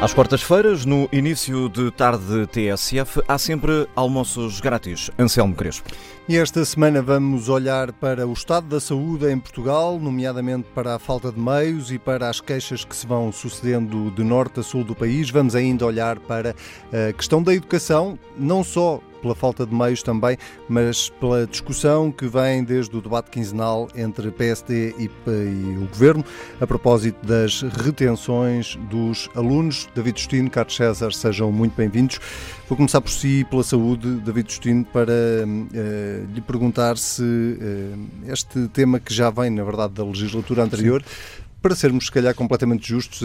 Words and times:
Às 0.00 0.12
quartas-feiras, 0.12 0.84
no 0.84 1.08
início 1.10 1.68
de 1.70 1.90
tarde 1.90 2.46
TSF, 2.48 3.22
há 3.26 3.38
sempre 3.38 3.88
almoços 3.96 4.60
grátis. 4.60 5.10
Anselmo 5.18 5.54
Crespo. 5.54 5.88
E 6.28 6.36
esta 6.36 6.62
semana 6.64 7.00
vamos 7.00 7.48
olhar 7.48 7.90
para 7.92 8.26
o 8.26 8.32
estado 8.32 8.66
da 8.66 8.80
saúde 8.80 9.30
em 9.30 9.38
Portugal, 9.38 9.98
nomeadamente 9.98 10.68
para 10.74 10.96
a 10.96 10.98
falta 10.98 11.32
de 11.32 11.40
meios 11.40 11.90
e 11.90 11.98
para 11.98 12.28
as 12.28 12.38
queixas 12.40 12.84
que 12.84 12.94
se 12.94 13.06
vão 13.06 13.32
sucedendo 13.32 14.10
de 14.10 14.22
norte 14.22 14.60
a 14.60 14.62
sul 14.62 14.84
do 14.84 14.94
país. 14.94 15.30
Vamos 15.30 15.54
ainda 15.54 15.86
olhar 15.86 16.18
para 16.18 16.54
a 16.92 17.12
questão 17.12 17.42
da 17.42 17.54
educação, 17.54 18.18
não 18.36 18.62
só 18.62 19.00
pela 19.24 19.34
falta 19.34 19.66
de 19.66 19.74
meios 19.74 20.02
também, 20.02 20.36
mas 20.68 21.08
pela 21.08 21.46
discussão 21.46 22.12
que 22.12 22.26
vem 22.26 22.62
desde 22.62 22.94
o 22.94 23.00
debate 23.00 23.30
quinzenal 23.30 23.88
entre 23.96 24.30
PSD 24.30 24.94
e, 24.98 25.10
e 25.26 25.78
o 25.78 25.88
Governo 25.88 26.22
a 26.60 26.66
propósito 26.66 27.26
das 27.26 27.62
retenções 27.62 28.76
dos 28.90 29.30
alunos. 29.34 29.88
David 29.94 30.20
Justino, 30.20 30.50
Carlos 30.50 30.76
César, 30.76 31.10
sejam 31.14 31.50
muito 31.50 31.74
bem-vindos. 31.74 32.20
Vou 32.68 32.76
começar 32.76 33.00
por 33.00 33.10
si, 33.10 33.46
pela 33.48 33.62
saúde, 33.62 34.16
David 34.16 34.50
Justino, 34.50 34.84
para 34.84 35.10
uh, 35.10 36.34
lhe 36.34 36.40
perguntar 36.42 36.98
se 36.98 37.22
uh, 37.22 38.30
este 38.30 38.68
tema 38.68 39.00
que 39.00 39.12
já 39.14 39.30
vem, 39.30 39.48
na 39.48 39.64
verdade, 39.64 39.94
da 39.94 40.04
legislatura 40.04 40.64
anterior, 40.64 41.02
Sim 41.02 41.44
para 41.64 41.74
sermos, 41.74 42.04
se 42.04 42.12
calhar, 42.12 42.34
completamente 42.34 42.86
justos, 42.86 43.22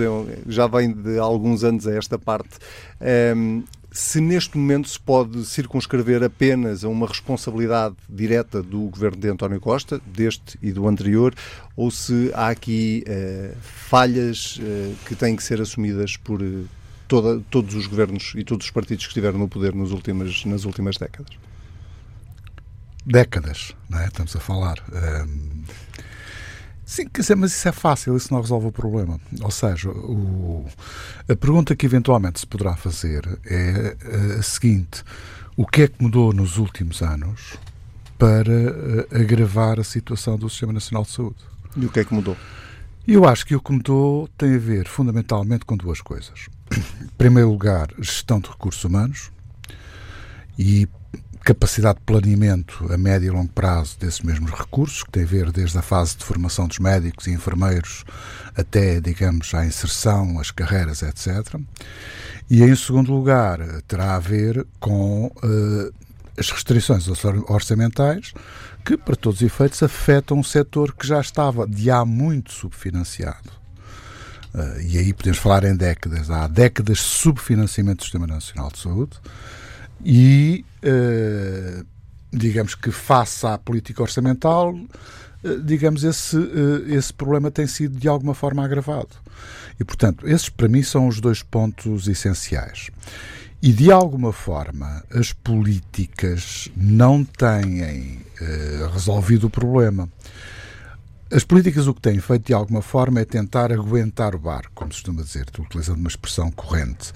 já 0.48 0.66
vem 0.66 0.94
de 0.94 1.20
alguns 1.20 1.62
anos 1.66 1.86
a 1.86 1.94
esta 1.94 2.18
parte. 2.18 2.52
Se 3.92 4.22
neste 4.22 4.56
momento 4.56 4.88
se 4.88 5.00
pode 5.00 5.44
circunscrever 5.46 6.24
apenas 6.24 6.84
a 6.84 6.90
uma 6.90 7.08
responsabilidade 7.08 7.96
direta 8.08 8.62
do 8.62 8.82
governo 8.82 9.18
de 9.18 9.30
António 9.30 9.60
Costa, 9.60 10.00
deste 10.06 10.60
e 10.62 10.72
do 10.72 10.88
anterior, 10.88 11.34
ou 11.76 11.90
se 11.90 12.32
há 12.36 12.50
aqui 12.50 13.04
uh, 13.08 13.58
falhas 13.62 14.58
uh, 14.58 14.96
que 15.08 15.16
têm 15.16 15.36
que 15.36 15.44
ser 15.44 15.60
assumidas 15.60 16.16
por 16.18 16.40
uh, 16.42 16.68
toda, 17.08 17.42
todos 17.50 17.74
os 17.74 17.88
governos 17.88 18.34
e 18.36 18.44
todos 18.44 18.68
os 18.68 18.72
partidos 18.72 19.06
que 19.06 19.10
estiveram 19.10 19.40
no 19.40 19.50
poder 19.50 19.74
últimas, 19.92 20.46
nas 20.46 20.66
últimas 20.66 20.98
décadas? 20.98 21.36
Décadas, 23.04 23.76
não 23.90 24.00
é? 24.00 24.06
Estamos 24.06 24.36
a 24.36 24.40
falar. 24.40 24.78
Sim, 26.90 27.08
quer 27.08 27.22
dizer, 27.22 27.36
mas 27.36 27.52
isso 27.52 27.70
é 27.70 27.72
fácil, 27.72 28.18
isso 28.18 28.34
não 28.34 28.42
resolve 28.42 28.66
o 28.66 28.72
problema. 28.72 29.20
Ou 29.44 29.52
seja, 29.52 29.92
o, 29.92 30.66
a 31.30 31.36
pergunta 31.36 31.76
que 31.76 31.86
eventualmente 31.86 32.40
se 32.40 32.48
poderá 32.48 32.76
fazer 32.76 33.40
é 33.46 33.96
a 34.40 34.42
seguinte: 34.42 35.04
o 35.56 35.68
que 35.68 35.84
é 35.84 35.88
que 35.88 36.02
mudou 36.02 36.34
nos 36.34 36.58
últimos 36.58 37.04
anos 37.04 37.58
para 38.18 38.52
eh, 38.52 39.22
agravar 39.22 39.80
a 39.80 39.84
situação 39.84 40.36
do 40.36 40.50
Sistema 40.50 40.74
Nacional 40.74 41.04
de 41.04 41.12
Saúde? 41.12 41.38
E 41.78 41.86
o 41.86 41.92
que 41.92 42.00
é 42.00 42.04
que 42.04 42.12
mudou? 42.12 42.36
Eu 43.08 43.24
acho 43.24 43.46
que 43.46 43.56
o 43.56 43.62
que 43.62 43.72
mudou 43.72 44.28
tem 44.36 44.56
a 44.56 44.58
ver 44.58 44.88
fundamentalmente 44.88 45.66
com 45.66 45.78
duas 45.78 46.02
coisas. 46.02 46.48
Em 46.76 47.08
primeiro 47.20 47.52
lugar, 47.52 47.90
gestão 48.00 48.40
de 48.40 48.50
recursos 48.50 48.84
humanos 48.84 49.30
e 50.58 50.88
capacidade 51.50 51.98
de 51.98 52.06
planeamento 52.06 52.94
a 52.94 52.96
médio 52.96 53.26
e 53.26 53.30
longo 53.32 53.52
prazo 53.52 53.98
desses 54.00 54.20
mesmos 54.20 54.52
recursos, 54.52 55.02
que 55.04 55.10
tem 55.10 55.24
a 55.24 55.26
ver 55.26 55.52
desde 55.52 55.80
a 55.80 55.82
fase 55.82 56.16
de 56.16 56.24
formação 56.24 56.68
dos 56.68 56.78
médicos 56.78 57.26
e 57.26 57.32
enfermeiros 57.32 58.06
até, 58.56 59.02
digamos, 59.02 59.52
a 59.56 59.66
inserção, 59.66 60.40
as 60.40 60.52
carreiras, 60.52 61.02
etc. 61.02 61.60
E, 62.52 62.62
em 62.62 62.76
segundo 62.76 63.12
lugar, 63.12 63.60
terá 63.88 64.16
a 64.16 64.20
ver 64.20 64.64
com 64.80 65.26
uh, 65.26 65.94
as 66.38 66.52
restrições 66.52 67.08
orçamentais 67.48 68.32
que, 68.86 68.96
para 68.96 69.16
todos 69.16 69.42
os 69.42 69.48
efeitos, 69.48 69.82
afetam 69.82 70.38
um 70.38 70.44
setor 70.44 70.94
que 70.94 71.08
já 71.08 71.20
estava 71.20 71.66
de 71.66 71.90
há 71.90 72.06
muito 72.06 72.52
subfinanciado. 72.52 73.50
Uh, 74.54 74.82
e 74.82 75.00
aí 75.00 75.14
podemos 75.14 75.40
falar 75.40 75.64
em 75.64 75.76
décadas. 75.76 76.30
Há 76.30 76.48
décadas 76.48 76.98
de 77.00 77.04
subfinanciamento 77.04 77.98
do 77.98 78.04
Sistema 78.04 78.28
Nacional 78.28 78.70
de 78.72 78.78
Saúde 78.78 79.20
e, 80.04 80.66
uh, 80.84 81.86
digamos 82.32 82.76
que, 82.76 82.92
face 82.92 83.46
à 83.46 83.58
política 83.58 84.02
orçamental, 84.02 84.74
uh, 84.74 85.62
digamos, 85.64 86.04
esse, 86.04 86.38
uh, 86.38 86.94
esse 86.94 87.14
problema 87.14 87.52
tem 87.52 87.68
sido 87.68 87.98
de 87.98 88.08
alguma 88.08 88.34
forma 88.34 88.64
agravado. 88.64 89.10
E, 89.80 89.84
portanto, 89.84 90.28
esses 90.28 90.50
para 90.50 90.68
mim 90.68 90.84
são 90.84 91.08
os 91.08 91.20
dois 91.20 91.44
pontos 91.44 92.08
essenciais. 92.08 92.90
E, 93.62 93.74
de 93.74 93.92
alguma 93.92 94.32
forma, 94.32 95.04
as 95.14 95.34
políticas 95.34 96.70
não 96.78 97.26
têm 97.26 98.20
resolvido 98.94 99.48
o 99.48 99.50
problema. 99.50 100.08
As 101.30 101.44
políticas 101.44 101.86
o 101.86 101.94
que 101.94 102.00
têm 102.02 102.20
feito, 102.20 102.48
de 102.48 102.54
alguma 102.54 102.82
forma, 102.82 103.20
é 103.20 103.26
tentar 103.26 103.70
aguentar 103.72 104.34
o 104.34 104.40
barco, 104.40 104.72
como 104.74 104.94
se 104.94 105.00
costuma 105.00 105.22
dizer, 105.22 105.46
utilizando 105.60 106.00
uma 106.00 106.08
expressão 106.08 106.50
corrente. 106.52 107.12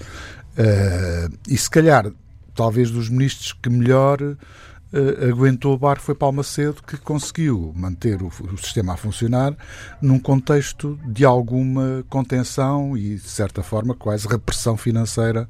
Uh, 0.56 1.36
e 1.48 1.58
se 1.58 1.68
calhar 1.68 2.12
talvez 2.54 2.90
dos 2.90 3.08
ministros 3.08 3.52
que 3.52 3.68
melhor 3.68 4.20
uh, 4.22 5.30
aguentou 5.30 5.74
o 5.74 5.78
barco 5.78 6.02
foi 6.02 6.14
Palmacedo, 6.14 6.82
que 6.86 6.96
conseguiu 6.96 7.72
manter 7.76 8.22
o, 8.22 8.28
o, 8.28 8.56
sistema 8.56 8.94
a 8.94 8.96
funcionar 8.96 9.56
num 10.00 10.18
contexto 10.18 10.98
de 11.06 11.24
alguma 11.24 12.04
contenção 12.08 12.96
e, 12.96 13.16
de 13.16 13.28
certa 13.28 13.62
forma, 13.62 13.94
quase 13.94 14.28
repressão 14.28 14.76
financeira, 14.76 15.48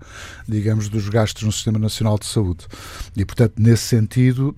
digamos, 0.49 0.89
dos 0.89 1.09
gastos 1.09 1.43
no 1.43 1.53
Sistema 1.53 1.79
Nacional 1.79 2.19
de 2.19 2.27
Saúde. 2.27 2.67
E, 3.17 3.25
portanto, 3.25 3.55
nesse 3.59 3.85
sentido, 3.85 4.57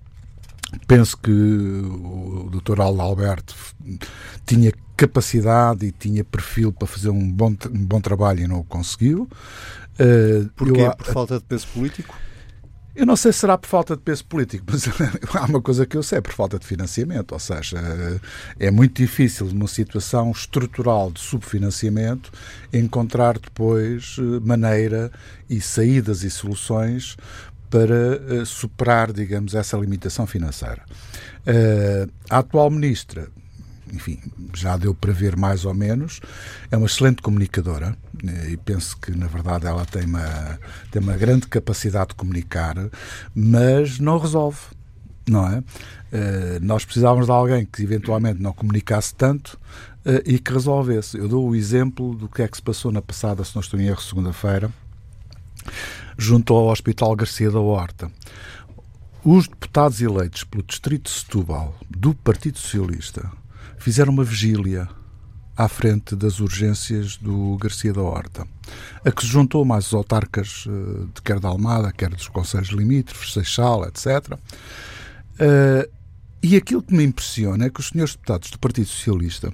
penso 0.87 1.17
que 1.17 1.31
o 1.31 2.51
Dr. 2.51 2.81
Aldo 2.81 3.01
Alberto 3.01 3.55
tinha 4.45 4.73
capacidade 4.97 5.87
e 5.87 5.93
tinha 5.93 6.25
perfil 6.25 6.73
para 6.73 6.87
fazer 6.87 7.11
um 7.11 7.31
bom, 7.31 7.55
um 7.71 7.85
bom 7.85 8.01
trabalho 8.01 8.41
e 8.41 8.47
não 8.47 8.61
o 8.61 8.65
conseguiu. 8.65 9.29
Uh, 9.99 10.49
Porquê? 10.57 10.81
Eu, 10.81 10.97
Por 10.97 11.07
falta 11.07 11.39
de 11.39 11.45
peso 11.45 11.67
político? 11.69 12.15
Eu 12.97 13.05
não 13.05 13.15
sei 13.15 13.31
se 13.31 13.41
será 13.41 13.59
por 13.59 13.69
falta 13.69 13.95
de 13.95 14.01
peso 14.01 14.25
político, 14.25 14.65
mas 14.71 14.89
há 15.37 15.45
uma 15.45 15.61
coisa 15.61 15.85
que 15.85 15.99
eu 15.99 16.03
sei, 16.03 16.23
por 16.23 16.33
falta 16.33 16.59
de 16.59 16.67
financiamento. 16.67 17.33
Ou 17.33 17.39
seja, 17.39 17.79
é 18.59 18.71
muito 18.71 18.97
difícil, 18.97 19.47
numa 19.49 19.69
situação 19.69 20.31
estrutural 20.31 21.11
de 21.11 21.21
subfinanciamento, 21.21 22.33
encontrar 22.73 23.39
depois 23.39 24.17
eh, 24.19 24.41
maneira 24.41 25.13
e 25.49 25.61
saídas 25.61 26.25
e 26.25 26.31
soluções 26.31 27.19
para 27.69 28.41
eh, 28.41 28.45
superar, 28.47 29.13
digamos, 29.13 29.55
essa 29.55 29.77
limitação 29.77 30.27
financeira. 30.27 30.83
Eh, 31.45 32.09
a 32.31 32.39
atual 32.39 32.71
ministra 32.71 33.29
enfim, 33.93 34.19
já 34.55 34.77
deu 34.77 34.95
para 34.95 35.13
ver 35.13 35.37
mais 35.37 35.65
ou 35.65 35.75
menos. 35.75 36.21
É 36.71 36.77
uma 36.77 36.87
excelente 36.87 37.23
comunicadora 37.23 37.97
eh, 38.27 38.51
e 38.51 38.57
penso 38.57 38.97
que, 38.99 39.13
na 39.13 39.27
verdade, 39.27 39.67
ela 39.67 39.85
tem 39.85 40.05
uma, 40.05 40.59
tem 40.91 41.01
uma 41.03 41.17
grande 41.17 41.47
capacidade 41.47 42.11
de 42.11 42.15
comunicar, 42.17 42.77
mas 43.35 43.99
não 43.99 44.19
resolve, 44.19 44.59
não 45.29 45.47
é? 45.47 45.59
Uh, 45.59 46.61
nós 46.63 46.85
precisávamos 46.85 47.27
de 47.27 47.33
alguém 47.33 47.67
que 47.67 47.83
eventualmente 47.83 48.41
não 48.41 48.53
comunicasse 48.53 49.13
tanto 49.15 49.59
uh, 50.05 50.23
e 50.25 50.39
que 50.39 50.53
resolvesse. 50.53 51.19
Eu 51.19 51.29
dou 51.29 51.49
o 51.49 51.55
exemplo 51.55 52.15
do 52.15 52.29
que 52.29 52.43
é 52.43 52.49
que 52.49 52.57
se 52.57 52.63
passou 52.63 52.93
na 52.93 53.03
passada, 53.03 53.43
se 53.45 53.55
não 53.55 53.61
estou 53.61 53.79
em 53.79 53.87
erro, 53.87 54.01
segunda-feira, 54.01 54.71
junto 56.17 56.55
ao 56.55 56.69
Hospital 56.69 57.15
Garcia 57.17 57.51
da 57.51 57.59
Horta. 57.59 58.11
Os 59.25 59.49
deputados 59.49 60.01
eleitos 60.01 60.45
pelo 60.45 60.63
Distrito 60.63 61.11
de 61.11 61.19
Setúbal 61.19 61.77
do 61.91 62.15
Partido 62.15 62.59
Socialista 62.59 63.29
fizeram 63.79 64.13
uma 64.13 64.25
vigília 64.25 64.89
à 65.57 65.69
frente 65.69 66.15
das 66.15 66.39
urgências 66.39 67.17
do 67.17 67.57
Garcia 67.57 67.93
da 67.93 68.03
Horta, 68.03 68.47
a 69.05 69.11
que 69.11 69.23
se 69.23 69.29
juntou 69.29 69.65
mais 69.65 69.87
os 69.87 69.95
autarcas 69.95 70.67
eh, 70.69 71.07
de 71.15 71.23
quer 71.23 71.41
da 71.41 71.49
Almada, 71.49 71.93
quer 71.93 72.11
dos 72.11 72.29
Conselhos 72.29 72.69
Limítrofes, 72.69 73.33
Seixal, 73.33 73.85
etc. 73.87 74.39
Eh, 75.39 75.89
e 76.43 76.55
aquilo 76.55 76.83
que 76.83 76.95
me 76.95 77.05
impressiona 77.05 77.67
é 77.67 77.71
que 77.71 77.81
os 77.81 77.89
senhores 77.89 78.15
deputados 78.15 78.51
do 78.51 78.59
Partido 78.59 78.87
Socialista 78.87 79.53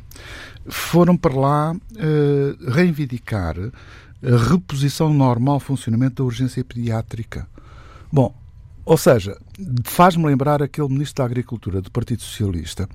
foram 0.66 1.16
para 1.16 1.34
lá 1.34 1.72
uh, 1.72 2.70
reivindicar 2.70 3.56
a 3.58 4.50
reposição 4.50 5.12
normal 5.12 5.58
funcionamento 5.58 6.16
da 6.16 6.24
urgência 6.24 6.62
pediátrica. 6.62 7.48
Bom, 8.12 8.34
ou 8.84 8.98
seja, 8.98 9.38
faz-me 9.84 10.24
lembrar 10.26 10.62
aquele 10.62 10.88
ministro 10.88 11.22
da 11.22 11.24
Agricultura 11.24 11.80
do 11.80 11.90
Partido 11.90 12.22
Socialista 12.22 12.88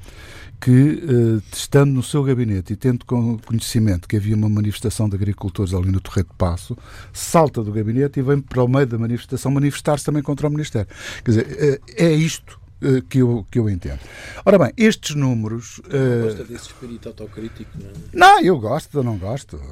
que, 0.59 0.71
eh, 0.71 1.41
estando 1.53 1.91
no 1.91 2.01
seu 2.01 2.23
gabinete 2.23 2.73
e 2.73 2.75
tendo 2.75 3.05
conhecimento 3.05 4.07
que 4.07 4.17
havia 4.17 4.35
uma 4.35 4.49
manifestação 4.49 5.07
de 5.07 5.15
agricultores 5.15 5.73
ali 5.73 5.91
no 5.91 6.01
Torreto 6.01 6.31
de 6.31 6.37
Passo, 6.37 6.77
salta 7.13 7.63
do 7.63 7.71
gabinete 7.71 8.19
e 8.19 8.23
vem 8.23 8.39
para 8.39 8.63
o 8.63 8.67
meio 8.67 8.87
da 8.87 8.97
manifestação 8.97 9.51
manifestar-se 9.51 10.05
também 10.05 10.23
contra 10.23 10.47
o 10.47 10.51
Ministério. 10.51 10.87
Quer 11.23 11.31
dizer, 11.31 11.57
eh, 11.59 12.05
é 12.05 12.11
isto 12.13 12.59
uh, 12.81 13.01
que, 13.03 13.19
eu, 13.19 13.45
que 13.49 13.59
eu 13.59 13.69
entendo. 13.69 13.99
Ora 14.45 14.57
bem, 14.57 14.71
estes 14.77 15.15
números. 15.15 15.79
Uh... 15.79 16.25
Gosta 16.25 16.43
desse 16.43 16.67
espírito 16.67 17.09
autocrítico, 17.09 17.71
não 17.79 17.89
é? 17.89 17.93
Não, 18.13 18.41
eu 18.41 18.59
gosto, 18.59 18.97
eu 18.97 19.03
não 19.03 19.17
gosto. 19.17 19.59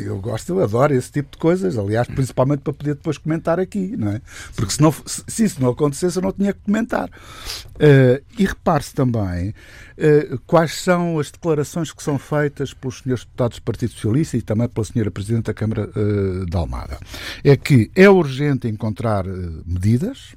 Eu 0.00 0.18
gosto, 0.18 0.50
eu 0.50 0.62
adoro 0.62 0.94
esse 0.94 1.10
tipo 1.10 1.32
de 1.32 1.38
coisas. 1.38 1.78
Aliás, 1.78 2.06
principalmente 2.08 2.60
para 2.60 2.72
poder 2.72 2.94
depois 2.94 3.18
comentar 3.18 3.60
aqui, 3.60 3.96
não 3.96 4.12
é? 4.12 4.20
Porque 4.54 4.72
se, 4.72 4.80
não, 4.80 4.92
se 5.06 5.44
isso 5.44 5.60
não 5.60 5.70
acontecesse, 5.70 6.18
eu 6.18 6.22
não 6.22 6.32
tinha 6.32 6.52
que 6.52 6.60
comentar. 6.60 7.08
Uh, 7.08 8.22
e 8.38 8.44
repare-se 8.44 8.94
também 8.94 9.50
uh, 9.50 10.38
quais 10.46 10.74
são 10.74 11.18
as 11.18 11.30
declarações 11.30 11.92
que 11.92 12.02
são 12.02 12.18
feitas 12.18 12.72
pelos 12.72 12.98
senhores 12.98 13.24
deputados 13.24 13.58
do 13.58 13.62
Partido 13.62 13.92
Socialista 13.92 14.36
e 14.36 14.42
também 14.42 14.68
pela 14.68 14.84
senhora 14.84 15.10
Presidente 15.10 15.46
da 15.46 15.54
Câmara 15.54 15.90
uh, 15.90 16.46
de 16.46 16.56
Almada. 16.56 16.98
É 17.42 17.56
que 17.56 17.90
é 17.94 18.08
urgente 18.08 18.68
encontrar 18.68 19.24
medidas, 19.66 20.34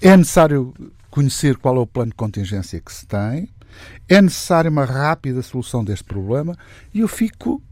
é 0.00 0.16
necessário 0.16 0.74
conhecer 1.10 1.56
qual 1.56 1.76
é 1.76 1.80
o 1.80 1.86
plano 1.86 2.10
de 2.10 2.16
contingência 2.16 2.80
que 2.80 2.92
se 2.92 3.06
tem, 3.06 3.48
é 4.08 4.20
necessária 4.20 4.70
uma 4.70 4.84
rápida 4.84 5.42
solução 5.42 5.84
deste 5.84 6.04
problema 6.04 6.56
e 6.92 7.00
eu 7.00 7.08
fico 7.08 7.62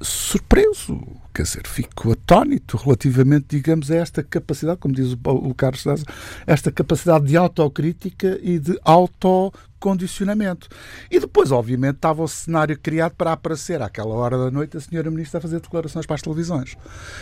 surpreso, 0.00 1.00
quer 1.32 1.42
dizer, 1.42 1.66
fico 1.66 2.12
atónito 2.12 2.76
relativamente, 2.76 3.46
digamos, 3.48 3.90
a 3.90 3.96
esta 3.96 4.22
capacidade, 4.22 4.78
como 4.78 4.94
diz 4.94 5.12
o, 5.12 5.54
Carlos 5.54 5.82
César, 5.82 6.04
esta 6.46 6.70
capacidade 6.70 7.26
de 7.26 7.36
autocrítica 7.36 8.38
e 8.42 8.58
de 8.58 8.78
auto 8.84 9.52
condicionamento. 9.84 10.66
E 11.10 11.20
depois, 11.20 11.52
obviamente, 11.52 11.96
estava 11.96 12.22
o 12.22 12.26
cenário 12.26 12.78
criado 12.78 13.12
para 13.12 13.32
aparecer 13.32 13.82
àquela 13.82 14.14
hora 14.14 14.38
da 14.38 14.50
noite 14.50 14.78
a 14.78 14.80
senhora 14.80 15.10
Ministra 15.10 15.36
a 15.36 15.42
fazer 15.42 15.60
declarações 15.60 16.06
para 16.06 16.14
as 16.14 16.22
televisões, 16.22 16.74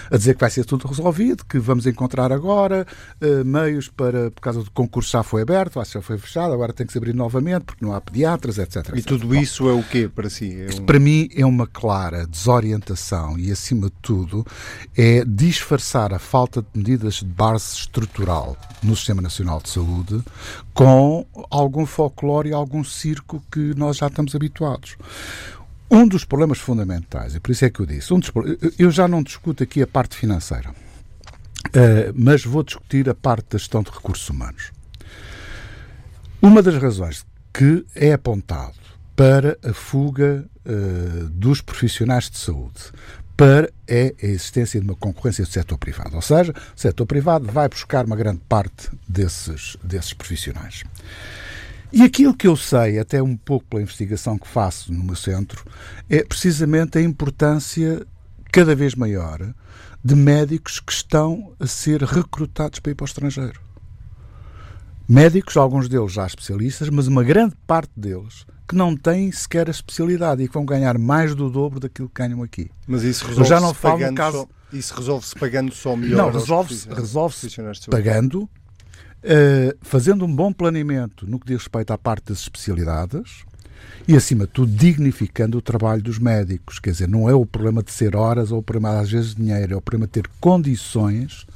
a 0.09 0.17
dizer 0.17 0.35
que 0.35 0.41
vai 0.41 0.51
ser 0.51 0.65
tudo 0.65 0.87
resolvido, 0.87 1.45
que 1.45 1.59
vamos 1.59 1.89
encontrar 1.89 2.31
agora 2.31 2.87
uh, 3.21 3.45
meios 3.45 3.89
para, 3.89 4.31
por 4.31 4.41
causa 4.41 4.63
do 4.63 4.71
concurso 4.71 5.11
já 5.11 5.25
foi 5.25 5.43
aberto, 5.43 5.83
já 5.85 6.01
foi 6.01 6.17
fechado, 6.17 6.55
agora 6.55 6.73
tem 6.73 6.87
que 6.87 6.93
se 6.93 6.99
abrir 6.99 7.13
novamente 7.13 7.65
porque 7.65 7.85
não 7.85 7.93
há 7.93 8.01
pediatras, 8.01 8.59
etc. 8.59 8.77
etc. 8.77 8.97
E 8.97 9.03
tudo 9.03 9.35
isso 9.35 9.69
é 9.69 9.73
o 9.73 9.83
quê 9.83 10.09
para 10.09 10.31
si? 10.31 10.57
É 10.63 10.81
um... 10.81 10.87
Para 10.87 11.01
mim 11.01 11.29
é 11.35 11.45
uma 11.45 11.67
clara 11.67 12.29
desorientação 12.29 13.37
e, 13.41 13.51
acima 13.51 13.87
de 13.87 13.97
tudo, 14.01 14.47
é 14.97 15.25
disfarçar 15.25 16.15
a 16.15 16.21
falta 16.21 16.63
de 16.63 16.69
medidas 16.77 17.15
de 17.15 17.25
base 17.25 17.75
estrutural 17.75 18.57
no 18.81 18.95
Sistema 18.95 19.21
Nacional 19.21 19.61
de 19.61 19.69
Saúde 19.69 20.23
com 20.73 21.27
algum 21.51 21.85
folclore 21.85 22.52
algum 22.53 22.85
circo 22.85 23.43
que 23.51 23.75
nós 23.75 23.99
já 23.99 24.07
estamos 24.07 24.35
habituados. 24.35 24.97
Um 25.91 26.07
dos 26.07 26.25
problemas 26.25 26.59
fundamentais, 26.59 27.35
e 27.35 27.41
por 27.41 27.53
isso 27.53 27.65
é 27.65 27.71
que 27.71 27.81
eu 27.81 27.87
disse, 27.87 28.15
um 28.15 28.19
dos, 28.19 28.33
eu 28.79 28.91
já 28.91 29.07
não 29.07 29.23
discuto 29.23 29.63
aqui 29.63 29.83
a 29.83 29.87
parte 29.87 30.17
financeira, 30.17 30.71
uh, 30.71 32.13
mas 32.15 32.45
vou 32.45 32.63
discutir 32.63 33.09
a 33.11 33.15
parte 33.15 33.47
da 33.51 33.59
gestão 33.59 33.83
de 33.83 33.91
recursos 33.91 34.29
humanos. 34.29 34.71
Uma 36.41 36.63
das 36.63 36.77
razões 36.77 37.27
que 37.53 37.85
é 37.95 38.13
apontado 38.13 38.75
para 39.15 39.59
a 39.63 39.75
fuga 39.75 40.49
uh, 40.65 41.29
dos 41.29 41.61
profissionais 41.61 42.31
de 42.31 42.39
saúde 42.39 42.91
para 43.37 43.71
é 43.87 44.15
a 44.23 44.27
existência 44.27 44.81
de 44.81 44.87
uma 44.87 44.97
concorrência 44.97 45.45
do 45.45 45.51
setor 45.51 45.77
privado. 45.79 46.15
Ou 46.15 46.23
seja, 46.23 46.53
o 46.53 46.81
setor 46.81 47.07
privado 47.07 47.51
vai 47.51 47.69
buscar 47.69 48.07
uma 48.07 48.17
grande 48.17 48.41
parte 48.49 48.89
desses, 49.09 49.77
desses 49.83 50.13
profissionais. 50.13 50.85
E 51.93 52.03
aquilo 52.03 52.35
que 52.35 52.47
eu 52.47 52.57
sei, 52.57 52.99
até 52.99 53.23
um 53.23 53.37
pouco 53.37 53.67
pela 53.67 53.83
investigação 53.83 54.39
que 54.39 54.49
faço 54.49 54.93
no 54.93 55.05
meu 55.05 55.15
centro, 55.15 55.65
é 56.09 56.25
precisamente 56.25 56.97
a 56.97 57.03
importância 57.03 58.07
cada 58.51 58.75
vez 58.75 58.95
maior 58.95 59.55
de 60.05 60.15
médicos 60.15 60.81
que 60.81 60.93
estão 60.93 61.53
a 61.61 61.67
ser 61.67 62.03
recrutados 62.03 62.79
para 62.81 62.93
ir 62.93 62.95
para 62.95 63.05
o 63.05 63.07
estrangeiro. 63.07 63.61
Médicos, 65.09 65.57
alguns 65.57 65.89
deles 65.89 66.13
já 66.13 66.27
especialistas, 66.27 66.89
mas 66.89 67.07
uma 67.07 67.23
grande 67.23 67.55
parte 67.67 67.93
deles 67.95 68.47
que 68.67 68.75
não 68.75 68.97
têm 68.97 69.31
sequer 69.31 69.69
a 69.69 69.71
especialidade 69.71 70.43
e 70.43 70.49
que 70.49 70.55
vão 70.55 70.65
ganhar 70.65 70.97
mais 70.97 71.35
do 71.35 71.51
dobro 71.51 71.79
daquilo 71.79 72.09
que 72.09 72.23
ganham 72.23 72.43
aqui. 72.43 72.71
Mas 72.87 73.03
isso 73.03 73.27
resolve-se 73.27 73.51
já 73.51 73.61
não 73.61 73.75
falo 73.75 73.99
pagando 73.99 74.17
caso... 74.17 74.39
só, 74.39 74.49
isso 74.73 74.95
resolve-se 74.95 75.35
pagando 75.35 75.75
só 75.75 75.95
melhor? 75.95 76.17
Não, 76.17 76.31
resolve-se 76.31 76.89
resolve 76.89 77.37
pagando, 77.91 78.49
uh, 79.25 79.77
fazendo 79.83 80.25
um 80.25 80.35
bom 80.35 80.53
planeamento 80.53 81.27
no 81.27 81.39
que 81.39 81.47
diz 81.47 81.59
respeito 81.59 81.93
à 81.93 81.99
parte 81.99 82.29
das 82.29 82.41
especialidades 82.41 83.45
e, 84.07 84.17
acima 84.17 84.47
de 84.47 84.53
tudo, 84.53 84.73
dignificando 84.73 85.59
o 85.59 85.63
trabalho 85.63 86.03
dos 86.03 86.19
médicos. 86.19 86.79
Quer 86.79 86.91
dizer, 86.91 87.09
não 87.09 87.29
é 87.29 87.35
o 87.35 87.47
problema 87.47 87.83
de 87.83 87.93
ser 87.93 88.17
horas 88.17 88.51
ou 88.51 88.59
o 88.59 88.63
problema, 88.63 89.01
às 89.01 89.11
vezes, 89.11 89.35
de 89.35 89.43
dinheiro, 89.43 89.75
é 89.75 89.77
o 89.77 89.81
problema 89.81 90.07
de 90.07 90.13
ter 90.13 90.29
condições 90.41 91.47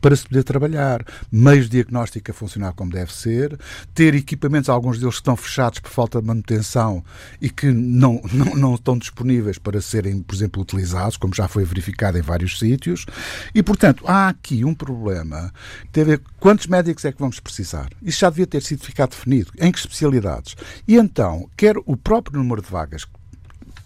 para 0.00 0.14
se 0.14 0.26
poder 0.26 0.44
trabalhar. 0.44 1.04
Meios 1.30 1.66
de 1.66 1.72
diagnóstico 1.72 2.30
a 2.30 2.34
funcionar 2.34 2.72
como 2.72 2.90
deve 2.90 3.12
ser, 3.12 3.58
ter 3.94 4.14
equipamentos, 4.14 4.68
alguns 4.68 4.98
deles 4.98 5.14
que 5.14 5.20
estão 5.20 5.36
fechados 5.36 5.78
por 5.78 5.90
falta 5.90 6.20
de 6.20 6.26
manutenção 6.26 7.04
e 7.40 7.50
que 7.50 7.70
não, 7.70 8.20
não, 8.32 8.54
não 8.54 8.74
estão 8.74 8.96
disponíveis 8.98 9.58
para 9.58 9.80
serem, 9.80 10.22
por 10.22 10.34
exemplo, 10.34 10.62
utilizados, 10.62 11.16
como 11.16 11.34
já 11.34 11.48
foi 11.48 11.64
verificado 11.64 12.18
em 12.18 12.22
vários 12.22 12.58
sítios. 12.58 13.06
E, 13.54 13.62
portanto, 13.62 14.04
há 14.06 14.28
aqui 14.28 14.64
um 14.64 14.74
problema 14.74 15.52
que 15.82 15.88
tem 15.90 16.02
a 16.02 16.06
ver 16.06 16.22
quantos 16.38 16.66
médicos 16.66 17.04
é 17.04 17.12
que 17.12 17.20
vamos 17.20 17.40
precisar. 17.40 17.90
Isso 18.02 18.20
já 18.20 18.30
devia 18.30 18.46
ter 18.46 18.62
sido 18.62 18.82
ficado 18.84 19.10
definido. 19.10 19.52
Em 19.58 19.72
que 19.72 19.78
especialidades? 19.78 20.56
E 20.86 20.96
então, 20.96 21.48
quer 21.56 21.76
o 21.84 21.96
próprio 21.96 22.38
número 22.38 22.62
de 22.62 22.70
vagas 22.70 23.04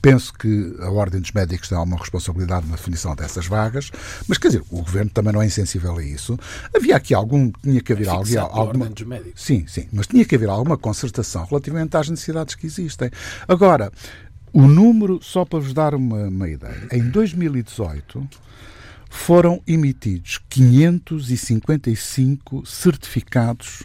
Penso 0.03 0.33
que 0.33 0.75
a 0.81 0.91
Ordem 0.91 1.21
dos 1.21 1.33
Médicos 1.33 1.69
tem 1.69 1.77
alguma 1.77 1.99
responsabilidade 1.99 2.67
na 2.67 2.77
definição 2.77 3.15
dessas 3.15 3.47
vagas, 3.47 3.91
mas 4.27 4.39
quer 4.39 4.49
dizer, 4.49 4.63
o 4.71 4.83
Governo 4.83 5.11
também 5.11 5.33
não 5.33 5.43
é 5.43 5.47
insensível 5.47 5.97
a 5.97 6.03
isso. 6.03 6.39
Havia 6.75 6.97
aqui 6.97 7.13
algum, 7.13 7.53
tinha 7.63 7.83
que 7.83 7.93
haver 7.93 8.07
é 8.07 8.11
alguma, 8.11 8.41
alguma 8.41 8.91
sim, 9.37 9.67
sim, 9.67 9.87
mas 9.93 10.07
tinha 10.07 10.25
que 10.25 10.35
haver 10.35 10.49
alguma 10.49 10.79
concertação 10.79 11.45
relativamente 11.45 11.95
às 11.97 12.09
necessidades 12.09 12.55
que 12.55 12.67
existem. 12.67 13.11
Agora, 13.47 13.93
o 14.53 14.67
número, 14.67 15.21
só 15.23 15.45
para 15.45 15.59
vos 15.59 15.75
dar 15.75 15.95
uma, 15.95 16.29
uma 16.29 16.49
ideia, 16.49 16.89
em 16.91 17.11
2018 17.11 18.27
foram 19.11 19.61
emitidos 19.67 20.41
555 20.49 22.65
certificados 22.65 23.83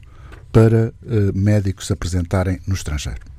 para 0.52 0.94
uh, 1.02 1.38
médicos 1.38 1.88
se 1.88 1.94
apresentarem 1.94 2.62
no 2.66 2.76
estrangeiro. 2.76 3.35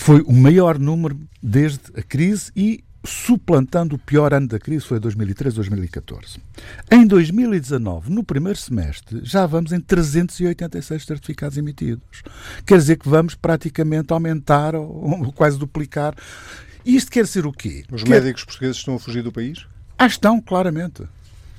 Foi 0.00 0.22
o 0.22 0.32
maior 0.32 0.78
número 0.78 1.20
desde 1.42 1.80
a 1.94 2.02
crise 2.02 2.50
e 2.56 2.82
suplantando 3.04 3.96
o 3.96 3.98
pior 3.98 4.32
ano 4.32 4.48
da 4.48 4.58
crise, 4.58 4.86
foi 4.86 4.98
2013, 4.98 5.56
2014. 5.56 6.38
Em 6.90 7.06
2019, 7.06 8.10
no 8.10 8.24
primeiro 8.24 8.58
semestre, 8.58 9.20
já 9.22 9.44
vamos 9.44 9.72
em 9.72 9.78
386 9.78 11.04
certificados 11.04 11.58
emitidos. 11.58 12.22
Quer 12.64 12.78
dizer 12.78 12.96
que 12.96 13.10
vamos 13.10 13.34
praticamente 13.34 14.10
aumentar 14.10 14.74
ou, 14.74 15.30
quase 15.34 15.58
duplicar. 15.58 16.14
Isto 16.82 17.10
quer 17.10 17.24
dizer 17.24 17.44
o 17.44 17.52
quê? 17.52 17.84
Os 17.92 18.02
quer... 18.02 18.22
médicos 18.22 18.44
portugueses 18.44 18.78
estão 18.78 18.94
a 18.94 18.98
fugir 18.98 19.22
do 19.22 19.30
país? 19.30 19.66
Ah, 19.98 20.06
estão, 20.06 20.40
claramente. 20.40 21.02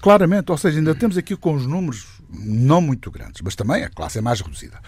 Claramente, 0.01 0.51
ou 0.51 0.57
seja, 0.57 0.79
ainda 0.79 0.95
temos 0.95 1.15
aqui 1.15 1.35
com 1.35 1.53
os 1.53 1.67
números 1.67 2.07
não 2.31 2.81
muito 2.81 3.11
grandes, 3.11 3.41
mas 3.41 3.55
também 3.55 3.83
a 3.83 3.89
classe 3.89 4.17
é 4.17 4.21
mais 4.21 4.41
reduzida. 4.41 4.79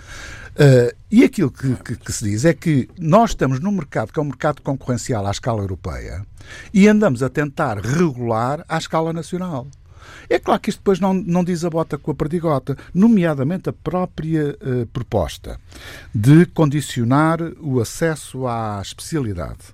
Uh, 0.53 0.95
e 1.09 1.23
aquilo 1.23 1.51
que, 1.51 1.75
que, 1.77 1.95
que, 1.95 2.11
se 2.11 2.23
diz 2.23 2.45
é 2.45 2.53
que 2.53 2.87
nós 2.97 3.31
estamos 3.31 3.59
num 3.59 3.71
mercado 3.71 4.13
que 4.13 4.19
é 4.19 4.21
um 4.21 4.27
mercado 4.27 4.61
concorrencial 4.61 5.25
à 5.25 5.31
escala 5.31 5.61
europeia 5.61 6.25
e 6.73 6.87
andamos 6.87 7.23
a 7.23 7.29
tentar 7.29 7.79
regular 7.79 8.63
à 8.69 8.77
escala 8.77 9.11
nacional. 9.11 9.67
É 10.29 10.37
claro 10.37 10.61
que 10.61 10.69
isto 10.69 10.79
depois 10.79 10.99
não, 10.99 11.13
não 11.13 11.43
diz 11.43 11.65
a 11.65 11.69
bota 11.69 11.97
com 11.97 12.11
a 12.11 12.15
perdigota, 12.15 12.77
nomeadamente 12.93 13.69
a 13.69 13.73
própria 13.73 14.55
uh, 14.61 14.85
proposta 14.87 15.59
de 16.13 16.45
condicionar 16.45 17.39
o 17.59 17.79
acesso 17.79 18.47
à 18.47 18.79
especialidade 18.81 19.73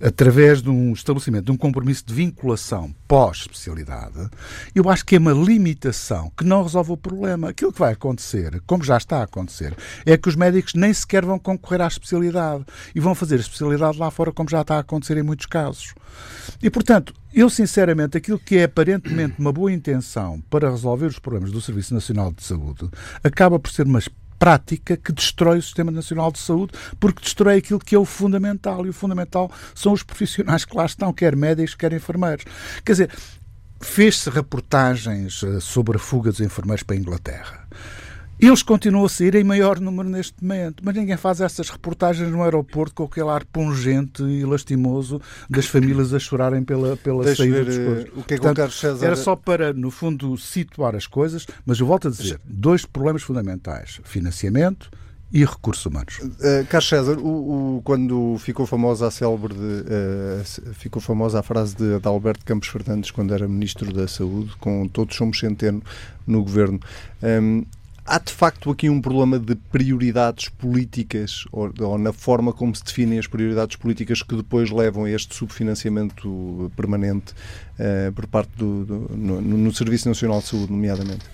através 0.00 0.62
de 0.62 0.70
um 0.70 0.92
estabelecimento 0.92 1.46
de 1.46 1.52
um 1.52 1.56
compromisso 1.56 2.04
de 2.06 2.14
vinculação 2.14 2.94
pós-especialidade, 3.06 4.30
eu 4.74 4.88
acho 4.88 5.04
que 5.04 5.16
é 5.16 5.18
uma 5.18 5.32
limitação 5.32 6.32
que 6.36 6.44
não 6.44 6.62
resolve 6.62 6.92
o 6.92 6.96
problema. 6.96 7.50
Aquilo 7.50 7.72
que 7.72 7.78
vai 7.78 7.92
acontecer, 7.92 8.62
como 8.66 8.82
já 8.82 8.96
está 8.96 9.18
a 9.18 9.24
acontecer, 9.24 9.76
é 10.06 10.16
que 10.16 10.28
os 10.28 10.36
médicos 10.36 10.74
nem 10.74 10.92
sequer 10.92 11.24
vão 11.24 11.38
concorrer 11.38 11.82
à 11.82 11.86
especialidade 11.86 12.64
e 12.94 13.00
vão 13.00 13.14
fazer 13.14 13.36
a 13.36 13.40
especialidade 13.40 13.98
lá 13.98 14.10
fora, 14.10 14.32
como 14.32 14.48
já 14.48 14.62
está 14.62 14.76
a 14.76 14.80
acontecer 14.80 15.16
em 15.16 15.22
muitos 15.22 15.46
casos. 15.46 15.94
E, 16.62 16.70
portanto, 16.70 17.14
eu 17.32 17.48
sinceramente, 17.48 18.16
aquilo 18.16 18.38
que 18.38 18.56
é 18.56 18.64
aparentemente 18.64 19.36
uma 19.38 19.52
boa 19.52 19.72
intenção 19.72 20.42
para 20.50 20.70
resolver 20.70 21.06
os 21.06 21.18
problemas 21.18 21.52
do 21.52 21.60
Serviço 21.60 21.94
Nacional 21.94 22.32
de 22.32 22.42
Saúde 22.42 22.88
acaba 23.22 23.58
por 23.58 23.70
ser 23.70 23.86
uma 23.86 24.00
prática 24.40 24.96
que 24.96 25.12
destrói 25.12 25.58
o 25.58 25.62
Sistema 25.62 25.90
Nacional 25.90 26.32
de 26.32 26.38
Saúde, 26.38 26.72
porque 26.98 27.22
destrói 27.22 27.58
aquilo 27.58 27.78
que 27.78 27.94
é 27.94 27.98
o 27.98 28.06
fundamental. 28.06 28.86
E 28.86 28.88
o 28.88 28.92
fundamental 28.92 29.52
são 29.74 29.92
os 29.92 30.02
profissionais 30.02 30.64
que 30.64 30.74
lá 30.74 30.86
estão, 30.86 31.12
quer 31.12 31.36
médicos, 31.36 31.74
quer 31.74 31.92
enfermeiros. 31.92 32.44
Quer 32.82 32.92
dizer, 32.92 33.10
fez-se 33.82 34.30
reportagens 34.30 35.42
eh, 35.42 35.60
sobre 35.60 35.96
a 35.96 36.00
fuga 36.00 36.30
dos 36.30 36.40
enfermeiros 36.40 36.82
para 36.82 36.96
a 36.96 36.98
Inglaterra. 36.98 37.68
Eles 38.40 38.62
continuam 38.62 39.04
a 39.04 39.08
sair 39.08 39.34
em 39.34 39.44
maior 39.44 39.78
número 39.78 40.08
neste 40.08 40.34
momento, 40.42 40.82
mas 40.84 40.94
ninguém 40.94 41.16
faz 41.16 41.40
essas 41.40 41.68
reportagens 41.68 42.30
no 42.30 42.42
aeroporto 42.42 42.94
com 42.94 43.04
aquele 43.04 43.28
ar 43.28 43.44
pungente 43.44 44.22
e 44.22 44.44
lastimoso 44.44 45.20
das 45.48 45.66
famílias 45.66 46.14
a 46.14 46.18
chorarem 46.18 46.64
pela, 46.64 46.96
pela 46.96 47.22
Deixa 47.24 47.42
saída 47.42 47.56
ver, 47.56 47.64
dos 47.66 47.76
eh, 47.76 47.84
coisas. 47.84 48.04
o 48.16 48.22
que 48.24 48.34
é 48.34 48.38
que 48.38 48.46
o 48.46 48.54
Carlos 48.54 48.80
César- 48.80 49.06
Era 49.06 49.16
só 49.16 49.36
para, 49.36 49.72
no 49.74 49.90
fundo, 49.90 50.36
situar 50.38 50.96
as 50.96 51.06
coisas, 51.06 51.46
mas 51.66 51.78
eu 51.78 51.86
volto 51.86 52.08
a 52.08 52.10
dizer, 52.10 52.40
dois 52.44 52.86
problemas 52.86 53.22
fundamentais, 53.22 54.00
financiamento 54.04 54.90
e 55.32 55.44
recursos 55.44 55.84
humanos. 55.86 56.18
Uh, 56.18 56.66
Carlos 56.68 56.88
César, 56.88 57.18
o, 57.18 57.76
o- 57.76 57.82
quando 57.84 58.36
ficou 58.40 58.66
famosa 58.66 59.06
a 59.06 59.10
célebre 59.10 59.54
de, 59.54 59.60
uh, 59.60 60.74
ficou 60.74 61.00
famosa 61.00 61.40
a 61.40 61.42
frase 61.42 61.76
de, 61.76 62.00
de 62.00 62.08
Alberto 62.08 62.44
Campos 62.44 62.68
Fernandes 62.68 63.10
quando 63.10 63.32
era 63.34 63.46
Ministro 63.46 63.92
da 63.92 64.08
Saúde, 64.08 64.50
com 64.58 64.88
todos 64.88 65.14
somos 65.14 65.38
centeno 65.38 65.82
no 66.26 66.42
governo. 66.42 66.80
Um, 67.22 67.64
há 68.10 68.18
de 68.18 68.32
facto 68.32 68.70
aqui 68.70 68.90
um 68.90 69.00
problema 69.00 69.38
de 69.38 69.54
prioridades 69.54 70.48
políticas 70.48 71.44
ou, 71.52 71.72
ou 71.78 71.96
na 71.96 72.12
forma 72.12 72.52
como 72.52 72.74
se 72.74 72.82
definem 72.82 73.20
as 73.20 73.28
prioridades 73.28 73.76
políticas 73.76 74.20
que 74.20 74.34
depois 74.34 74.68
levam 74.70 75.04
a 75.04 75.10
este 75.10 75.32
subfinanciamento 75.34 76.72
permanente 76.74 77.32
uh, 77.78 78.12
por 78.12 78.26
parte 78.26 78.50
do, 78.56 78.84
do- 78.84 79.16
no, 79.16 79.40
no 79.40 79.72
Serviço 79.72 80.08
Nacional 80.08 80.40
de 80.40 80.46
Saúde, 80.48 80.72
nomeadamente. 80.72 81.24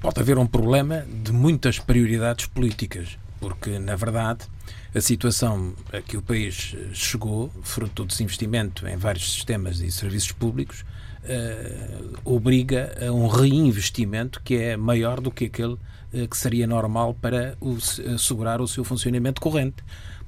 Pode 0.00 0.18
haver 0.20 0.36
um 0.36 0.46
problema 0.46 1.04
de 1.22 1.30
muitas 1.32 1.78
prioridades 1.78 2.46
políticas, 2.46 3.16
porque, 3.38 3.78
na 3.78 3.94
verdade, 3.94 4.46
a 4.92 5.00
situação 5.00 5.72
a 5.92 6.00
que 6.00 6.16
o 6.16 6.22
país 6.22 6.74
eh, 6.76 6.88
chegou, 6.92 7.50
fruto 7.62 8.02
do 8.02 8.08
desinvestimento 8.08 8.88
em 8.88 8.96
vários 8.96 9.32
sistemas 9.32 9.78
e 9.80 9.92
serviços 9.92 10.32
públicos, 10.32 10.84
eh, 11.22 11.98
obriga 12.24 12.96
a 13.06 13.12
um 13.12 13.28
reinvestimento 13.28 14.40
que 14.42 14.56
é 14.56 14.76
maior 14.76 15.20
do 15.20 15.30
que 15.30 15.44
aquele 15.44 15.76
que 16.28 16.36
seria 16.36 16.66
normal 16.66 17.14
para 17.14 17.56
assegurar 18.14 18.60
o 18.60 18.68
seu 18.68 18.84
funcionamento 18.84 19.40
corrente. 19.40 19.76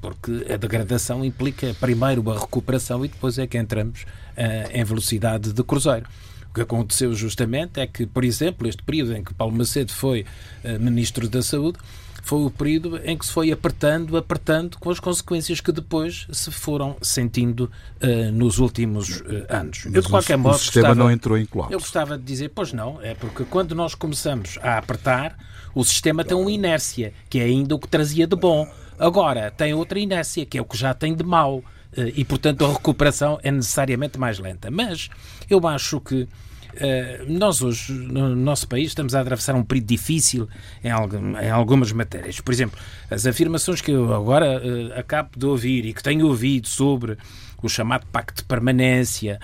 Porque 0.01 0.47
a 0.53 0.57
degradação 0.57 1.25
implica 1.25 1.75
primeiro 1.79 2.29
a 2.31 2.39
recuperação 2.41 3.05
e 3.05 3.09
depois 3.09 3.39
é 3.39 3.47
que 3.47 3.57
entramos 3.57 4.05
eh, 4.37 4.71
em 4.75 4.83
velocidade 4.85 5.53
de 5.53 5.63
cruzeiro. 5.63 6.07
O 6.51 6.55
que 6.55 6.61
aconteceu 6.61 7.15
justamente 7.15 7.79
é 7.81 7.87
que, 7.87 8.05
por 8.05 8.25
exemplo, 8.25 8.67
este 8.69 8.83
período 8.83 9.15
em 9.17 9.23
que 9.23 9.33
Paulo 9.33 9.55
Macedo 9.57 9.93
foi 9.93 10.27
eh, 10.65 10.77
Ministro 10.79 11.29
da 11.29 11.41
Saúde 11.41 11.79
foi 12.25 12.45
o 12.45 12.51
período 12.51 13.01
em 13.05 13.17
que 13.19 13.27
se 13.27 13.33
foi 13.33 13.51
apertando, 13.51 14.17
apertando, 14.17 14.77
com 14.79 14.91
as 14.91 15.01
consequências 15.01 15.61
que 15.61 15.73
depois 15.73 16.27
se 16.33 16.51
foram 16.53 16.97
sentindo 17.03 17.71
eh, 18.01 18.31
nos 18.31 18.59
últimos 18.59 19.23
eh, 19.27 19.47
anos. 19.49 19.83
Mas 19.87 19.95
Eu, 19.95 20.03
de 20.03 20.09
qualquer 20.09 20.37
o, 20.37 20.39
modo, 20.41 20.55
o 20.55 20.59
sistema 20.59 20.89
gostava- 20.89 21.05
não 21.05 21.11
entrou 21.13 21.39
em 21.39 21.47
colapso. 21.47 21.73
eu 21.75 21.79
gostava 21.81 22.19
de 22.19 22.25
dizer, 22.25 22.51
pois 22.55 22.73
não, 22.73 23.01
é 23.03 23.15
porque 23.15 23.45
quando 23.45 23.75
nós 23.75 23.95
começamos 23.97 24.59
a 24.63 24.79
apertar, 24.79 25.37
o 25.75 25.85
sistema 25.85 26.25
tem 26.25 26.37
uma 26.37 26.51
inércia, 26.51 27.13
que 27.29 27.39
é 27.39 27.45
ainda 27.45 27.75
o 27.75 27.79
que 27.79 27.89
trazia 27.89 28.27
de 28.27 28.37
bom. 28.37 28.67
Agora, 28.99 29.51
tem 29.51 29.73
outra 29.75 29.99
inércia, 29.99 30.45
que 30.47 30.59
é 30.59 30.61
o 30.63 30.65
que 30.65 30.77
já 30.77 30.93
tem 30.95 31.15
de 31.15 31.25
mau. 31.25 31.63
Eh, 31.97 32.13
E, 32.17 32.25
portanto, 32.25 32.65
a 32.65 32.73
recuperação 32.73 33.39
é 33.43 33.51
necessariamente 33.51 34.19
mais 34.19 34.39
lenta. 34.39 34.71
Mas 34.71 35.09
eu 35.51 35.67
acho 35.67 36.01
que 36.01 36.29
eh, 36.75 37.25
nós 37.29 37.61
hoje, 37.63 37.93
no 37.93 38.35
nosso 38.35 38.67
país, 38.69 38.89
estamos 38.89 39.15
a 39.15 39.21
atravessar 39.21 39.55
um 39.55 39.63
período 39.63 39.89
difícil 39.89 40.49
em, 40.83 40.91
algum- 40.91 41.37
em 41.39 41.51
algumas 41.51 41.93
matérias. 41.93 42.41
Por 42.41 42.53
exemplo, 42.53 42.79
as 43.11 43.27
afirmações 43.27 43.81
que 43.83 43.91
eu 43.91 44.15
agora 44.15 44.47
eh, 44.65 44.99
acabo 44.99 45.31
de 45.37 45.45
ouvir 45.47 45.85
e 45.85 45.93
que 45.93 46.03
tenho 46.03 46.27
ouvido 46.27 46.67
sobre 46.69 47.19
o 47.63 47.69
chamado 47.69 48.05
pacto 48.11 48.43
de 48.43 48.45
permanência, 48.49 49.39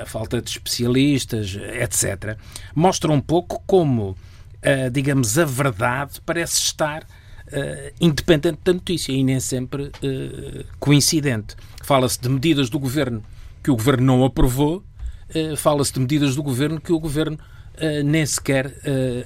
a 0.00 0.06
falta 0.06 0.40
de 0.40 0.48
especialistas, 0.50 1.56
etc., 1.82 2.36
mostram 2.74 3.14
um 3.14 3.20
pouco 3.20 3.60
como, 3.66 4.16
eh, 4.62 4.90
digamos, 4.90 5.38
a 5.38 5.44
verdade 5.44 6.20
parece 6.24 6.58
estar 6.58 7.06
eh, 7.52 7.92
independente 8.00 8.60
da 8.62 8.72
notícia 8.72 9.12
e 9.12 9.24
nem 9.24 9.40
sempre 9.40 9.90
eh, 10.02 10.64
coincidente. 10.78 11.56
Fala-se 11.82 12.20
de 12.20 12.28
medidas 12.28 12.70
do 12.70 12.78
governo 12.78 13.24
que 13.62 13.72
o 13.72 13.76
governo 13.76 14.06
não 14.06 14.24
aprovou, 14.24 14.84
eh, 15.34 15.56
fala-se 15.56 15.92
de 15.92 15.98
medidas 15.98 16.36
do 16.36 16.44
governo 16.44 16.80
que 16.80 16.92
o 16.92 17.00
governo 17.00 17.38
nem 18.04 18.26
sequer 18.26 18.74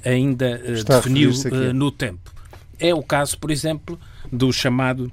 ainda 0.04 0.60
definiu 0.84 1.32
no 1.74 1.90
tempo. 1.90 2.32
É 2.78 2.94
o 2.94 3.02
caso, 3.02 3.36
por 3.36 3.50
exemplo, 3.50 3.98
do 4.30 4.52
chamado 4.52 5.10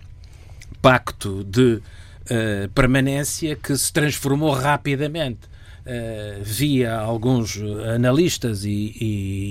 pacto 0.79 1.43
de 1.45 1.81
permanência 2.75 3.55
que 3.55 3.75
se 3.75 3.91
transformou 3.91 4.51
rapidamente. 4.51 5.39
Eh, 5.85 6.39
via 6.41 6.95
alguns 6.97 7.59
analistas 7.93 8.65
e, 8.65 8.95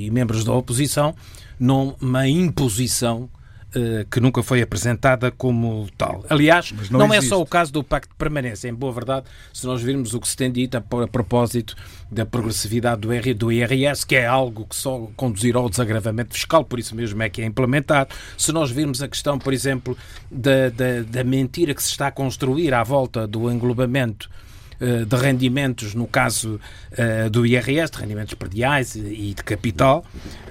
e 0.06 0.10
membros 0.12 0.44
da 0.44 0.52
oposição 0.52 1.14
numa 1.58 2.28
imposição 2.28 3.28
eh, 3.72 4.04
que 4.10 4.18
nunca 4.18 4.42
foi 4.42 4.60
apresentada 4.60 5.30
como 5.30 5.86
tal. 5.96 6.24
Aliás, 6.28 6.72
Mas 6.72 6.90
não, 6.90 6.98
não 6.98 7.14
é 7.14 7.20
só 7.20 7.40
o 7.40 7.46
caso 7.46 7.72
do 7.72 7.84
Pacto 7.84 8.08
de 8.08 8.16
Permanência. 8.16 8.68
Em 8.68 8.74
boa 8.74 8.92
verdade, 8.92 9.26
se 9.52 9.64
nós 9.64 9.80
virmos 9.80 10.12
o 10.12 10.18
que 10.18 10.26
se 10.26 10.36
tem 10.36 10.50
dito 10.50 10.76
a, 10.76 10.80
propósito 10.80 11.76
da 12.10 12.26
progressividade 12.26 13.02
do, 13.34 13.52
IRS, 13.52 14.04
que 14.04 14.16
é 14.16 14.26
algo 14.26 14.66
que 14.66 14.74
só 14.74 15.08
conduzirá 15.14 15.60
ao 15.60 15.70
desagravamento 15.70 16.34
fiscal, 16.34 16.64
por 16.64 16.80
isso 16.80 16.96
mesmo 16.96 17.22
é 17.22 17.28
que 17.28 17.42
é 17.42 17.44
implementado. 17.44 18.12
Se 18.36 18.50
nós 18.50 18.72
virmos 18.72 19.02
a 19.02 19.08
questão, 19.08 19.38
por 19.38 19.52
exemplo, 19.52 19.96
da, 20.28 20.68
da, 20.70 21.02
da 21.08 21.22
mentira 21.22 21.72
que 21.72 21.82
se 21.82 21.90
está 21.90 22.08
a 22.08 22.10
construir 22.10 22.74
à 22.74 22.82
volta 22.82 23.24
do 23.24 23.48
englobamento 23.48 24.28
eh, 24.28 24.49
de 24.80 25.16
rendimentos, 25.16 25.94
no 25.94 26.06
caso 26.06 26.58
eh, 26.92 27.28
do 27.28 27.44
IRS, 27.44 27.92
de 27.92 27.98
rendimentos 27.98 28.34
perdiais 28.34 28.94
e 28.96 29.34
de 29.34 29.44
capital, 29.44 30.04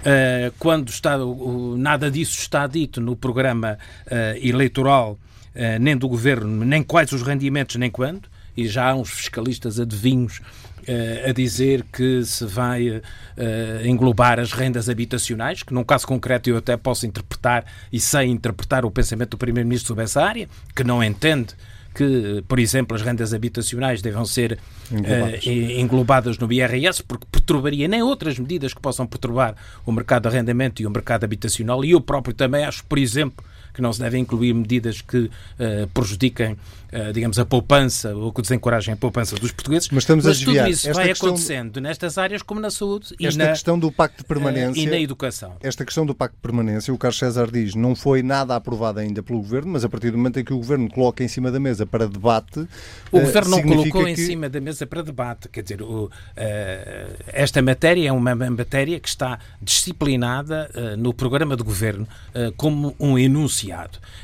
eh, 0.06 0.52
quando 0.60 0.90
está, 0.90 1.18
nada 1.78 2.12
disso 2.12 2.38
está 2.38 2.68
dito 2.68 3.02
no 3.02 3.16
programa 3.16 3.78
eh, 4.06 4.40
eleitoral, 4.42 5.18
eh, 5.56 5.80
nem 5.80 5.98
do 5.98 6.08
governo, 6.08 6.64
nem 6.64 6.84
quais 6.84 7.12
os 7.12 7.22
rendimentos, 7.22 7.76
nem 7.76 7.90
quando, 7.90 8.30
e 8.56 8.68
já 8.68 8.90
há 8.90 8.96
uns 8.96 9.10
fiscalistas 9.10 9.80
adivinhos 9.80 10.42
eh, 10.88 11.26
a 11.30 11.34
dizer 11.34 11.86
que 11.92 12.24
se 12.24 12.46
vai 12.46 13.02
eh, 13.38 13.82
englobar 13.86 14.40
as 14.40 14.54
rendas 14.54 14.90
habitacionais, 14.90 15.64
que 15.64 15.74
num 15.74 15.84
caso 15.84 16.08
concreto 16.08 16.50
eu 16.50 16.58
até 16.58 16.76
posso 16.78 17.06
interpretar 17.06 17.66
e 17.92 18.00
sei 18.00 18.28
interpretar 18.28 18.86
o 18.86 18.92
pensamento 18.92 19.32
do 19.32 19.38
Primeiro-Ministro 19.38 19.90
sobre 19.90 20.04
essa 20.04 20.24
área, 20.24 20.48
que 20.76 20.84
não 20.84 21.04
entende 21.04 21.56
que, 22.00 22.42
por 22.48 22.62
exemplo, 22.62 22.96
as 22.96 23.02
rendas 23.02 23.34
habitacionais 23.34 24.02
devam 24.02 24.24
ser 24.24 24.58
Englobadas. 24.90 25.46
eh, 25.46 25.82
englobadas 25.82 26.38
no 26.38 26.50
IRS, 26.50 27.04
porque 27.04 27.28
perturbaria 27.30 27.90
nem 27.90 28.02
outras 28.02 28.40
medidas 28.40 28.74
que 28.74 28.80
possam 28.80 29.06
perturbar 29.06 29.54
o 29.86 29.92
mercado 29.92 30.22
de 30.22 30.30
arrendamento 30.30 30.82
e 30.82 30.88
o 30.88 30.90
mercado 30.90 31.26
habitacional. 31.26 31.84
E 31.84 31.92
eu 31.92 32.00
próprio 32.00 32.34
também 32.34 32.64
acho, 32.64 32.86
por 32.86 32.98
exemplo, 32.98 33.44
que 33.74 33.82
não 33.82 33.92
se 33.94 34.00
devem 34.00 34.22
incluir 34.22 34.54
medidas 34.54 35.02
que 35.02 35.30
eh, 35.60 35.88
prejudiquem, 35.94 36.58
eh, 36.92 37.12
digamos, 37.12 37.38
a 37.40 37.46
poupança 37.46 38.16
ou 38.16 38.32
que 38.34 38.42
desencorajem 38.42 38.94
a 38.94 38.98
poupança 38.98 39.36
dos 39.36 39.52
portugueses. 39.52 39.90
Mas 39.92 40.04
estamos 40.04 40.26
a 40.26 40.32
tudo 40.32 40.40
desviar. 40.46 40.70
isso 40.70 40.90
Esta 40.90 41.02
vai 41.02 41.12
acontecendo 41.12 41.80
nestas 41.80 42.18
áreas 42.18 42.42
como 42.42 42.60
na 42.60 42.70
saúde 42.72 43.14
e, 43.20 43.28
Esta 43.28 43.44
na, 43.44 43.50
questão 43.52 43.78
do 43.78 43.92
Pacto 43.92 44.18
de 44.20 44.24
Permanência. 44.28 44.82
e 44.82 44.86
na 44.88 44.98
educação. 45.00 45.56
Esta 45.62 45.86
questão 45.86 46.06
do 46.06 46.16
Pacto 46.16 46.36
de 46.36 46.42
Permanência, 46.42 46.94
o 46.94 46.98
Carlos 46.98 47.18
César 47.20 47.50
diz, 47.52 47.76
não 47.76 47.96
foi 47.96 48.24
nada 48.24 48.56
aprovado 48.56 49.00
ainda 49.00 49.22
pelo 49.22 49.40
Governo, 49.40 49.72
mas 49.74 49.84
a 49.86 49.90
partir 49.90 50.12
do 50.12 50.18
momento 50.18 50.40
em 50.40 50.44
que 50.44 50.54
o 50.54 50.58
Governo 50.58 50.90
coloca 50.90 51.24
em 51.24 51.28
cima 51.28 51.52
da 51.52 51.60
mesa 51.60 51.86
para 51.86 52.08
debate. 52.08 52.60
O 53.12 53.18
eh, 53.18 53.22
Governo 53.22 53.52
não 53.52 53.62
colocou 53.64 54.08
em 54.08 54.16
que- 54.16 54.26
cima 54.26 54.50
da 54.50 54.60
mesa 54.60 54.86
para 54.88 55.04
debate. 55.04 55.48
Quer 55.50 55.62
dizer, 55.64 55.82
o, 55.82 56.10
esta 57.28 57.62
matéria 57.62 58.10
é 58.10 58.12
uma 58.12 58.34
matéria 58.36 59.00
que 59.00 59.08
está 59.08 59.40
disciplinada 59.62 60.70
no 60.98 61.14
programa 61.14 61.56
de 61.56 61.64
Governo 61.64 62.08
como 62.58 62.96
um 63.00 63.18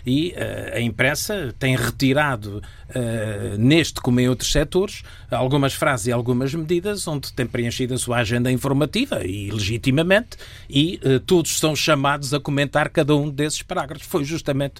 E 0.05 0.33
eh, 0.35 0.73
a 0.75 0.81
imprensa 0.81 1.53
tem 1.59 1.75
retirado, 1.75 2.61
eh, 2.89 3.55
neste 3.57 3.99
como 4.01 4.19
em 4.19 4.27
outros 4.29 4.51
setores, 4.51 5.03
algumas 5.31 5.73
frases 5.73 6.07
e 6.07 6.11
algumas 6.11 6.53
medidas 6.53 7.07
onde 7.07 7.31
tem 7.33 7.45
preenchido 7.45 7.93
a 7.93 7.97
sua 7.97 8.17
agenda 8.17 8.51
informativa 8.51 9.23
e 9.25 9.49
legitimamente, 9.51 10.37
e 10.69 10.99
eh, 11.03 11.19
todos 11.25 11.57
são 11.59 11.75
chamados 11.75 12.33
a 12.33 12.39
comentar 12.39 12.89
cada 12.89 13.15
um 13.15 13.29
desses 13.29 13.61
parágrafos. 13.61 14.07
Foi 14.07 14.23
justamente 14.23 14.75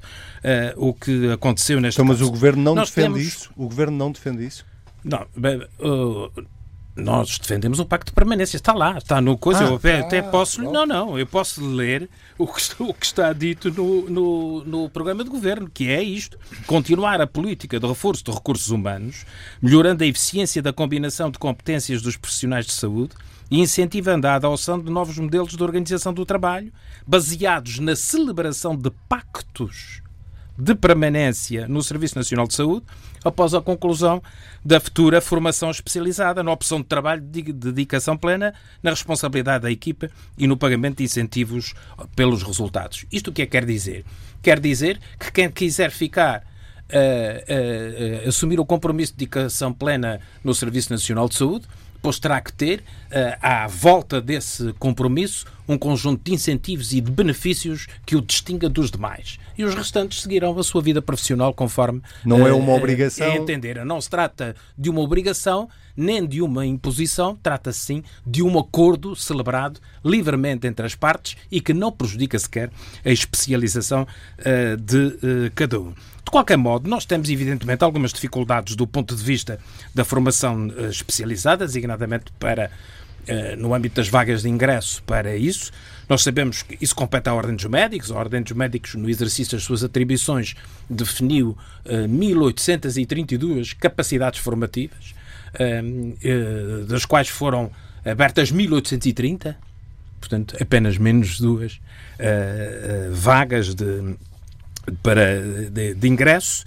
o 0.77 0.93
que 0.93 1.31
aconteceu 1.31 1.81
neste 1.81 1.97
Então, 1.97 2.05
mas 2.05 2.17
caso. 2.19 2.29
o 2.29 2.31
Governo 2.31 2.62
não 2.63 2.75
Nós 2.75 2.89
defende 2.89 3.13
temos- 3.13 3.21
isso? 3.27 3.50
O 3.55 3.63
Governo 3.67 3.97
não 3.97 4.12
defende 4.12 4.45
isso? 4.45 4.65
Não, 5.03 5.21
uh, 5.21 6.31
nós 6.95 7.37
defendemos 7.37 7.79
o 7.79 7.85
pacto 7.85 8.11
de 8.11 8.15
permanência, 8.15 8.55
está 8.55 8.73
lá, 8.73 8.97
está 8.97 9.19
no 9.19 9.37
coisa. 9.37 9.65
Ah, 9.65 9.67
eu 9.67 9.75
até, 9.75 9.99
tá, 9.99 10.07
até 10.07 10.21
posso. 10.21 10.57
pronto. 10.61 10.73
Não, 10.73 10.85
não, 10.85 11.19
eu 11.19 11.27
posso 11.27 11.63
ler 11.65 12.09
o 12.37 12.47
que, 12.47 12.59
está- 12.61 12.83
o 12.83 12.93
que 12.93 13.05
está 13.05 13.33
dito 13.33 13.69
no, 13.71 14.09
no, 14.09 14.63
no 14.65 14.89
programa 14.89 15.23
de 15.23 15.29
governo, 15.29 15.69
que 15.71 15.89
é 15.89 16.01
isto: 16.01 16.37
continuar 16.65 17.19
a 17.19 17.27
política 17.27 17.79
de 17.79 17.85
reforço 17.85 18.23
de 18.23 18.31
recursos 18.31 18.69
humanos, 18.69 19.25
melhorando 19.61 20.03
a 20.03 20.07
eficiência 20.07 20.61
da 20.61 20.71
combinação 20.71 21.29
de 21.29 21.37
competências 21.37 22.01
dos 22.01 22.15
profissionais 22.15 22.65
de 22.65 22.71
saúde 22.71 23.13
e 23.51 23.59
incentivando 23.59 24.25
a 24.27 24.35
adoção 24.35 24.79
de 24.79 24.89
novos 24.89 25.17
modelos 25.19 25.55
de 25.55 25.61
organização 25.63 26.13
do 26.13 26.25
trabalho, 26.25 26.71
baseados 27.05 27.77
na 27.79 27.95
celebração 27.95 28.75
de 28.75 28.89
pactos 29.07 30.01
de 30.57 30.74
permanência 30.75 31.67
no 31.67 31.81
Serviço 31.83 32.17
Nacional 32.17 32.47
de 32.47 32.53
Saúde 32.53 32.85
após 33.24 33.53
a 33.53 33.62
conclusão 33.62 34.21
da 34.63 34.79
futura 34.79 35.19
formação 35.19 35.69
especializada 35.69 36.43
na 36.43 36.51
opção 36.51 36.79
de 36.79 36.85
trabalho 36.85 37.21
de 37.21 37.41
dedicação 37.51 38.15
plena, 38.17 38.53
na 38.81 38.91
responsabilidade 38.91 39.63
da 39.63 39.71
equipa 39.71 40.09
e 40.38 40.47
no 40.47 40.55
pagamento 40.55 40.97
de 40.97 41.03
incentivos 41.03 41.74
pelos 42.15 42.43
resultados. 42.43 43.05
Isto 43.12 43.31
o 43.31 43.33
que 43.33 43.41
é 43.41 43.45
que 43.45 43.51
quer 43.51 43.65
dizer? 43.65 44.05
Quer 44.41 44.59
dizer 44.59 45.00
que 45.19 45.31
quem 45.31 45.50
quiser 45.50 45.91
ficar 45.91 46.43
uh, 46.89 48.25
uh, 48.25 48.29
assumir 48.29 48.59
o 48.59 48.65
compromisso 48.65 49.13
de 49.13 49.19
dedicação 49.19 49.74
plena 49.74 50.19
no 50.43 50.53
Serviço 50.53 50.91
Nacional 50.91 51.27
de 51.27 51.35
Saúde, 51.35 51.65
pois 52.05 52.19
terá 52.19 52.39
que 52.39 52.53
ter, 52.53 52.81
uh, 52.81 53.35
à 53.41 53.65
volta 53.65 54.21
desse 54.21 54.71
compromisso, 54.74 55.43
um 55.67 55.75
conjunto 55.75 56.24
de 56.24 56.35
incentivos 56.35 56.93
e 56.93 57.01
de 57.01 57.09
benefícios 57.09 57.88
que 58.05 58.15
o 58.15 58.21
distinga 58.21 58.69
dos 58.69 58.91
demais. 58.91 59.39
E 59.57 59.63
os 59.63 59.74
restantes 59.74 60.21
seguirão 60.21 60.55
a 60.59 60.63
sua 60.63 60.83
vida 60.83 61.01
profissional 61.01 61.51
conforme. 61.51 62.03
Não 62.24 62.45
é 62.45 62.53
uma 62.53 62.74
obrigação. 62.74 63.25
É 63.25 63.38
entender. 63.38 63.83
Não 63.83 64.00
se 64.00 64.07
trata 64.07 64.55
de 64.77 64.88
uma 64.88 65.01
obrigação, 65.01 65.67
nem 65.97 66.27
de 66.27 66.43
uma 66.43 66.63
imposição, 66.63 67.35
trata-se 67.41 67.79
sim 67.79 68.03
de 68.24 68.43
um 68.43 68.59
acordo 68.59 69.15
celebrado 69.15 69.79
livremente 70.03 70.67
entre 70.67 70.85
as 70.85 70.93
partes 70.93 71.35
e 71.51 71.59
que 71.59 71.74
não 71.74 71.91
prejudica 71.91 72.38
sequer 72.38 72.69
a 73.03 73.09
especialização 73.09 74.05
de 74.79 75.50
cada 75.55 75.79
um. 75.79 75.91
De 76.25 76.32
qualquer 76.32 76.58
modo, 76.58 76.89
nós 76.89 77.05
temos 77.05 77.29
evidentemente 77.29 77.84
algumas 77.84 78.12
dificuldades 78.12 78.75
do 78.75 78.88
ponto 78.88 79.15
de 79.15 79.24
vista 79.24 79.60
da 79.94 80.03
formação 80.03 80.67
uh, 80.67 80.89
especializada, 80.89 81.65
designadamente 81.67 82.25
para 82.39 82.72
no 83.58 83.74
âmbito 83.74 83.96
das 83.96 84.08
vagas 84.08 84.44
de 84.44 84.50
ingresso 84.50 85.01
para 85.01 85.36
isso. 85.36 85.72
Nós 86.08 86.22
sabemos 86.22 86.62
que 86.62 86.77
isso 86.79 86.96
compete 86.96 87.27
à 87.27 87.34
Ordem 87.34 87.55
dos 87.55 87.65
Médicos. 87.65 88.12
A 88.12 88.15
Ordem 88.15 88.44
dos 88.44 88.51
Médicos, 88.51 88.94
no 88.94 89.10
exercício 89.10 89.58
das 89.58 89.63
suas 89.63 89.84
atribuições, 89.84 90.53
definiu 90.88 91.58
1832 92.08 93.74
capacidades 93.74 94.39
formativas 94.39 95.15
uh, 95.55 96.86
das 96.86 97.03
quais 97.03 97.27
foram 97.27 97.72
abertas 98.05 98.51
1830, 98.51 99.58
portanto, 100.20 100.55
apenas 100.62 101.00
menos 101.00 101.39
duas 101.39 101.82
vagas 103.12 103.74
de, 103.74 104.15
para, 105.01 105.41
de, 105.69 105.93
de 105.93 106.07
ingresso 106.07 106.63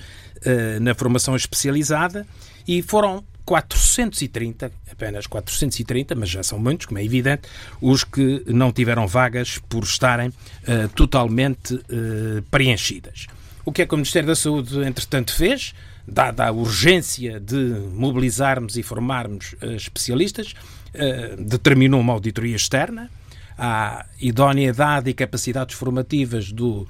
na 0.80 0.94
formação 0.94 1.34
especializada 1.34 2.24
e 2.66 2.80
foram 2.80 3.24
430, 3.44 4.70
apenas 4.92 5.26
430, 5.26 6.14
mas 6.14 6.28
já 6.28 6.42
são 6.42 6.58
muitos, 6.58 6.86
como 6.86 6.98
é 6.98 7.04
evidente, 7.04 7.48
os 7.80 8.04
que 8.04 8.44
não 8.46 8.70
tiveram 8.70 9.06
vagas 9.06 9.58
por 9.68 9.82
estarem 9.82 10.28
uh, 10.28 10.88
totalmente 10.94 11.74
uh, 11.74 12.42
preenchidas. 12.50 13.26
O 13.64 13.72
que 13.72 13.82
é 13.82 13.86
que 13.86 13.94
o 13.94 13.96
Ministério 13.96 14.28
da 14.28 14.36
Saúde, 14.36 14.78
entretanto, 14.82 15.34
fez? 15.34 15.74
dada 16.10 16.46
a 16.46 16.50
urgência 16.50 17.38
de 17.38 17.54
mobilizarmos 17.92 18.76
e 18.76 18.82
formarmos 18.82 19.54
uh, 19.62 19.72
especialistas, 19.72 20.54
uh, 20.94 21.42
determinou 21.42 22.00
uma 22.00 22.14
auditoria 22.14 22.56
externa 22.56 23.10
à 23.58 24.06
idóneidade 24.20 25.10
e 25.10 25.14
capacidades 25.14 25.76
formativas 25.76 26.50
do 26.50 26.82
uh, 26.82 26.88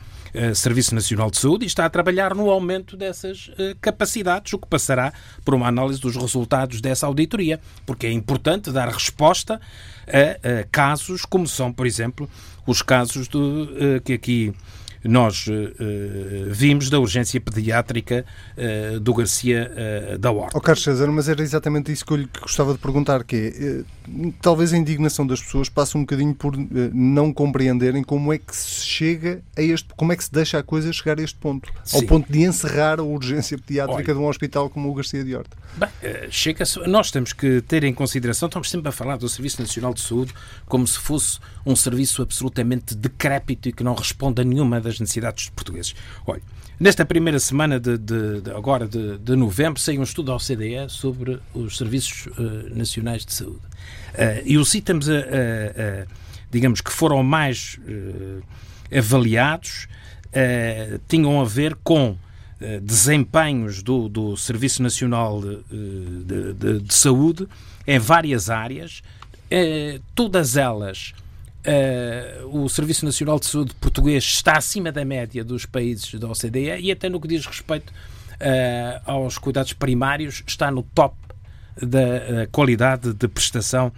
Serviço 0.55 0.95
Nacional 0.95 1.31
de 1.31 1.39
Saúde 1.39 1.65
e 1.65 1.67
está 1.67 1.85
a 1.85 1.91
trabalhar 1.91 2.35
no 2.35 2.51
aumento 2.51 2.97
dessas 2.97 3.51
capacidades, 3.81 4.53
o 4.53 4.59
que 4.59 4.67
passará 4.67 5.13
por 5.45 5.55
uma 5.55 5.69
análise 5.69 6.01
dos 6.01 6.17
resultados 6.17 6.81
dessa 6.81 7.07
auditoria, 7.07 7.61
porque 7.87 8.07
é 8.07 8.13
importante 8.13 8.71
dar 8.71 8.89
resposta 8.89 9.61
a, 10.07 10.65
casos 10.71 11.25
como 11.25 11.47
são, 11.47 11.73
por 11.73 11.87
exemplo, 11.87 12.29
os 12.67 12.83
casos 12.83 13.29
do, 13.29 13.69
que 14.05 14.13
aqui 14.13 14.55
nós 15.09 15.47
uh, 15.47 15.53
vimos 16.51 16.91
da 16.91 17.01
urgência 17.01 17.41
pediátrica 17.41 18.25
uh, 18.57 19.01
do 19.01 19.15
Garcia 19.15 19.71
da 20.19 20.31
Horta. 20.31 20.57
Oh, 20.57 20.61
Carlos 20.61 20.83
César, 20.83 21.11
mas 21.11 21.29
era 21.29 21.43
exatamente 21.43 21.91
isso 21.91 22.05
que 22.05 22.13
eu 22.13 22.17
lhe 22.19 22.29
gostava 22.41 22.73
de 22.73 22.79
perguntar, 22.79 23.25
que 23.25 23.37
é, 23.37 24.31
talvez 24.41 24.73
a 24.73 24.77
indignação 24.77 25.27
das 25.27 25.41
pessoas 25.41 25.69
passe 25.69 25.97
um 25.97 26.01
bocadinho 26.01 26.35
por 26.35 26.55
não 26.93 27.33
compreenderem 27.33 28.03
como 28.03 28.33
é 28.33 28.39
que 28.39 28.55
se 28.55 28.85
chega 28.85 29.43
a 29.57 29.63
este, 29.63 29.89
como 29.97 30.13
é 30.13 30.17
que 30.17 30.25
se 30.25 30.33
deixa 30.33 30.59
a 30.59 30.63
coisa 30.63 30.93
chegar 30.93 31.19
a 31.19 31.23
este 31.23 31.39
ponto, 31.39 31.73
Sim. 31.85 31.97
ao 31.97 32.03
ponto 32.05 32.31
de 32.31 32.43
encerrar 32.43 33.01
a 33.01 33.03
urgência 33.03 33.57
pediátrica 33.59 34.13
Olha, 34.13 34.15
de 34.15 34.25
um 34.25 34.29
hospital 34.29 34.69
como 34.69 34.91
o 34.91 34.95
Garcia 34.95 35.25
de 35.25 35.35
Horta. 35.35 35.57
Bem, 35.77 35.89
chega 36.31 36.65
nós 36.87 37.11
temos 37.11 37.33
que 37.33 37.61
ter 37.63 37.85
em 37.85 37.95
consideração, 37.95 38.49
estamos 38.49 38.71
sempre 38.71 38.89
a 38.89 38.93
falar 38.93 39.17
do 39.17 39.29
Serviço 39.29 39.61
Nacional 39.61 39.95
de 39.95 40.01
Saúde 40.01 40.35
como 40.67 40.87
se 40.87 40.99
fosse 40.99 41.39
um 41.65 41.77
serviço 41.77 42.23
absolutamente 42.23 42.95
decrépito 42.95 43.69
e 43.69 43.73
que 43.73 43.85
não 43.85 43.95
responde 43.95 44.41
a 44.41 44.45
nenhuma 44.45 44.81
das 44.81 44.98
necessidades 45.01 45.47
dos 45.47 45.51
portugues. 45.51 45.95
Olha, 46.27 46.43
nesta 46.79 47.05
primeira 47.05 47.39
semana 47.39 47.79
de, 47.79 47.99
de, 47.99 48.41
de 48.41 48.51
agora 48.51 48.87
de, 48.87 49.19
de, 49.19 49.37
novembro 49.37 49.81
saiu 49.81 50.01
um 50.01 50.05
estudo 50.05 50.27
da 50.27 50.37
OCDE 50.37 50.89
sobre 50.89 51.39
os 51.55 51.77
serviços 51.77 52.27
uh, 52.27 52.75
nacionais 52.75 53.25
de 53.25 53.33
saúde. 53.33 53.61
Uh, 54.15 54.43
e 54.45 54.59
os 54.59 54.75
itens, 54.75 55.09
uh, 55.09 56.09
digamos, 56.51 56.81
que 56.81 56.93
foram 56.93 57.23
mais 57.23 57.79
avaliados 58.97 59.87
tinham 61.09 61.41
a 61.41 61.45
ver 61.45 61.75
com 61.83 62.17
desempenhos 62.83 63.83
do, 63.83 64.09
do 64.09 64.37
Serviço 64.37 64.83
Nacional 64.83 65.41
de, 65.41 66.81
de 66.81 66.95
Saúde 66.95 67.47
em 67.87 67.99
várias 67.99 68.49
áreas, 68.49 69.03
todas 70.15 70.57
elas 70.57 71.15
Uh, 71.69 72.65
o 72.65 72.69
Serviço 72.71 73.05
Nacional 73.05 73.39
de 73.39 73.45
Saúde 73.45 73.75
português 73.75 74.25
está 74.25 74.57
acima 74.57 74.91
da 74.91 75.05
média 75.05 75.45
dos 75.45 75.67
países 75.67 76.15
da 76.15 76.27
OCDE 76.27 76.81
e 76.81 76.91
até 76.91 77.11
no 77.11 77.21
que 77.21 77.29
diz 77.29 77.45
respeito 77.45 77.91
uh, 77.91 79.03
aos 79.05 79.37
cuidados 79.37 79.75
primários 79.75 80.43
está 80.47 80.71
no 80.71 80.83
top 80.83 81.15
da 81.77 81.99
uh, 81.99 82.51
qualidade 82.51 83.13
de 83.13 83.29
prestação 83.29 83.93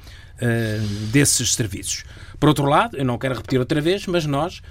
desses 1.12 1.52
serviços. 1.52 2.02
Por 2.38 2.48
outro 2.48 2.64
lado, 2.64 2.96
eu 2.96 3.04
não 3.04 3.18
quero 3.18 3.35
repetir 3.35 3.59
outra 3.59 3.78
vez, 3.78 4.06
mas 4.06 4.24
nós 4.24 4.62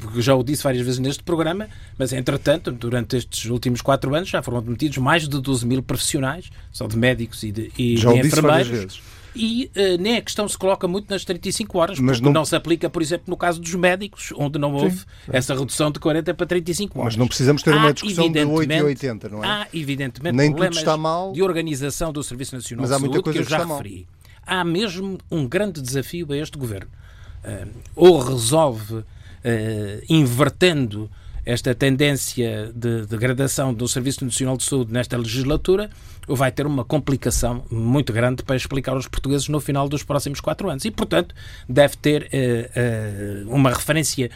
porque 0.00 0.20
já 0.20 0.34
o 0.34 0.42
disse 0.42 0.64
várias 0.64 0.84
vezes 0.84 0.98
neste 0.98 1.22
programa, 1.22 1.68
mas 1.96 2.12
entretanto, 2.12 2.72
durante 2.72 3.16
estes 3.16 3.48
últimos 3.48 3.80
quatro 3.80 4.12
anos 4.12 4.28
já 4.28 4.42
foram 4.42 4.60
demitidos 4.60 4.98
mais 4.98 5.28
de 5.28 5.40
12 5.40 5.64
mil 5.66 5.84
profissionais, 5.84 6.50
só 6.72 6.88
de 6.88 6.96
médicos 6.96 7.44
e 7.44 7.52
de, 7.52 7.70
e 7.78 7.96
já 7.96 8.12
de 8.12 8.18
enfermeiros 8.18 9.00
e 9.34 9.70
uh, 9.76 10.00
nem 10.00 10.16
a 10.16 10.22
questão 10.22 10.48
se 10.48 10.58
coloca 10.58 10.88
muito 10.88 11.10
nas 11.10 11.24
35 11.24 11.78
horas, 11.78 11.98
mas 11.98 12.18
porque 12.18 12.24
não... 12.24 12.40
não... 12.40 12.44
se 12.44 12.56
aplica, 12.56 12.90
por 12.90 13.00
exemplo, 13.00 13.24
no 13.28 13.36
caso 13.36 13.60
dos 13.60 13.74
médicos, 13.74 14.32
onde 14.36 14.58
não 14.58 14.72
houve 14.74 14.98
Sim. 14.98 15.04
essa 15.32 15.54
redução 15.54 15.90
de 15.90 16.00
40 16.00 16.34
para 16.34 16.46
35 16.46 16.98
horas. 16.98 17.14
Mas 17.14 17.16
não 17.16 17.28
precisamos 17.28 17.62
ter 17.62 17.72
há, 17.72 17.76
uma 17.76 17.92
discussão 17.92 18.30
de 18.30 18.44
8 18.44 18.72
e 18.72 18.82
80, 18.82 19.28
não 19.28 19.44
é? 19.44 19.46
Há, 19.46 19.68
evidentemente, 19.72 20.36
nem 20.36 20.50
problemas 20.50 20.78
está 20.78 20.96
mal, 20.96 21.32
de 21.32 21.42
organização 21.42 22.12
do 22.12 22.22
Serviço 22.22 22.54
Nacional 22.54 22.82
mas 22.82 22.92
há 22.92 22.96
de 22.96 23.02
Saúde 23.02 23.22
que 23.22 23.38
eu 23.38 23.44
já 23.44 23.64
referi. 23.64 24.06
Mal. 24.46 24.60
Há 24.60 24.64
mesmo 24.64 25.18
um 25.30 25.46
grande 25.46 25.80
desafio 25.80 26.26
a 26.32 26.36
este 26.36 26.58
governo. 26.58 26.90
Uh, 27.44 27.68
ou 27.94 28.18
resolve, 28.20 28.94
uh, 28.94 29.04
invertendo 30.08 31.10
esta 31.50 31.74
tendência 31.74 32.70
de 32.72 33.06
degradação 33.06 33.74
do 33.74 33.88
Serviço 33.88 34.24
Nacional 34.24 34.56
de 34.56 34.62
Saúde 34.62 34.92
nesta 34.92 35.16
legislatura 35.16 35.90
vai 36.28 36.52
ter 36.52 36.64
uma 36.64 36.84
complicação 36.84 37.64
muito 37.68 38.12
grande 38.12 38.44
para 38.44 38.54
explicar 38.54 38.92
aos 38.92 39.08
portugueses 39.08 39.48
no 39.48 39.58
final 39.58 39.88
dos 39.88 40.04
próximos 40.04 40.40
quatro 40.40 40.70
anos. 40.70 40.84
E, 40.84 40.92
portanto, 40.92 41.34
deve 41.68 41.96
ter 41.96 42.22
uh, 42.22 43.48
uh, 43.48 43.52
uma 43.52 43.70
referência 43.70 44.30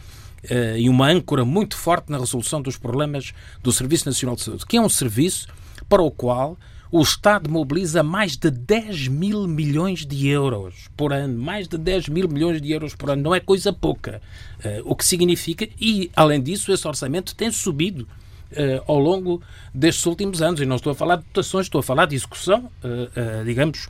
uh, 0.45 0.77
e 0.77 0.89
uma 0.89 1.07
âncora 1.09 1.45
muito 1.45 1.77
forte 1.77 2.11
na 2.11 2.19
resolução 2.19 2.61
dos 2.61 2.77
problemas 2.77 3.33
do 3.63 3.71
Serviço 3.71 4.07
Nacional 4.07 4.35
de 4.35 4.43
Saúde, 4.43 4.67
que 4.67 4.77
é 4.77 4.81
um 4.81 4.89
serviço 4.89 5.47
para 5.89 6.03
o 6.03 6.11
qual 6.11 6.59
o 6.95 7.03
Estado 7.03 7.51
mobiliza 7.51 8.05
mais 8.05 8.37
de 8.37 8.53
10 8.53 9.09
mil 9.09 9.49
milhões 9.49 10.07
de 10.07 10.29
euros 10.29 10.89
por 10.97 11.13
ano. 11.13 11.37
Mais 11.37 11.67
de 11.67 11.77
10 11.77 12.09
mil 12.09 12.29
milhões 12.29 12.63
de 12.63 12.71
euros 12.71 12.95
por 12.95 13.11
ano. 13.11 13.21
Não 13.21 13.35
é 13.35 13.41
coisa 13.41 13.73
pouca. 13.73 14.23
Uh, 14.65 14.81
o 14.85 14.95
que 14.95 15.05
significa, 15.05 15.69
e 15.81 16.09
além 16.15 16.41
disso, 16.41 16.73
esse 16.73 16.87
orçamento 16.87 17.35
tem 17.35 17.51
subido 17.51 18.07
Uh, 18.53 18.79
ao 18.87 19.01
longo 19.01 19.43
destes 19.75 20.07
últimos 20.07 20.41
anos. 20.41 20.61
E 20.61 20.67
não 20.67 20.77
estou 20.77 20.93
a 20.93 20.95
falar 20.95 21.17
de 21.17 21.25
dotações, 21.25 21.67
estou 21.67 21.81
a 21.81 21.83
falar 21.83 22.07
de 22.07 22.15
execução, 22.15 22.71
uh, 22.85 23.45
digamos, 23.45 23.89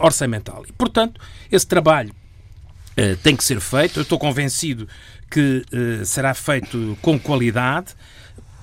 orçamental. 0.00 0.64
E, 0.68 0.72
portanto, 0.72 1.20
esse 1.52 1.64
trabalho 1.64 2.12
tem 3.22 3.36
que 3.36 3.44
ser 3.44 3.60
feito. 3.60 4.00
Eu 4.00 4.02
estou 4.02 4.18
convencido 4.18 4.88
que 5.30 5.64
será 6.04 6.34
feito 6.34 6.98
com 7.00 7.20
qualidade 7.20 7.94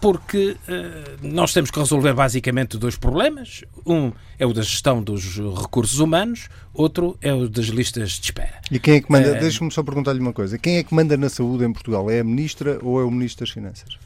porque 0.02 0.58
uh, 0.68 1.18
nós 1.22 1.54
temos 1.54 1.70
que 1.70 1.80
resolver 1.80 2.14
basicamente 2.14 2.78
dois 2.78 2.98
problemas. 2.98 3.64
Um 3.86 4.12
é 4.40 4.46
o 4.46 4.52
da 4.52 4.64
gestão 4.64 5.02
dos 5.02 5.38
recursos 5.38 6.00
humanos, 6.00 6.50
outro 6.74 7.16
é 7.22 7.32
o 7.32 7.48
das 7.48 7.68
listas 7.68 8.14
de 8.14 8.26
espera. 8.26 8.60
E 8.72 8.80
quem 8.80 8.96
é 8.96 9.02
que 9.02 9.12
manda? 9.12 9.38
Uh, 9.38 9.40
Deixe-me 9.40 9.72
só 9.72 9.84
perguntar-lhe 9.84 10.20
uma 10.20 10.34
coisa. 10.34 10.58
Quem 10.58 10.78
é 10.78 10.84
que 10.84 10.94
manda 10.94 11.16
na 11.16 11.30
saúde 11.30 11.64
em 11.64 11.72
Portugal? 11.72 12.10
É 12.10 12.20
a 12.20 12.24
Ministra 12.24 12.80
ou 12.82 13.00
é 13.00 13.04
o 13.04 13.12
Ministro 13.12 13.46
das 13.46 13.54
Finanças? 13.54 13.98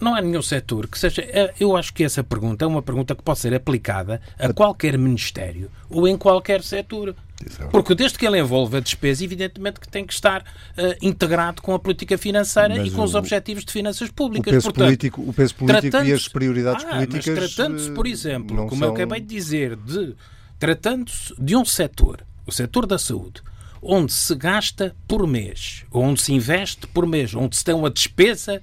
Não 0.00 0.14
há 0.14 0.20
nenhum 0.20 0.42
setor 0.42 0.86
que 0.86 0.98
seja. 0.98 1.22
Eh, 1.22 1.54
eu 1.58 1.76
acho 1.76 1.92
que 1.92 2.04
essa 2.04 2.22
pergunta 2.22 2.64
é 2.64 2.68
uma 2.68 2.82
pergunta 2.82 3.14
que 3.14 3.22
pode 3.22 3.38
ser 3.38 3.54
aplicada 3.54 4.20
a 4.38 4.52
qualquer 4.52 4.98
ministério 4.98 5.70
ou 5.88 6.06
em 6.06 6.16
qualquer 6.16 6.62
setor. 6.62 7.14
É 7.60 7.64
Porque 7.66 7.94
desde 7.94 8.18
que 8.18 8.26
ele 8.26 8.38
envolve 8.38 8.76
a 8.76 8.80
despesa, 8.80 9.24
evidentemente 9.24 9.80
que 9.80 9.88
tem 9.88 10.04
que 10.04 10.12
estar 10.12 10.42
uh, 10.42 10.94
integrado 11.00 11.62
com 11.62 11.74
a 11.74 11.78
política 11.78 12.18
financeira 12.18 12.76
mas 12.76 12.88
e 12.88 12.90
com 12.90 13.00
o, 13.00 13.04
os 13.04 13.14
objetivos 13.14 13.64
de 13.64 13.72
finanças 13.72 14.10
públicas. 14.10 14.52
O 14.52 14.56
peso 14.56 14.64
Portanto, 14.64 14.86
político, 14.86 15.22
o 15.22 15.32
peso 15.32 15.54
político 15.54 15.96
e 15.96 16.12
as 16.12 16.28
prioridades 16.28 16.84
ah, 16.84 16.96
políticas. 16.96 17.54
Tratando-se, 17.54 17.90
por 17.92 18.06
exemplo, 18.06 18.56
como 18.68 18.76
são... 18.76 18.88
eu 18.88 18.94
acabei 18.94 19.20
de 19.20 19.26
dizer, 19.26 19.76
de 19.76 20.14
tratando-se 20.58 21.34
de 21.38 21.56
um 21.56 21.64
setor, 21.64 22.24
o 22.46 22.52
setor 22.52 22.86
da 22.86 22.98
saúde, 22.98 23.42
onde 23.82 24.12
se 24.12 24.34
gasta 24.34 24.94
por 25.08 25.26
mês, 25.26 25.84
onde 25.90 26.20
se 26.20 26.34
investe 26.34 26.86
por 26.88 27.06
mês, 27.06 27.34
onde 27.34 27.56
se 27.56 27.64
tem 27.64 27.74
uma 27.74 27.88
despesa, 27.88 28.62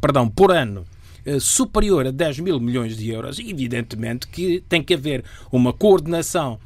perdão, 0.00 0.28
por 0.28 0.50
ano 0.50 0.84
eh, 1.24 1.38
superior 1.38 2.06
a 2.06 2.10
10 2.10 2.40
mil 2.40 2.58
milhões 2.58 2.96
de 2.96 3.10
euros, 3.10 3.38
evidentemente 3.38 4.26
que 4.26 4.62
tem 4.68 4.82
que 4.82 4.94
haver 4.94 5.24
uma 5.52 5.72
coordenação 5.72 6.58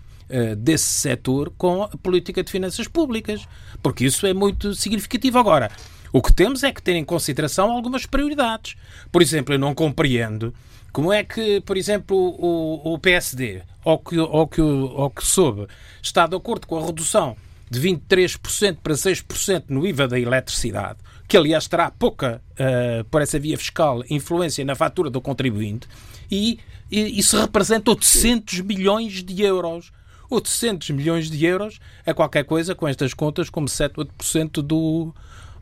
desse 0.56 0.84
setor 0.84 1.52
com 1.58 1.82
a 1.82 1.88
política 1.88 2.42
de 2.42 2.50
finanças 2.50 2.86
públicas, 2.86 3.46
porque 3.82 4.04
isso 4.04 4.26
é 4.26 4.32
muito 4.32 4.74
significativo. 4.74 5.38
Agora, 5.38 5.70
o 6.12 6.20
que 6.22 6.32
temos 6.32 6.62
é 6.62 6.72
que 6.72 6.82
ter 6.82 6.94
em 6.94 7.04
consideração 7.04 7.70
algumas 7.70 8.06
prioridades. 8.06 8.76
Por 9.12 9.22
exemplo, 9.22 9.54
eu 9.54 9.58
não 9.58 9.74
compreendo 9.74 10.52
como 10.92 11.12
é 11.12 11.22
que, 11.22 11.60
por 11.60 11.76
exemplo, 11.76 12.16
o, 12.16 12.94
o 12.94 12.98
PSD, 12.98 13.62
ou 13.84 13.98
que, 13.98 14.18
ou, 14.18 14.46
que, 14.46 14.60
ou 14.60 15.10
que 15.10 15.24
soube, 15.24 15.66
está 16.02 16.26
de 16.26 16.36
acordo 16.36 16.66
com 16.66 16.78
a 16.78 16.84
redução 16.84 17.36
de 17.70 17.80
23% 17.80 18.78
para 18.82 18.94
6% 18.94 19.64
no 19.68 19.86
IVA 19.86 20.08
da 20.08 20.18
eletricidade, 20.18 20.98
que 21.28 21.36
aliás 21.36 21.68
terá 21.68 21.90
pouca, 21.90 22.42
uh, 22.52 23.04
por 23.04 23.22
essa 23.22 23.38
via 23.38 23.56
fiscal, 23.56 24.02
influência 24.10 24.64
na 24.64 24.74
fatura 24.74 25.08
do 25.08 25.20
contribuinte, 25.20 25.86
e, 26.28 26.58
e 26.90 27.18
isso 27.20 27.38
representa 27.38 27.92
800 27.92 28.60
milhões 28.60 29.22
de 29.22 29.42
euros. 29.42 29.92
800 30.30 30.90
milhões 30.90 31.30
de 31.30 31.44
euros 31.44 31.80
é 32.06 32.14
qualquer 32.14 32.44
coisa 32.44 32.74
com 32.74 32.86
estas 32.86 33.12
contas 33.12 33.50
como 33.50 33.68
7, 33.68 33.96
8% 33.96 34.62
do, 34.62 35.12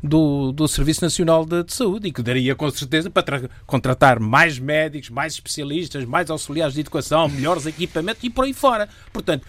do, 0.03 0.53
do 0.53 0.69
Serviço 0.69 1.03
Nacional 1.03 1.45
de, 1.45 1.65
de, 1.65 1.73
Saúde 1.73 2.09
e 2.09 2.13
que 2.13 2.23
daria 2.23 2.55
com 2.55 2.71
certeza 2.71 3.11
para 3.11 3.49
contratar 3.67 4.21
mais 4.21 4.59
médicos, 4.59 5.11
mais 5.11 5.33
especialistas, 5.33 6.05
mais 6.05 6.31
auxiliares 6.31 6.75
de 6.75 6.81
educação, 6.81 7.29
melhores 7.29 7.67
equipamentos 7.67 8.23
e 8.23 8.31
por 8.31 8.45
aí 8.45 8.53
fora. 8.53 8.89
Portanto, 9.13 9.47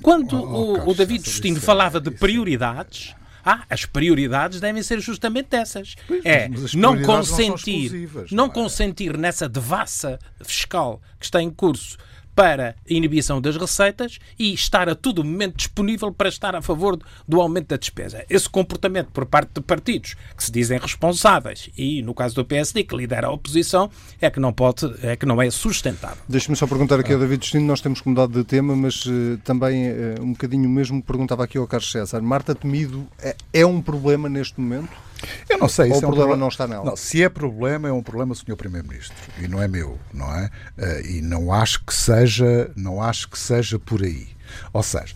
quando 0.00 0.40
oh, 0.40 0.46
oh, 0.46 0.78
o, 0.86 0.90
o 0.90 0.94
David 0.94 1.28
Justino 1.28 1.60
falava 1.60 2.00
de 2.00 2.10
prioridades, 2.10 3.14
ah, 3.44 3.64
as 3.68 3.84
prioridades 3.84 4.60
devem 4.60 4.82
ser 4.82 5.00
justamente 5.00 5.54
essas. 5.54 5.94
Pois, 6.06 6.24
é 6.24 6.48
não 6.74 7.00
consentir, 7.02 8.10
não, 8.12 8.24
não 8.30 8.44
é? 8.46 8.50
consentir 8.50 9.16
nessa 9.16 9.48
devassa 9.48 10.18
fiscal 10.42 11.00
que 11.18 11.24
está 11.24 11.42
em 11.42 11.50
curso 11.50 11.96
para 12.34 12.76
a 12.88 12.92
inibição 12.92 13.40
das 13.40 13.56
receitas 13.56 14.18
e 14.38 14.52
estar 14.52 14.88
a 14.88 14.94
todo 14.94 15.24
momento 15.24 15.56
disponível 15.56 16.12
para 16.12 16.28
estar 16.28 16.54
a 16.54 16.62
favor 16.62 16.98
do 17.26 17.40
aumento 17.40 17.68
da 17.68 17.76
despesa. 17.76 18.24
Esse 18.28 18.48
comportamento 18.48 19.08
por 19.12 19.26
parte 19.26 19.50
de 19.54 19.60
partidos 19.60 20.14
que 20.36 20.44
se 20.44 20.52
dizem 20.52 20.78
responsáveis 20.78 21.70
e, 21.76 22.02
no 22.02 22.14
caso 22.14 22.34
do 22.34 22.44
PSD, 22.44 22.84
que 22.84 22.96
lidera 22.96 23.28
a 23.28 23.30
oposição, 23.30 23.90
é 24.20 24.30
que 24.30 24.40
não 24.40 24.52
pode, 24.52 24.92
é 25.02 25.16
que 25.16 25.26
não 25.26 25.40
é 25.40 25.50
sustentável. 25.50 26.18
Deixe-me 26.28 26.56
só 26.56 26.66
perguntar 26.66 27.00
aqui 27.00 27.12
ao 27.12 27.18
David 27.18 27.40
Destino, 27.40 27.66
nós 27.66 27.80
temos 27.80 28.00
que 28.00 28.08
mudar 28.08 28.26
de 28.26 28.42
tema, 28.44 28.74
mas 28.74 29.04
uh, 29.06 29.38
também 29.44 29.90
uh, 29.90 30.22
um 30.22 30.32
bocadinho 30.32 30.68
mesmo 30.68 31.02
perguntava 31.02 31.44
aqui 31.44 31.58
ao 31.58 31.66
Carlos 31.66 31.90
César. 31.90 32.20
Marta 32.20 32.54
Temido 32.54 33.06
é, 33.18 33.36
é 33.52 33.66
um 33.66 33.80
problema 33.80 34.28
neste 34.28 34.60
momento? 34.60 35.09
Eu 35.48 35.58
não 35.58 35.68
sei. 35.68 35.90
Ou 35.90 35.92
o 35.92 35.94
é 35.94 35.98
um 35.98 36.00
problema 36.00 36.36
não 36.36 36.48
está 36.48 36.66
nela? 36.66 36.84
Não, 36.84 36.96
se 36.96 37.22
é 37.22 37.28
problema, 37.28 37.88
é 37.88 37.92
um 37.92 38.02
problema 38.02 38.34
Sr. 38.34 38.56
Primeiro-Ministro 38.56 39.16
e 39.38 39.48
não 39.48 39.62
é 39.62 39.68
meu, 39.68 39.98
não 40.12 40.32
é? 40.34 40.50
Uh, 40.78 41.06
e 41.06 41.20
não 41.20 41.52
acho 41.52 41.84
que 41.84 41.94
seja, 41.94 42.70
não 42.76 43.02
acho 43.02 43.28
que 43.28 43.38
seja 43.38 43.78
por 43.78 44.02
aí. 44.02 44.28
Ou 44.72 44.82
seja, 44.82 45.14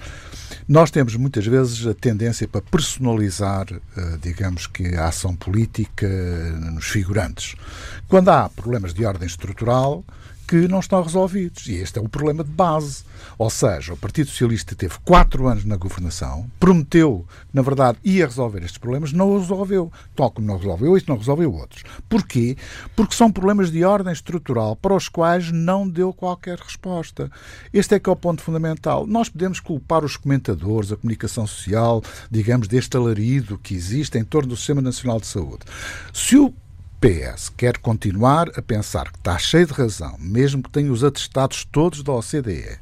nós 0.68 0.90
temos 0.90 1.16
muitas 1.16 1.46
vezes 1.46 1.86
a 1.86 1.94
tendência 1.94 2.46
para 2.46 2.60
personalizar, 2.60 3.66
uh, 3.72 4.18
digamos 4.20 4.66
que 4.66 4.94
a 4.94 5.08
ação 5.08 5.34
política 5.34 6.08
nos 6.72 6.86
figurantes. 6.86 7.54
Quando 8.08 8.28
há 8.28 8.48
problemas 8.48 8.94
de 8.94 9.04
ordem 9.04 9.26
estrutural, 9.26 10.04
que 10.46 10.68
não 10.68 10.80
estão 10.80 11.02
resolvidos. 11.02 11.66
E 11.66 11.74
este 11.74 11.98
é 11.98 12.02
o 12.02 12.08
problema 12.08 12.44
de 12.44 12.50
base. 12.50 13.04
Ou 13.38 13.50
seja, 13.50 13.94
o 13.94 13.96
Partido 13.96 14.28
Socialista 14.28 14.74
teve 14.74 14.94
quatro 15.04 15.48
anos 15.48 15.64
na 15.64 15.76
governação, 15.76 16.50
prometeu 16.60 17.26
na 17.52 17.62
verdade, 17.62 17.98
ia 18.04 18.26
resolver 18.26 18.58
estes 18.64 18.78
problemas, 18.78 19.12
não 19.12 19.34
os 19.34 19.42
resolveu. 19.42 19.92
Tal 20.16 20.30
como 20.30 20.46
não 20.46 20.56
resolveu 20.56 20.96
isto, 20.96 21.08
não 21.08 21.16
resolveu 21.16 21.52
outros. 21.52 21.84
Porquê? 22.08 22.56
Porque 22.96 23.14
são 23.14 23.30
problemas 23.30 23.70
de 23.70 23.84
ordem 23.84 24.12
estrutural 24.12 24.74
para 24.74 24.94
os 24.94 25.08
quais 25.08 25.52
não 25.52 25.88
deu 25.88 26.12
qualquer 26.12 26.58
resposta. 26.58 27.30
Este 27.72 27.94
é 27.94 28.00
que 28.00 28.08
é 28.08 28.12
o 28.12 28.16
ponto 28.16 28.42
fundamental. 28.42 29.06
Nós 29.06 29.28
podemos 29.28 29.60
culpar 29.60 30.04
os 30.04 30.16
comentadores, 30.16 30.90
a 30.90 30.96
comunicação 30.96 31.46
social, 31.46 32.02
digamos, 32.28 32.66
deste 32.66 32.96
alarido 32.96 33.56
que 33.58 33.74
existe 33.74 34.18
em 34.18 34.24
torno 34.24 34.48
do 34.48 34.56
Sistema 34.56 34.82
Nacional 34.82 35.20
de 35.20 35.26
Saúde. 35.26 35.64
Se 36.12 36.36
o 36.36 36.52
PS 37.04 37.50
quer 37.50 37.76
continuar 37.76 38.48
a 38.56 38.62
pensar 38.62 39.12
que 39.12 39.18
está 39.18 39.36
cheio 39.36 39.66
de 39.66 39.74
razão, 39.74 40.16
mesmo 40.18 40.62
que 40.62 40.70
tenha 40.70 40.90
os 40.90 41.04
atestados 41.04 41.66
todos 41.70 42.02
da 42.02 42.14
OCDE, 42.14 42.78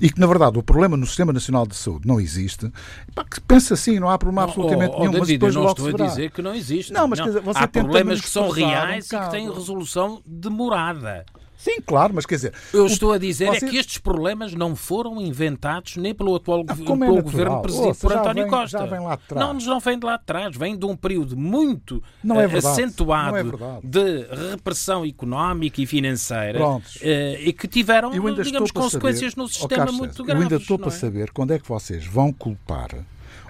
e 0.00 0.10
que, 0.10 0.18
na 0.18 0.26
verdade, 0.26 0.58
o 0.58 0.64
problema 0.64 0.96
no 0.96 1.06
Sistema 1.06 1.32
Nacional 1.32 1.64
de 1.64 1.76
Saúde 1.76 2.08
não 2.08 2.18
existe, 2.18 2.72
pá, 3.14 3.24
que 3.24 3.40
pensa 3.40 3.74
assim, 3.74 4.00
não 4.00 4.10
há 4.10 4.18
problema 4.18 4.42
absolutamente 4.42 4.90
oh, 4.90 4.96
oh, 4.96 4.98
nenhum, 4.98 5.12
David, 5.12 5.20
mas 5.20 5.28
depois 5.28 5.54
eu 5.54 5.62
não 5.62 5.70
estou 5.70 6.04
a 6.04 6.08
dizer 6.08 6.30
que 6.32 6.42
não 6.42 6.54
existe. 6.56 6.92
Não, 6.92 7.06
mas 7.06 7.20
não. 7.20 7.40
você 7.40 7.58
há 7.60 7.68
problemas 7.68 8.20
que 8.20 8.28
são 8.28 8.50
reais 8.50 9.12
um 9.12 9.16
e 9.16 9.20
que 9.20 9.30
têm 9.30 9.52
resolução 9.52 10.20
demorada. 10.26 11.24
Sim, 11.62 11.80
claro, 11.80 12.12
mas 12.12 12.26
quer 12.26 12.34
dizer. 12.34 12.52
Eu 12.74 12.86
estou 12.86 13.12
a 13.12 13.18
dizer 13.18 13.46
você... 13.46 13.64
é 13.64 13.68
que 13.68 13.76
estes 13.76 13.96
problemas 13.96 14.52
não 14.52 14.74
foram 14.74 15.20
inventados 15.20 15.96
nem 15.96 16.12
pelo 16.12 16.34
atual 16.34 16.64
ah, 16.66 16.74
pelo 16.74 17.04
é 17.04 17.22
governo 17.22 17.62
presidido 17.62 17.94
por 17.94 18.12
António 18.12 18.42
vem, 18.42 18.50
Costa. 18.50 18.88
Não, 19.36 19.54
não 19.54 19.78
vem 19.78 19.96
de 19.96 20.04
lá 20.04 20.16
de 20.16 20.24
trás, 20.24 20.56
vem 20.56 20.76
de 20.76 20.84
um 20.84 20.96
período 20.96 21.36
muito 21.36 22.02
é 22.24 22.48
verdade, 22.48 22.66
acentuado 22.66 23.36
é 23.36 23.80
de 23.80 24.26
repressão 24.50 25.04
económica 25.04 25.80
e 25.80 25.86
financeira 25.86 26.58
Prontos. 26.58 26.98
Eh, 27.00 27.40
e 27.44 27.52
que 27.52 27.68
tiveram, 27.68 28.10
digamos, 28.42 28.72
consequências 28.72 29.32
saber, 29.32 29.42
no 29.42 29.48
sistema 29.48 29.86
oh, 29.88 29.92
muito 29.92 30.24
graves. 30.24 30.42
Eu 30.42 30.42
ainda 30.42 30.56
estou 30.56 30.76
para 30.76 30.88
é? 30.88 30.90
saber 30.90 31.30
quando 31.30 31.52
é 31.52 31.60
que 31.60 31.68
vocês 31.68 32.04
vão 32.04 32.32
culpar 32.32 32.90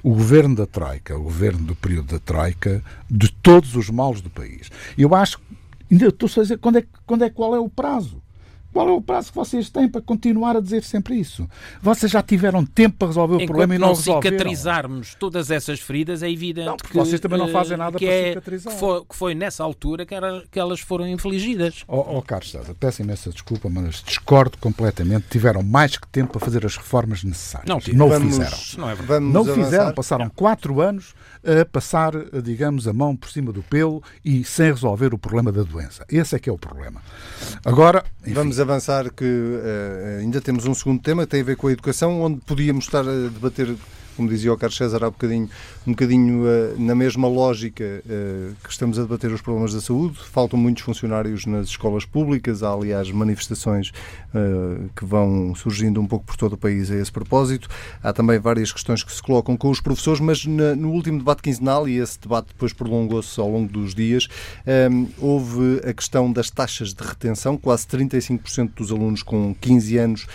o 0.02 0.10
governo 0.10 0.54
da 0.54 0.66
Troika, 0.66 1.16
o 1.16 1.22
governo 1.22 1.64
do 1.64 1.74
período 1.74 2.12
da 2.12 2.18
Troika, 2.18 2.84
de 3.10 3.32
todos 3.32 3.74
os 3.74 3.88
males 3.88 4.20
do 4.20 4.28
país. 4.28 4.70
Eu 4.98 5.14
acho 5.14 5.40
Ainda 5.92 6.06
estou 6.08 6.26
a 6.26 6.42
dizer 6.42 6.56
quando 6.56 6.78
é, 6.78 6.84
quando 7.04 7.22
é, 7.22 7.28
qual 7.28 7.54
é 7.54 7.60
o 7.60 7.68
prazo. 7.68 8.22
Qual 8.72 8.88
é 8.88 8.92
o 8.92 9.00
prazo 9.00 9.30
que 9.30 9.36
vocês 9.36 9.68
têm 9.68 9.88
para 9.88 10.00
continuar 10.00 10.56
a 10.56 10.60
dizer 10.60 10.82
sempre 10.82 11.18
isso? 11.18 11.48
Vocês 11.80 12.10
já 12.10 12.22
tiveram 12.22 12.64
tempo 12.64 12.96
para 12.98 13.08
resolver 13.08 13.42
o 13.42 13.46
problema 13.46 13.74
e 13.74 13.78
não, 13.78 13.88
não 13.88 13.94
resolveram. 13.94 14.38
cicatrizarmos 14.38 15.14
todas 15.14 15.50
essas 15.50 15.80
feridas, 15.80 16.22
é 16.22 16.30
evidente 16.30 16.66
não, 16.66 16.76
que 16.76 16.94
vocês 16.94 17.20
também 17.20 17.38
não 17.38 17.48
fazem 17.48 17.76
nada 17.76 17.98
que 17.98 18.06
para 18.06 18.14
é, 18.14 18.28
cicatrizar. 18.28 18.72
Que 18.72 18.80
foi, 18.80 19.04
que 19.04 19.16
foi, 19.16 19.34
nessa 19.34 19.62
altura 19.62 20.06
que, 20.06 20.14
era, 20.14 20.42
que 20.50 20.58
elas 20.58 20.80
foram 20.80 21.06
infligidas. 21.06 21.84
Oh, 21.86 22.16
oh 22.16 22.22
Carlos 22.22 22.50
César, 22.50 22.74
peço 22.78 23.02
imensa 23.02 23.30
desculpa, 23.30 23.68
mas 23.68 24.02
discordo 24.02 24.56
completamente. 24.58 25.26
Tiveram 25.28 25.62
mais 25.62 25.96
que 25.96 26.08
tempo 26.08 26.32
para 26.32 26.40
fazer 26.40 26.64
as 26.64 26.76
reformas 26.76 27.22
necessárias. 27.22 27.68
Não, 27.68 27.94
não 27.94 28.08
vamos, 28.08 28.36
fizeram. 28.36 28.58
Não, 28.78 28.90
é 28.90 29.20
não 29.20 29.44
fizeram, 29.44 29.92
passaram 29.92 30.30
quatro 30.30 30.80
anos 30.80 31.14
a 31.44 31.64
passar, 31.64 32.12
digamos, 32.42 32.86
a 32.86 32.92
mão 32.92 33.16
por 33.16 33.28
cima 33.28 33.52
do 33.52 33.62
pelo 33.62 34.02
e 34.24 34.44
sem 34.44 34.66
resolver 34.66 35.12
o 35.12 35.18
problema 35.18 35.50
da 35.50 35.62
doença. 35.62 36.04
Esse 36.08 36.36
é 36.36 36.38
que 36.38 36.48
é 36.48 36.52
o 36.52 36.58
problema. 36.58 37.02
Agora, 37.64 38.04
enfim. 38.22 38.32
vamos 38.32 38.58
avançar 38.62 39.10
que 39.10 39.24
uh, 39.24 40.20
ainda 40.20 40.40
temos 40.40 40.66
um 40.66 40.74
segundo 40.74 41.00
tema 41.02 41.24
que 41.24 41.30
tem 41.30 41.40
a 41.40 41.44
ver 41.44 41.56
com 41.56 41.68
a 41.68 41.72
educação, 41.72 42.20
onde 42.22 42.40
podíamos 42.40 42.84
estar 42.84 43.00
a 43.00 43.28
debater 43.28 43.74
como 44.16 44.28
dizia 44.28 44.52
o 44.52 44.56
Carlos 44.56 44.76
César 44.76 45.04
há 45.04 45.10
bocadinho, 45.10 45.48
um 45.86 45.92
bocadinho 45.92 46.44
uh, 46.44 46.80
na 46.80 46.94
mesma 46.94 47.28
lógica 47.28 47.84
uh, 48.04 48.54
que 48.62 48.70
estamos 48.70 48.98
a 48.98 49.02
debater 49.02 49.32
os 49.32 49.40
problemas 49.40 49.72
da 49.74 49.80
saúde. 49.80 50.18
Faltam 50.30 50.58
muitos 50.58 50.82
funcionários 50.82 51.46
nas 51.46 51.68
escolas 51.68 52.04
públicas, 52.04 52.62
há 52.62 52.72
aliás 52.72 53.10
manifestações 53.10 53.90
uh, 54.34 54.88
que 54.94 55.04
vão 55.04 55.54
surgindo 55.54 56.00
um 56.00 56.06
pouco 56.06 56.26
por 56.26 56.36
todo 56.36 56.54
o 56.54 56.56
país 56.56 56.90
a 56.90 56.96
esse 56.96 57.10
propósito. 57.10 57.68
Há 58.02 58.12
também 58.12 58.38
várias 58.38 58.72
questões 58.72 59.02
que 59.02 59.12
se 59.12 59.22
colocam 59.22 59.56
com 59.56 59.70
os 59.70 59.80
professores, 59.80 60.20
mas 60.20 60.44
na, 60.46 60.74
no 60.76 60.90
último 60.90 61.18
debate 61.18 61.42
quinzenal, 61.42 61.88
e 61.88 61.98
esse 61.98 62.20
debate 62.20 62.48
depois 62.48 62.72
prolongou-se 62.72 63.38
ao 63.40 63.50
longo 63.50 63.72
dos 63.72 63.94
dias, 63.94 64.28
um, 64.90 65.08
houve 65.18 65.80
a 65.88 65.92
questão 65.92 66.32
das 66.32 66.50
taxas 66.50 66.92
de 66.92 67.02
retenção. 67.02 67.56
Quase 67.56 67.86
35% 67.86 68.70
dos 68.76 68.90
alunos 68.90 69.22
com 69.22 69.54
15 69.60 69.98
anos 69.98 70.26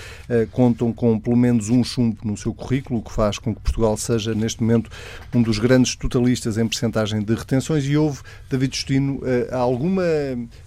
contam 0.52 0.92
com 0.92 1.20
pelo 1.20 1.36
menos 1.36 1.70
um 1.70 1.84
chumbo 1.84 2.18
no 2.24 2.38
seu 2.38 2.54
currículo, 2.54 3.00
o 3.00 3.04
que 3.04 3.12
faz 3.12 3.38
com 3.38 3.54
que 3.54 3.62
Portugal 3.68 3.98
seja, 3.98 4.34
neste 4.34 4.62
momento, 4.62 4.90
um 5.34 5.42
dos 5.42 5.60
grandes 5.60 5.96
totalistas 5.96 6.58
em 6.58 6.68
percentagem 6.68 7.22
de 7.22 7.34
retenções 7.36 7.84
e 7.86 7.98
houve, 7.98 8.22
David 8.50 8.76
Justino, 8.76 9.20
eh, 9.24 9.50
alguma, 9.52 10.04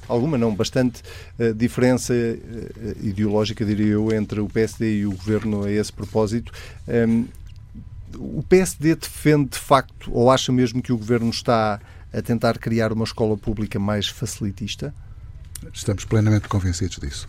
alguma 0.07 0.37
não, 0.37 0.55
bastante 0.55 1.03
eh, 1.39 1.53
diferença 1.53 2.15
eh, 2.15 2.37
ideológica, 3.03 3.65
diria 3.65 3.95
eu, 3.95 4.13
entre 4.13 4.41
o 4.41 4.49
PSD 4.49 4.99
e 4.99 5.07
o 5.07 5.13
Governo 5.13 5.65
a 5.65 5.71
esse 5.71 5.93
propósito. 5.93 6.53
Ehm, 6.87 7.25
o 8.17 8.43
PSD 8.43 8.95
defende, 8.95 9.51
de 9.51 9.59
facto, 9.59 10.11
ou 10.13 10.31
acha 10.31 10.53
mesmo 10.53 10.83
que 10.83 10.93
o 10.93 10.99
Governo 10.99 11.31
está 11.31 11.81
a 12.13 12.23
tentar 12.23 12.59
criar 12.59 12.93
uma 12.93 13.05
escola 13.05 13.37
pública 13.37 13.79
mais 13.79 14.09
facilitista? 14.09 14.95
Estamos 15.73 16.05
plenamente 16.05 16.49
convencidos 16.49 16.99
disso. 16.99 17.29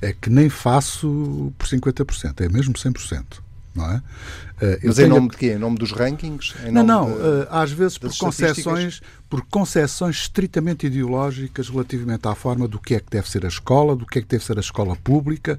É 0.00 0.12
que 0.12 0.28
nem 0.28 0.48
faço 0.48 1.52
por 1.56 1.66
50%, 1.66 2.40
é 2.40 2.48
mesmo 2.48 2.74
100%. 2.74 3.51
Não 3.74 3.90
é? 3.90 3.96
Uh, 3.96 4.78
Mas 4.84 4.98
em 4.98 5.08
nome 5.08 5.26
a... 5.26 5.30
de 5.30 5.36
quê? 5.36 5.52
Em 5.52 5.58
nome 5.58 5.76
dos 5.76 5.92
rankings? 5.92 6.54
não, 6.70 6.84
não. 6.84 7.06
De... 7.06 7.12
Uh, 7.12 7.46
às 7.50 7.72
vezes 7.72 7.98
por 7.98 8.16
concessões, 8.16 9.02
por 9.28 9.42
concessões 9.46 10.16
estritamente 10.16 10.86
ideológicas 10.86 11.68
relativamente 11.68 12.28
à 12.28 12.34
forma 12.34 12.68
do 12.68 12.78
que 12.78 12.94
é 12.94 13.00
que 13.00 13.10
deve 13.10 13.28
ser 13.28 13.44
a 13.44 13.48
escola, 13.48 13.96
do 13.96 14.06
que 14.06 14.18
é 14.18 14.22
que 14.22 14.28
deve 14.28 14.44
ser 14.44 14.56
a 14.58 14.60
escola 14.60 14.94
pública 14.96 15.58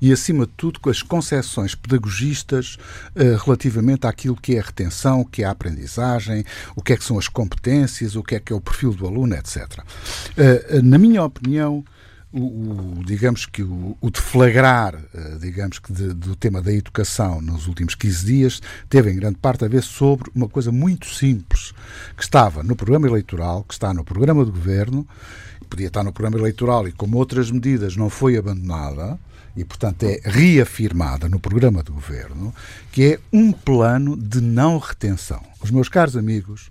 e, 0.00 0.12
acima 0.12 0.44
de 0.44 0.52
tudo, 0.56 0.80
com 0.80 0.90
as 0.90 1.02
concessões 1.02 1.74
pedagogistas 1.74 2.76
uh, 3.16 3.36
relativamente 3.44 4.06
àquilo 4.06 4.36
que 4.36 4.56
é 4.56 4.60
a 4.60 4.62
retenção, 4.62 5.20
o 5.20 5.24
que 5.24 5.42
é 5.42 5.46
a 5.46 5.50
aprendizagem, 5.50 6.44
o 6.76 6.82
que 6.82 6.92
é 6.92 6.96
que 6.96 7.04
são 7.04 7.18
as 7.18 7.28
competências, 7.28 8.16
o 8.16 8.22
que 8.22 8.34
é 8.34 8.40
que 8.40 8.52
é 8.52 8.56
o 8.56 8.60
perfil 8.60 8.92
do 8.92 9.06
aluno, 9.06 9.34
etc. 9.34 9.82
na 10.82 10.98
minha 10.98 11.22
opinião, 11.22 11.84
o, 12.32 12.98
o, 12.98 13.04
digamos 13.04 13.46
que 13.46 13.62
o, 13.62 13.96
o 14.00 14.10
deflagrar, 14.10 14.94
uh, 14.94 15.38
digamos 15.38 15.78
que 15.78 15.92
de, 15.92 16.14
do 16.14 16.34
tema 16.34 16.62
da 16.62 16.72
educação 16.72 17.40
nos 17.40 17.66
últimos 17.66 17.94
15 17.94 18.24
dias 18.24 18.62
teve 18.88 19.10
em 19.10 19.16
grande 19.16 19.38
parte 19.38 19.64
a 19.64 19.68
ver 19.68 19.82
sobre 19.82 20.30
uma 20.34 20.48
coisa 20.48 20.72
muito 20.72 21.08
simples 21.08 21.72
que 22.16 22.22
estava 22.22 22.62
no 22.62 22.74
programa 22.74 23.06
eleitoral, 23.06 23.64
que 23.64 23.74
está 23.74 23.92
no 23.92 24.04
programa 24.04 24.44
do 24.44 24.52
governo, 24.52 25.06
podia 25.68 25.86
estar 25.86 26.02
no 26.02 26.12
programa 26.12 26.38
eleitoral 26.38 26.88
e 26.88 26.92
como 26.92 27.16
outras 27.18 27.50
medidas 27.50 27.96
não 27.96 28.10
foi 28.10 28.36
abandonada 28.36 29.18
e 29.56 29.64
portanto 29.64 30.04
é 30.04 30.20
reafirmada 30.24 31.28
no 31.28 31.38
programa 31.38 31.82
do 31.82 31.92
governo, 31.92 32.54
que 32.90 33.14
é 33.14 33.20
um 33.32 33.52
plano 33.52 34.16
de 34.16 34.40
não 34.40 34.78
retenção. 34.78 35.42
Os 35.62 35.70
meus 35.70 35.88
caros 35.88 36.16
amigos, 36.16 36.70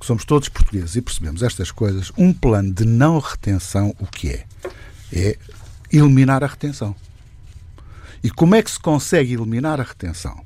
que 0.00 0.06
somos 0.06 0.24
todos 0.24 0.48
portugueses 0.48 0.96
e 0.96 1.02
percebemos 1.02 1.42
estas 1.42 1.70
coisas, 1.70 2.10
um 2.16 2.32
plano 2.32 2.72
de 2.72 2.86
não 2.86 3.18
retenção, 3.18 3.94
o 4.00 4.06
que 4.06 4.30
é? 4.30 4.46
É 5.12 5.38
eliminar 5.92 6.42
a 6.42 6.46
retenção. 6.46 6.96
E 8.24 8.30
como 8.30 8.54
é 8.54 8.62
que 8.62 8.70
se 8.70 8.80
consegue 8.80 9.34
eliminar 9.34 9.78
a 9.78 9.84
retenção? 9.84 10.42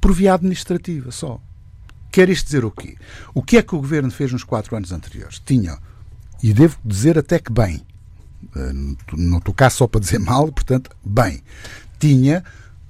Por 0.00 0.14
via 0.14 0.32
administrativa 0.32 1.10
só. 1.10 1.38
Quer 2.10 2.30
isto 2.30 2.46
dizer 2.46 2.64
o 2.64 2.70
quê? 2.70 2.96
O 3.34 3.42
que 3.42 3.58
é 3.58 3.62
que 3.62 3.74
o 3.74 3.78
governo 3.78 4.10
fez 4.10 4.32
nos 4.32 4.44
quatro 4.44 4.74
anos 4.74 4.92
anteriores? 4.92 5.40
Tinha, 5.44 5.78
e 6.42 6.52
devo 6.54 6.78
dizer 6.82 7.18
até 7.18 7.38
que 7.38 7.52
bem, 7.52 7.82
eh, 8.56 8.72
não 9.12 9.38
estou 9.38 9.54
cá 9.54 9.68
só 9.68 9.86
para 9.86 10.00
dizer 10.00 10.18
mal, 10.18 10.50
portanto, 10.50 10.90
bem, 11.04 11.42
tinha 11.98 12.42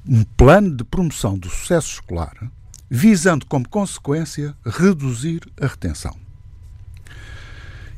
um 0.07 0.23
plano 0.23 0.77
de 0.77 0.85
promoção 0.85 1.37
do 1.37 1.51
sucesso 1.51 1.95
escolar 1.95 2.51
visando 2.91 3.47
como 3.47 3.69
consequência 3.69 4.55
reduzir 4.67 5.41
a 5.61 5.67
retenção. 5.69 6.17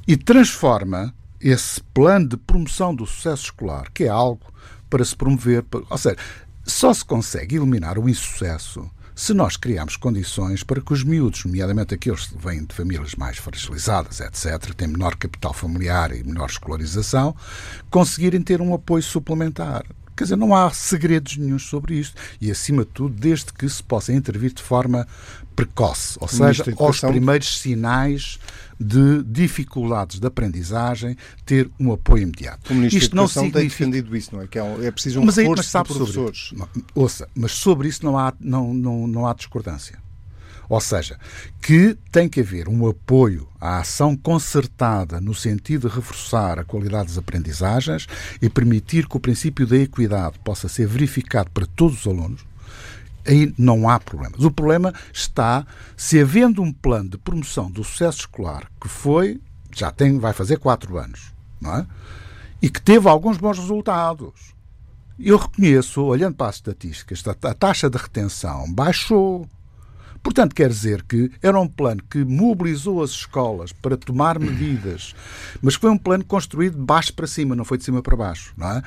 E 0.06 0.16
transforma 0.16 1.14
esse 1.40 1.80
plano 1.94 2.28
de 2.28 2.36
promoção 2.36 2.94
do 2.94 3.06
sucesso 3.06 3.44
escolar, 3.44 3.90
que 3.92 4.04
é 4.04 4.08
algo 4.08 4.52
para 4.90 5.04
se 5.04 5.16
promover, 5.16 5.64
ou 5.88 5.98
seja, 5.98 6.16
só 6.64 6.92
se 6.92 7.04
consegue 7.04 7.56
eliminar 7.56 7.98
o 7.98 8.08
insucesso 8.08 8.88
se 9.14 9.34
nós 9.34 9.56
criarmos 9.56 9.96
condições 9.96 10.62
para 10.62 10.80
que 10.80 10.92
os 10.92 11.04
miúdos, 11.04 11.44
nomeadamente 11.44 11.94
aqueles 11.94 12.26
que 12.26 12.38
vêm 12.38 12.64
de 12.64 12.74
famílias 12.74 13.14
mais 13.14 13.36
fragilizadas, 13.36 14.20
etc., 14.20 14.72
têm 14.74 14.88
menor 14.88 15.16
capital 15.16 15.52
familiar 15.52 16.14
e 16.14 16.24
menor 16.24 16.48
escolarização, 16.48 17.36
conseguirem 17.90 18.40
ter 18.40 18.60
um 18.60 18.74
apoio 18.74 19.02
suplementar. 19.02 19.84
Quer 20.16 20.24
dizer, 20.24 20.36
não 20.36 20.54
há 20.54 20.70
segredos 20.70 21.36
nenhums 21.36 21.64
sobre 21.64 21.94
isto 21.94 22.20
e, 22.40 22.50
acima 22.50 22.84
de 22.84 22.90
tudo, 22.90 23.14
desde 23.14 23.52
que 23.52 23.68
se 23.68 23.82
possa 23.82 24.12
intervir 24.12 24.52
de 24.52 24.62
forma 24.62 25.06
precoce, 25.56 26.16
ou 26.20 26.28
seja, 26.28 26.64
aos 26.78 27.00
primeiros 27.00 27.58
sinais 27.58 28.38
de 28.78 29.22
dificuldades 29.22 30.18
de 30.18 30.26
aprendizagem, 30.26 31.16
ter 31.46 31.70
um 31.78 31.92
apoio 31.92 32.22
imediato. 32.22 32.72
O 32.72 32.74
Ministro 32.74 32.98
Isto 32.98 33.14
da 33.14 33.22
Educação 33.22 33.42
não 33.44 33.50
significa... 33.50 33.58
tem 33.60 33.90
defendido 33.90 34.16
isso, 34.16 34.34
não 34.34 34.42
é? 34.42 34.46
Que 34.46 34.58
é, 34.58 34.86
é 34.86 34.90
preciso 34.90 35.20
um 35.20 35.24
mas 35.24 35.38
aí, 35.38 35.48
mas 35.48 35.66
sabe 35.66 35.88
de 35.88 35.94
professores. 35.94 36.38
Sobre... 36.38 36.84
Ouça, 36.94 37.28
mas 37.34 37.52
sobre 37.52 37.88
isso 37.88 38.04
não 38.04 38.18
há, 38.18 38.32
não, 38.40 38.74
não, 38.74 39.06
não 39.06 39.26
há 39.26 39.34
discordância. 39.34 39.98
Ou 40.68 40.80
seja, 40.80 41.18
que 41.60 41.96
tem 42.10 42.28
que 42.28 42.40
haver 42.40 42.68
um 42.68 42.88
apoio 42.88 43.48
à 43.60 43.78
ação 43.80 44.16
concertada 44.16 45.20
no 45.20 45.34
sentido 45.34 45.88
de 45.88 45.94
reforçar 45.94 46.58
a 46.58 46.64
qualidade 46.64 47.08
das 47.08 47.18
aprendizagens 47.18 48.06
e 48.40 48.48
permitir 48.48 49.06
que 49.06 49.16
o 49.16 49.20
princípio 49.20 49.66
da 49.66 49.76
equidade 49.76 50.38
possa 50.40 50.68
ser 50.68 50.86
verificado 50.86 51.50
para 51.50 51.66
todos 51.66 52.00
os 52.00 52.06
alunos, 52.06 52.44
aí 53.26 53.52
não 53.58 53.88
há 53.88 53.98
problemas. 54.00 54.42
O 54.44 54.50
problema 54.50 54.92
está 55.12 55.66
se 55.96 56.20
havendo 56.20 56.62
um 56.62 56.72
plano 56.72 57.10
de 57.10 57.18
promoção 57.18 57.70
do 57.70 57.84
sucesso 57.84 58.20
escolar 58.20 58.70
que 58.80 58.88
foi, 58.88 59.40
já 59.74 59.90
tem, 59.90 60.18
vai 60.18 60.32
fazer 60.32 60.58
quatro 60.58 60.98
anos, 60.98 61.32
não 61.60 61.76
é? 61.76 61.86
E 62.60 62.68
que 62.68 62.80
teve 62.80 63.08
alguns 63.08 63.38
bons 63.38 63.58
resultados. 63.58 64.52
Eu 65.18 65.36
reconheço, 65.36 66.02
olhando 66.02 66.34
para 66.34 66.48
as 66.48 66.56
estatísticas, 66.56 67.22
a 67.26 67.54
taxa 67.54 67.88
de 67.88 67.98
retenção 67.98 68.72
baixou. 68.72 69.48
Portanto, 70.22 70.54
quer 70.54 70.68
dizer 70.68 71.02
que 71.02 71.30
era 71.42 71.58
um 71.58 71.66
plano 71.66 72.02
que 72.08 72.24
mobilizou 72.24 73.02
as 73.02 73.10
escolas 73.10 73.72
para 73.72 73.96
tomar 73.96 74.38
medidas, 74.38 75.14
mas 75.60 75.74
foi 75.74 75.90
um 75.90 75.98
plano 75.98 76.24
construído 76.24 76.78
de 76.78 76.84
baixo 76.84 77.12
para 77.12 77.26
cima, 77.26 77.56
não 77.56 77.64
foi 77.64 77.76
de 77.76 77.84
cima 77.84 78.00
para 78.02 78.16
baixo. 78.16 78.54
Não 78.56 78.70
é? 78.70 78.82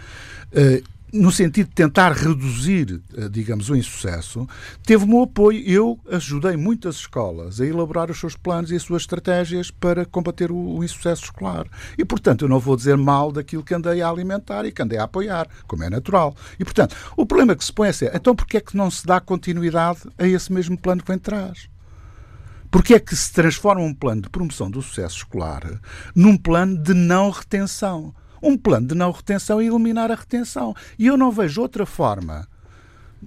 No 1.13 1.31
sentido 1.31 1.69
de 1.69 1.75
tentar 1.75 2.11
reduzir, 2.11 3.01
eh, 3.15 3.29
digamos, 3.29 3.69
o 3.69 3.75
insucesso, 3.75 4.47
teve 4.83 5.05
o 5.05 5.07
meu 5.07 5.21
apoio. 5.23 5.63
Eu 5.65 5.99
ajudei 6.11 6.57
muitas 6.57 6.95
escolas 6.95 7.61
a 7.61 7.65
elaborar 7.65 8.09
os 8.09 8.19
seus 8.19 8.35
planos 8.35 8.71
e 8.71 8.75
as 8.75 8.83
suas 8.83 9.03
estratégias 9.03 9.71
para 9.71 10.05
combater 10.05 10.51
o, 10.51 10.83
insucesso 10.83 11.25
escolar. 11.25 11.67
E, 11.97 12.03
portanto, 12.03 12.43
eu 12.43 12.49
não 12.49 12.59
vou 12.59 12.75
dizer 12.75 12.97
mal 12.97 13.31
daquilo 13.31 13.63
que 13.63 13.73
andei 13.73 14.01
a 14.01 14.09
alimentar 14.09 14.65
e 14.65 14.71
que 14.71 14.81
andei 14.81 14.97
a 14.97 15.03
apoiar, 15.03 15.47
como 15.67 15.83
é 15.83 15.89
natural. 15.89 16.35
E, 16.59 16.65
portanto, 16.65 16.95
o 17.15 17.25
problema 17.25 17.55
que 17.55 17.63
se 17.63 17.71
põe 17.71 17.89
é 17.89 17.93
ser, 17.93 18.11
então 18.13 18.35
porquê 18.35 18.57
é 18.57 18.61
que 18.61 18.75
não 18.75 18.89
se 18.89 19.05
dá 19.05 19.19
continuidade 19.21 19.99
a 20.17 20.27
esse 20.27 20.51
mesmo 20.51 20.77
plano 20.77 21.01
que 21.01 21.07
vem 21.07 21.17
de 21.17 21.23
trás? 21.23 21.69
Porquê 22.69 22.95
é 22.95 22.99
que 22.99 23.15
se 23.15 23.31
transforma 23.31 23.81
um 23.81 23.93
plano 23.93 24.23
de 24.23 24.29
promoção 24.29 24.69
do 24.69 24.81
sucesso 24.81 25.17
escolar 25.17 25.79
num 26.13 26.35
plano 26.35 26.77
de 26.77 26.93
não 26.93 27.29
retenção? 27.29 28.13
Um 28.45 28.57
plano 28.57 28.87
de 28.87 28.95
não 28.95 29.11
retenção 29.11 29.61
e 29.61 29.67
eliminar 29.67 30.11
a 30.11 30.15
retenção. 30.15 30.75
E 30.97 31.07
eu 31.07 31.17
não 31.17 31.31
vejo 31.31 31.61
outra 31.61 31.85
forma 31.85 32.47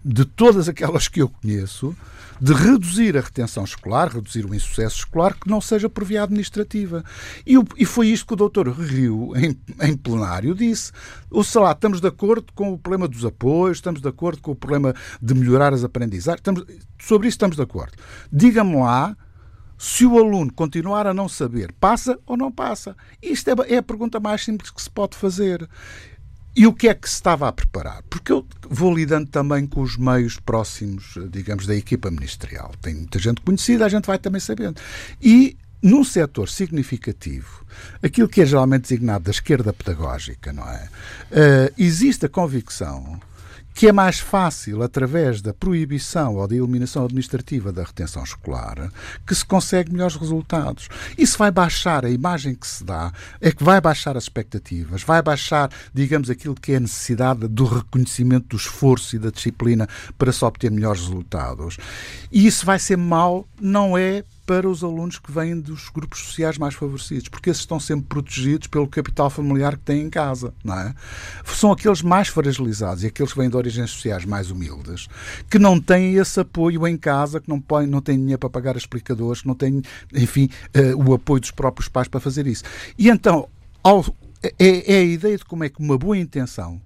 de 0.05 0.25
todas 0.25 0.69
aquelas 0.69 1.09
que 1.09 1.21
eu 1.21 1.29
conheço, 1.29 1.97
de 2.41 2.53
reduzir 2.53 3.17
a 3.17 3.21
retenção 3.21 3.65
escolar, 3.65 4.09
reduzir 4.09 4.47
o 4.47 4.55
insucesso 4.55 4.99
escolar, 4.99 5.35
que 5.35 5.49
não 5.49 5.61
seja 5.61 5.89
por 5.89 6.05
via 6.05 6.23
administrativa. 6.23 7.05
E, 7.45 7.55
e 7.77 7.85
foi 7.85 8.09
isto 8.09 8.27
que 8.27 8.35
o 8.35 8.37
doutor 8.37 8.69
Rio, 8.69 9.33
em, 9.37 9.59
em 9.83 9.97
plenário, 9.97 10.55
disse. 10.55 10.93
Ou 11.31 11.43
sei 11.43 11.61
lá, 11.61 11.73
estamos 11.73 12.01
de 12.01 12.07
acordo 12.07 12.53
com 12.55 12.73
o 12.73 12.79
problema 12.79 13.09
dos 13.09 13.25
apoios, 13.25 13.79
estamos 13.79 14.01
de 14.01 14.09
acordo 14.09 14.41
com 14.41 14.53
o 14.53 14.57
problema 14.57 14.95
de 15.21 15.35
melhorar 15.35 15.73
as 15.73 15.83
aprendizagens, 15.83 16.41
estamos, 16.41 16.65
sobre 17.01 17.27
isso 17.27 17.35
estamos 17.35 17.57
de 17.57 17.63
acordo. 17.63 17.95
Diga-me 18.33 18.77
lá 18.77 19.17
se 19.79 20.05
o 20.05 20.19
aluno 20.19 20.53
continuar 20.53 21.07
a 21.07 21.15
não 21.15 21.29
saber, 21.29 21.73
passa 21.79 22.19
ou 22.27 22.37
não 22.37 22.51
passa? 22.51 22.97
Isto 23.23 23.51
é, 23.51 23.75
é 23.75 23.77
a 23.79 23.83
pergunta 23.83 24.19
mais 24.19 24.45
simples 24.45 24.71
que 24.71 24.83
se 24.83 24.91
pode 24.91 25.17
fazer. 25.17 25.69
E 26.57 26.67
o 26.67 26.73
que 26.73 26.89
é 26.89 26.95
que 26.95 27.09
se 27.09 27.15
estava 27.15 27.47
a 27.47 27.53
preparar? 27.53 28.03
Porque 28.11 28.33
eu 28.33 28.45
vou 28.69 28.93
lidando 28.93 29.31
também 29.31 29.65
com 29.65 29.81
os 29.81 29.97
meios 29.97 30.41
próximos, 30.41 31.15
digamos, 31.31 31.67
da 31.67 31.77
equipa 31.77 32.11
ministerial. 32.11 32.73
Tem 32.83 32.95
muita 32.95 33.21
gente 33.21 33.41
conhecida, 33.41 33.87
a 33.87 33.89
gente 33.89 34.07
vai 34.07 34.19
também 34.19 34.41
sabendo. 34.41 34.81
E 35.23 35.57
num 35.81 36.03
setor 36.03 36.49
significativo, 36.49 37.65
aquilo 38.03 38.29
que 38.29 38.41
é 38.41 38.47
geralmente 38.47 38.83
designado 38.83 39.27
da 39.27 39.31
esquerda 39.31 39.73
pedagógica, 39.73 40.53
não 40.53 40.69
é? 40.69 40.89
Uh, 41.31 41.75
existe 41.79 42.27
a 42.27 42.29
convicção 42.29 43.21
que 43.79 43.87
é 43.87 43.93
mais 43.93 44.19
fácil, 44.19 44.83
através 44.83 45.41
da 45.41 45.55
proibição 45.55 46.35
ou 46.35 46.49
da 46.49 46.57
eliminação 46.57 47.05
administrativa 47.05 47.71
da 47.71 47.85
retenção 47.85 48.25
escolar, 48.25 48.91
que 49.25 49.33
se 49.33 49.45
consegue 49.45 49.93
melhores 49.93 50.17
resultados. 50.17 50.89
Isso 51.17 51.39
vai 51.39 51.53
baixar 51.53 52.05
a 52.05 52.11
imagem 52.11 52.57
que 52.57 52.67
se 52.67 52.83
dá, 52.83 53.13
é 53.41 53.53
que 53.53 53.63
vai 53.63 53.81
baixar 53.81 54.17
as 54.17 54.25
expectativas, 54.25 55.05
vai 55.05 55.23
baixar, 55.23 55.71
digamos, 55.95 56.29
aquilo 56.29 56.57
que 56.57 56.73
é 56.73 56.79
a 56.79 56.81
necessidade 56.81 57.47
do 57.47 57.67
reconhecimento 57.67 58.49
do 58.49 58.57
esforço 58.57 59.15
e 59.15 59.19
da 59.21 59.31
disciplina 59.31 59.89
para 60.19 60.33
se 60.33 60.45
obter 60.45 60.73
melhores 60.73 61.03
resultados. 61.03 61.77
E 62.33 62.49
isso 62.49 62.67
vai 62.67 62.81
ser 62.81 62.97
mau, 62.97 63.47
não 63.61 63.97
é 63.97 64.25
para 64.49 64.67
os 64.67 64.83
alunos 64.83 65.19
que 65.19 65.31
vêm 65.31 65.61
dos 65.61 65.91
grupos 65.91 66.21
sociais 66.21 66.57
mais 66.57 66.73
favorecidos, 66.73 67.29
porque 67.29 67.51
esses 67.51 67.61
estão 67.61 67.79
sempre 67.79 68.07
protegidos 68.07 68.67
pelo 68.67 68.89
capital 68.89 69.29
familiar 69.29 69.77
que 69.77 69.85
têm 69.85 70.01
em 70.01 70.09
casa, 70.09 70.55
não 70.65 70.73
é? 70.73 70.95
São 71.45 71.71
aqueles 71.71 72.01
mais 72.01 72.29
fragilizados 72.29 73.05
e 73.05 73.09
aqueles 73.09 73.35
que 73.35 73.39
vêm 73.39 73.51
de 73.51 73.57
origens 73.59 73.91
sociais 73.91 74.25
mais 74.25 74.51
humildes, 74.51 75.07
que 75.51 75.59
não 75.59 75.79
têm 75.79 76.15
esse 76.15 76.41
apoio 76.41 76.87
em 76.89 76.97
casa, 76.97 77.43
que 77.43 77.49
não, 77.51 77.61
podem, 77.61 77.87
não 77.87 78.01
têm 78.01 78.17
dinheiro 78.17 78.39
para 78.39 78.49
pagar 78.49 78.75
explicadores, 78.75 79.43
que 79.43 79.47
não 79.47 79.55
têm, 79.55 79.83
enfim, 80.15 80.49
uh, 80.75 80.97
o 80.97 81.13
apoio 81.13 81.43
dos 81.43 81.51
próprios 81.51 81.87
pais 81.87 82.09
para 82.09 82.19
fazer 82.19 82.47
isso. 82.47 82.65
E 82.97 83.11
então, 83.11 83.51
ao, 83.85 84.03
é, 84.43 84.53
é 84.59 84.99
a 85.01 85.05
ideia 85.05 85.37
de 85.37 85.45
como 85.45 85.65
é 85.65 85.69
que 85.69 85.79
uma 85.79 85.99
boa 85.99 86.17
intenção 86.17 86.81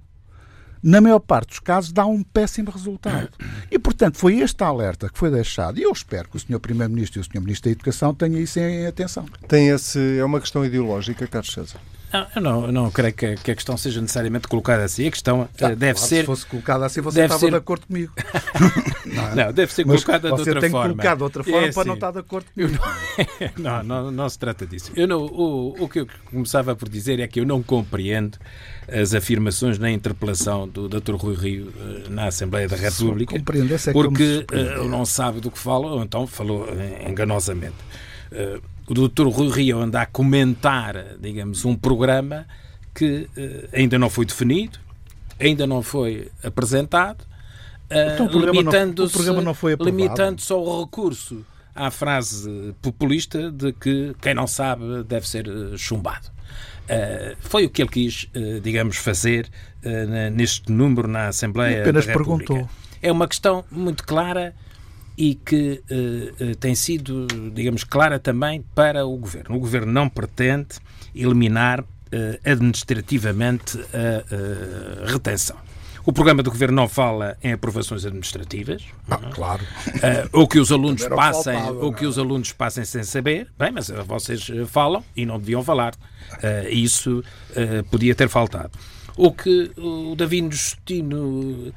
na 0.82 1.00
maior 1.00 1.20
parte 1.20 1.50
dos 1.50 1.58
casos, 1.60 1.92
dá 1.92 2.04
um 2.04 2.22
péssimo 2.22 2.70
resultado. 2.70 3.28
E, 3.70 3.78
portanto, 3.78 4.18
foi 4.18 4.40
este 4.40 4.62
alerta 4.64 5.08
que 5.08 5.18
foi 5.18 5.30
deixado. 5.30 5.78
E 5.78 5.82
eu 5.82 5.92
espero 5.92 6.28
que 6.28 6.36
o 6.36 6.40
Sr. 6.40 6.58
Primeiro-Ministro 6.58 7.20
e 7.20 7.22
o 7.22 7.24
Sr. 7.24 7.40
Ministro 7.40 7.70
da 7.70 7.72
Educação 7.72 8.14
tenham 8.14 8.40
isso 8.40 8.58
em 8.58 8.86
atenção. 8.86 9.26
Tem 9.46 9.68
esse, 9.68 10.18
é 10.18 10.24
uma 10.24 10.40
questão 10.40 10.64
ideológica, 10.64 11.26
Carlos 11.26 11.52
César? 11.52 11.78
Não, 12.12 12.26
eu 12.36 12.42
não, 12.42 12.66
eu 12.66 12.72
não 12.72 12.90
creio 12.90 13.14
que, 13.14 13.34
que, 13.36 13.50
a 13.50 13.54
questão 13.54 13.76
seja 13.76 14.00
necessariamente 14.00 14.46
colocada 14.46 14.84
assim. 14.84 15.06
A 15.06 15.10
questão 15.10 15.48
ah, 15.60 15.68
deve 15.68 15.94
claro, 15.94 15.98
ser. 15.98 16.20
Se 16.20 16.24
fosse 16.24 16.46
colocada 16.46 16.86
assim, 16.86 17.00
você 17.00 17.22
estava 17.22 17.40
ser... 17.40 17.50
de 17.50 17.56
acordo 17.56 17.86
comigo. 17.86 18.12
não, 19.06 19.28
é? 19.28 19.34
não, 19.34 19.52
deve 19.52 19.72
ser 19.72 19.86
Mas 19.86 20.04
colocada 20.04 20.28
de 20.28 20.34
outra 20.34 20.44
forma. 20.44 20.60
Você 20.60 20.60
tem 20.60 20.70
colocado 20.70 21.16
de 21.18 21.24
outra 21.24 21.44
forma 21.44 21.66
é, 21.66 21.72
para 21.72 21.82
sim. 21.82 21.88
não 21.88 21.94
estar 21.94 22.10
de 22.10 22.18
acordo 22.18 22.46
comigo. 22.52 22.78
Não, 23.58 23.82
não, 23.82 24.10
não, 24.10 24.28
se 24.28 24.38
trata 24.38 24.66
disso. 24.66 24.90
Eu 24.96 25.06
não, 25.06 25.20
o, 25.20 25.84
o 25.84 25.88
que 25.88 26.00
eu 26.00 26.06
começava 26.30 26.74
por 26.74 26.88
dizer 26.88 27.20
é 27.20 27.28
que 27.28 27.40
eu 27.40 27.46
não 27.46 27.62
compreendo 27.62 28.38
as 28.88 29.14
afirmações 29.14 29.78
na 29.78 29.90
interpelação 29.90 30.66
do 30.66 30.88
Dr. 30.88 31.14
Rui 31.14 31.34
Rio 31.34 31.72
eh, 31.76 32.08
na 32.08 32.26
Assembleia 32.26 32.68
da 32.68 32.76
República. 32.76 33.36
Compreendo, 33.36 33.72
essa 33.74 33.90
é 33.90 33.92
porque 33.92 34.46
ele 34.50 34.88
não 34.88 35.04
sabe 35.04 35.40
do 35.40 35.50
que 35.50 35.58
fala, 35.58 35.88
ou 35.88 36.02
então 36.02 36.26
falou 36.26 36.66
enganosamente. 37.06 37.76
O 38.92 39.08
Dr. 39.08 39.26
Rui 39.28 39.48
Rio 39.48 39.80
anda 39.80 40.02
a 40.02 40.06
comentar, 40.06 41.16
digamos, 41.18 41.64
um 41.64 41.74
programa 41.74 42.46
que 42.94 43.26
ainda 43.72 43.98
não 43.98 44.10
foi 44.10 44.26
definido, 44.26 44.78
ainda 45.40 45.66
não 45.66 45.82
foi 45.82 46.30
apresentado, 46.44 47.24
então, 47.90 48.26
limitando-se 48.26 49.18
limitando 49.80 50.42
ao 50.50 50.82
recurso 50.82 51.42
à 51.74 51.90
frase 51.90 52.74
populista 52.82 53.50
de 53.50 53.72
que 53.72 54.14
quem 54.20 54.34
não 54.34 54.46
sabe 54.46 55.02
deve 55.04 55.26
ser 55.26 55.46
chumbado. 55.78 56.28
Uh, 56.82 57.34
foi 57.40 57.64
o 57.64 57.70
que 57.70 57.80
ele 57.80 57.88
quis, 57.88 58.28
uh, 58.36 58.60
digamos, 58.60 58.96
fazer 58.98 59.48
uh, 59.84 60.30
neste 60.30 60.70
número 60.70 61.08
na 61.08 61.28
Assembleia 61.28 61.80
apenas 61.80 62.04
da 62.04 62.12
República. 62.12 62.52
perguntou. 62.52 62.70
É 63.00 63.10
uma 63.10 63.26
questão 63.26 63.64
muito 63.70 64.04
clara 64.04 64.54
e 65.16 65.34
que 65.34 65.82
tem 66.60 66.74
sido, 66.74 67.26
digamos, 67.54 67.84
clara 67.84 68.18
também 68.18 68.64
para 68.74 69.06
o 69.06 69.16
Governo. 69.16 69.56
O 69.56 69.58
Governo 69.60 69.92
não 69.92 70.08
pretende 70.08 70.76
eliminar 71.14 71.84
administrativamente 72.44 73.78
a 73.92 75.10
retenção. 75.10 75.56
O 76.04 76.12
programa 76.12 76.42
do 76.42 76.50
Governo 76.50 76.74
não 76.74 76.88
fala 76.88 77.36
em 77.44 77.52
aprovações 77.52 78.04
administrativas. 78.04 78.82
Ah, 79.08 79.18
claro. 79.32 79.62
Uh, 79.86 80.28
ou 80.32 80.48
que 80.48 80.58
os 80.58 80.72
alunos 80.72 81.06
passem, 81.06 81.54
faltava, 81.54 81.78
ou 81.78 81.92
que 81.92 82.04
os 82.04 82.18
alunos 82.18 82.50
passem 82.50 82.84
sem 82.84 83.04
saber. 83.04 83.46
Bem, 83.56 83.70
mas 83.70 83.88
vocês 83.88 84.50
falam 84.66 85.04
e 85.14 85.24
não 85.24 85.38
deviam 85.38 85.62
falar. 85.62 85.94
Uh, 85.94 86.68
isso 86.70 87.22
uh, 87.50 87.84
podia 87.84 88.16
ter 88.16 88.28
faltado. 88.28 88.72
O 89.16 89.32
que 89.32 89.70
o 89.76 90.14
David 90.16 90.54
Justino 90.54 91.72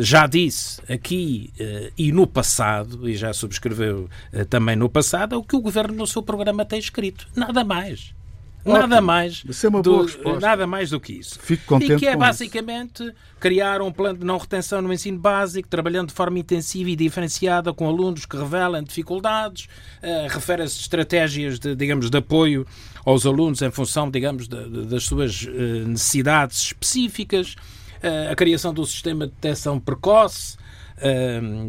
já 0.00 0.26
disse 0.26 0.80
aqui 0.92 1.52
e 1.96 2.12
no 2.12 2.26
passado, 2.26 3.08
e 3.08 3.16
já 3.16 3.32
subscreveu 3.32 4.08
também 4.48 4.76
no 4.76 4.88
passado, 4.88 5.34
é 5.34 5.38
o 5.38 5.42
que 5.42 5.56
o 5.56 5.60
Governo 5.60 5.94
no 5.94 6.06
seu 6.06 6.22
programa 6.22 6.64
tem 6.64 6.78
escrito. 6.78 7.28
Nada 7.36 7.64
mais. 7.64 8.14
Nada 8.64 9.00
mais, 9.00 9.42
é 9.44 9.82
do, 9.82 10.40
nada 10.40 10.66
mais 10.66 10.90
do 10.90 11.00
que 11.00 11.14
isso. 11.14 11.38
Fico 11.40 11.64
contente 11.66 11.94
e 11.94 11.96
que 11.96 12.06
é 12.06 12.16
basicamente 12.16 13.02
isso. 13.02 13.14
criar 13.40 13.82
um 13.82 13.90
plano 13.90 14.20
de 14.20 14.24
não 14.24 14.38
retenção 14.38 14.80
no 14.80 14.92
ensino 14.92 15.18
básico, 15.18 15.68
trabalhando 15.68 16.08
de 16.08 16.14
forma 16.14 16.38
intensiva 16.38 16.90
e 16.90 16.96
diferenciada 16.96 17.72
com 17.72 17.88
alunos 17.88 18.24
que 18.24 18.36
revelam 18.36 18.82
dificuldades, 18.82 19.64
uh, 20.00 20.28
refere-se 20.28 20.80
estratégias 20.80 21.58
de, 21.58 21.74
digamos, 21.74 22.08
de 22.08 22.16
apoio 22.16 22.64
aos 23.04 23.26
alunos 23.26 23.60
em 23.62 23.70
função, 23.70 24.08
digamos, 24.08 24.46
de, 24.46 24.68
de, 24.68 24.86
das 24.86 25.04
suas 25.04 25.42
uh, 25.42 25.88
necessidades 25.88 26.62
específicas, 26.62 27.56
uh, 28.02 28.30
a 28.30 28.36
criação 28.36 28.72
do 28.72 28.86
sistema 28.86 29.26
de 29.26 29.32
detecção 29.32 29.80
precoce, 29.80 30.56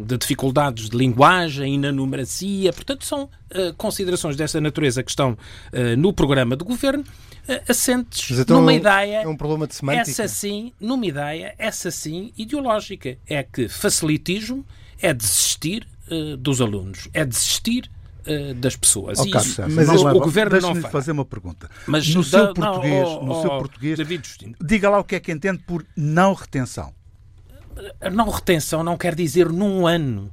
de 0.06 0.18
dificuldades 0.18 0.90
de 0.90 0.98
linguagem 0.98 1.76
e 1.76 1.78
na 1.78 1.92
numeracia. 1.92 2.72
Portanto, 2.72 3.06
são 3.06 3.24
uh, 3.24 3.74
considerações 3.78 4.36
dessa 4.36 4.62
natureza 4.62 5.02
que 5.02 5.10
estão 5.10 5.32
uh, 5.32 5.98
no 5.98 6.14
programa 6.14 6.56
do 6.56 6.64
governo, 6.64 7.04
uh, 7.04 7.62
assentes 7.68 8.38
então 8.38 8.58
numa 8.58 8.74
ideia. 8.74 9.24
É 9.24 9.28
um 9.28 9.36
problema 9.36 9.68
de 9.68 9.76
semântica. 9.76 10.10
Essa 10.10 10.28
sim, 10.28 10.72
numa 10.80 11.06
ideia, 11.06 11.56
essa 11.58 11.90
sim, 11.90 12.32
ideológica. 12.38 13.18
É 13.28 13.44
que 13.44 13.68
facilitismo 13.68 14.66
é 15.02 15.14
desistir 15.14 15.88
dos 16.38 16.62
alunos, 16.62 17.08
é 17.14 17.26
desistir 17.26 17.90
das 18.58 18.76
pessoas. 18.76 19.20
Oh, 19.20 19.26
Isso, 19.26 19.62
mas 19.70 19.90
o, 19.90 20.08
o 20.08 20.20
governo 20.20 20.60
não 20.62 20.76
faz. 20.76 20.92
fazer 20.92 21.12
uma 21.12 21.26
pergunta. 21.26 21.70
Mas 21.88 22.08
no 22.14 22.24
seu 22.24 22.54
português, 22.54 23.04
não, 23.04 23.22
oh, 23.22 23.26
no 23.26 23.42
seu 23.42 23.52
oh, 23.52 23.58
português, 23.58 23.98
diga 24.62 24.90
lá 24.90 25.00
o 25.00 25.04
que 25.04 25.16
é 25.16 25.20
que 25.20 25.32
entende 25.32 25.64
por 25.66 25.84
não 25.96 26.34
retenção 26.34 26.94
a 28.02 28.10
não 28.10 28.30
retenção 28.30 28.84
não 28.84 28.98
quer 28.98 29.16
dizer 29.16 29.50
num 29.50 29.88
ano. 29.88 30.32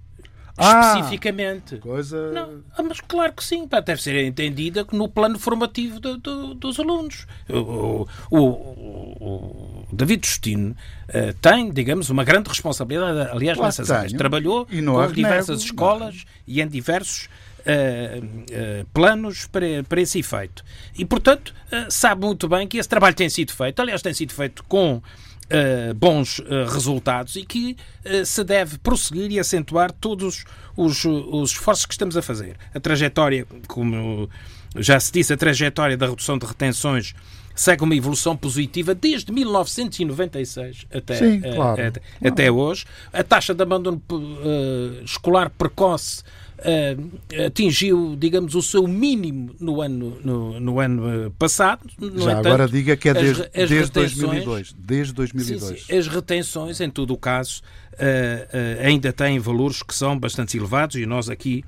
Ah, 0.62 0.92
especificamente. 0.94 1.78
Coisa... 1.78 2.32
Não, 2.32 2.62
ah, 2.76 2.82
mas 2.82 3.00
claro 3.00 3.32
que 3.32 3.42
sim, 3.42 3.66
pá, 3.66 3.80
deve 3.80 4.02
ser 4.02 4.22
entendida 4.22 4.86
no 4.92 5.08
plano 5.08 5.38
formativo 5.38 5.98
do, 5.98 6.18
do, 6.18 6.54
dos 6.54 6.78
alunos. 6.78 7.26
O, 7.48 8.06
o, 8.30 8.38
o 8.38 9.86
David 9.90 10.26
Justino 10.26 10.76
uh, 11.08 11.32
tem, 11.40 11.70
digamos, 11.70 12.10
uma 12.10 12.24
grande 12.24 12.50
responsabilidade, 12.50 13.30
aliás, 13.30 13.56
claro 13.56 13.68
nessas 13.68 13.90
áreas. 13.90 14.12
Trabalhou 14.12 14.66
com 14.66 15.12
diversas 15.12 15.62
escolas 15.62 16.14
não. 16.14 16.24
e 16.46 16.60
em 16.60 16.68
diversos 16.68 17.28
Uh, 17.60 18.24
uh, 18.24 18.86
planos 18.94 19.46
para, 19.46 19.84
para 19.86 20.00
esse 20.00 20.18
efeito. 20.18 20.64
E, 20.96 21.04
portanto, 21.04 21.54
uh, 21.66 21.90
sabe 21.90 22.24
muito 22.24 22.48
bem 22.48 22.66
que 22.66 22.78
esse 22.78 22.88
trabalho 22.88 23.14
tem 23.14 23.28
sido 23.28 23.52
feito. 23.52 23.82
Aliás, 23.82 24.00
tem 24.00 24.14
sido 24.14 24.32
feito 24.32 24.64
com 24.64 25.02
uh, 25.50 25.94
bons 25.94 26.38
uh, 26.38 26.66
resultados 26.68 27.36
e 27.36 27.44
que 27.44 27.76
uh, 28.04 28.24
se 28.24 28.44
deve 28.44 28.78
prosseguir 28.78 29.30
e 29.30 29.38
acentuar 29.38 29.92
todos 29.92 30.44
os, 30.76 31.04
os 31.04 31.50
esforços 31.50 31.86
que 31.86 31.92
estamos 31.92 32.16
a 32.16 32.22
fazer. 32.22 32.56
A 32.74 32.80
trajetória, 32.80 33.46
como 33.66 34.28
já 34.76 34.98
se 35.00 35.12
disse, 35.12 35.32
a 35.32 35.36
trajetória 35.36 35.96
da 35.96 36.06
redução 36.06 36.38
de 36.38 36.46
retenções 36.46 37.14
segue 37.54 37.82
uma 37.82 37.94
evolução 37.94 38.36
positiva 38.36 38.94
desde 38.94 39.30
1996 39.32 40.86
até, 40.94 41.14
Sim, 41.16 41.40
claro. 41.40 41.88
até, 41.88 42.00
até, 42.26 42.50
hoje. 42.50 42.86
A 43.12 43.22
taxa 43.22 43.54
de 43.54 43.62
abandono 43.62 44.00
uh, 44.10 45.04
escolar 45.04 45.50
precoce 45.50 46.22
uh, 46.60 47.46
atingiu, 47.46 48.16
digamos, 48.16 48.54
o 48.54 48.62
seu 48.62 48.86
mínimo 48.86 49.54
no 49.58 49.80
ano, 49.80 50.18
no, 50.22 50.60
no 50.60 50.80
ano 50.80 51.26
eh, 51.26 51.30
passado. 51.38 51.88
No 51.98 52.22
Já 52.22 52.32
entanto, 52.32 52.46
agora 52.46 52.68
diga 52.68 52.96
que 52.96 53.08
é 53.08 53.14
desde, 53.14 53.42
as, 53.42 53.48
as 53.54 53.68
desde 53.68 53.92
2002. 53.92 54.74
Desde 54.78 55.14
2002. 55.14 55.80
Sim, 55.80 55.86
sim, 55.86 55.98
as 55.98 56.06
retenções, 56.06 56.80
em 56.80 56.90
todo 56.90 57.12
o 57.12 57.16
caso, 57.16 57.62
uh, 57.94 58.84
ainda 58.84 59.12
têm 59.12 59.38
valores 59.38 59.82
que 59.82 59.94
são 59.94 60.18
bastante 60.18 60.56
elevados 60.56 60.96
e 60.96 61.06
nós 61.06 61.28
aqui 61.28 61.64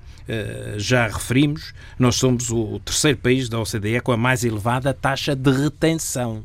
já 0.79 1.09
referimos, 1.09 1.75
nós 1.99 2.15
somos 2.15 2.49
o 2.49 2.79
terceiro 2.85 3.19
país 3.19 3.49
da 3.49 3.59
OCDE 3.59 4.01
com 4.01 4.13
a 4.13 4.17
mais 4.17 4.45
elevada 4.45 4.95
taxa 4.95 5.35
de 5.35 5.51
retenção 5.51 6.45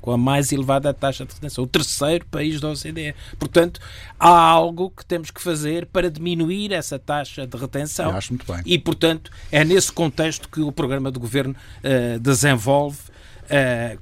com 0.00 0.12
a 0.12 0.18
mais 0.18 0.52
elevada 0.52 0.92
taxa 0.92 1.24
de 1.24 1.34
retenção, 1.34 1.64
o 1.64 1.66
terceiro 1.66 2.24
país 2.26 2.60
da 2.60 2.70
OCDE. 2.70 3.14
Portanto, 3.38 3.80
há 4.18 4.28
algo 4.28 4.90
que 4.90 5.04
temos 5.04 5.30
que 5.30 5.40
fazer 5.40 5.86
para 5.86 6.10
diminuir 6.10 6.72
essa 6.72 6.98
taxa 6.98 7.46
de 7.46 7.56
retenção. 7.56 8.10
Eu 8.10 8.16
acho 8.16 8.32
muito 8.32 8.50
bem. 8.50 8.62
E, 8.64 8.78
portanto, 8.78 9.30
é 9.50 9.64
nesse 9.64 9.92
contexto 9.92 10.48
que 10.48 10.60
o 10.60 10.72
programa 10.72 11.10
do 11.10 11.20
governo 11.20 11.54
uh, 11.54 12.18
desenvolve 12.18 13.10
Uh, 13.50 13.98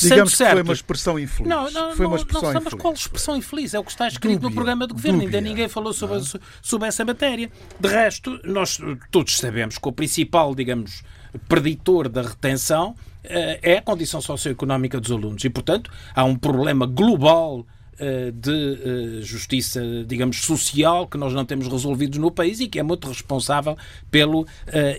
Digamos 0.00 0.36
que 0.36 0.44
foi 0.44 0.62
uma 0.62 0.72
expressão 0.72 1.18
infeliz. 1.18 1.48
Não, 1.48 1.68
não, 1.68 1.96
foi 1.96 2.06
uma 2.06 2.16
expressão 2.16 2.52
não, 2.52 2.60
infeliz. 2.60 2.80
qual 2.80 2.94
expressão 2.94 3.36
infeliz? 3.36 3.74
É 3.74 3.78
o 3.80 3.82
que 3.82 3.90
está 3.90 4.06
escrito 4.06 4.34
dúbia, 4.34 4.50
no 4.50 4.54
programa 4.54 4.86
do 4.86 4.94
Governo. 4.94 5.18
Dúbia, 5.18 5.38
Ainda 5.38 5.48
ninguém 5.48 5.68
falou 5.68 5.92
sobre, 5.92 6.18
não. 6.18 6.24
sobre 6.62 6.86
essa 6.86 7.04
matéria. 7.04 7.50
De 7.80 7.88
resto, 7.88 8.38
nós 8.44 8.78
todos 9.10 9.36
sabemos 9.36 9.78
que 9.78 9.88
o 9.88 9.90
principal, 9.90 10.54
digamos, 10.54 11.02
preditor 11.48 12.08
da 12.08 12.22
retenção 12.22 12.94
é 13.24 13.78
a 13.78 13.82
condição 13.82 14.20
socioeconómica 14.20 15.00
dos 15.00 15.10
alunos. 15.10 15.44
E, 15.44 15.50
portanto, 15.50 15.90
há 16.14 16.24
um 16.24 16.36
problema 16.36 16.86
global 16.86 17.66
eh, 17.96 18.32
de 18.34 18.50
eh, 18.50 19.22
justiça, 19.22 19.80
digamos, 20.04 20.40
social 20.40 21.06
que 21.06 21.16
nós 21.16 21.32
não 21.32 21.44
temos 21.44 21.68
resolvido 21.68 22.18
no 22.18 22.28
país 22.28 22.58
e 22.58 22.66
que 22.66 22.80
é 22.80 22.82
muito 22.82 23.06
responsável 23.06 23.78
pelo 24.10 24.46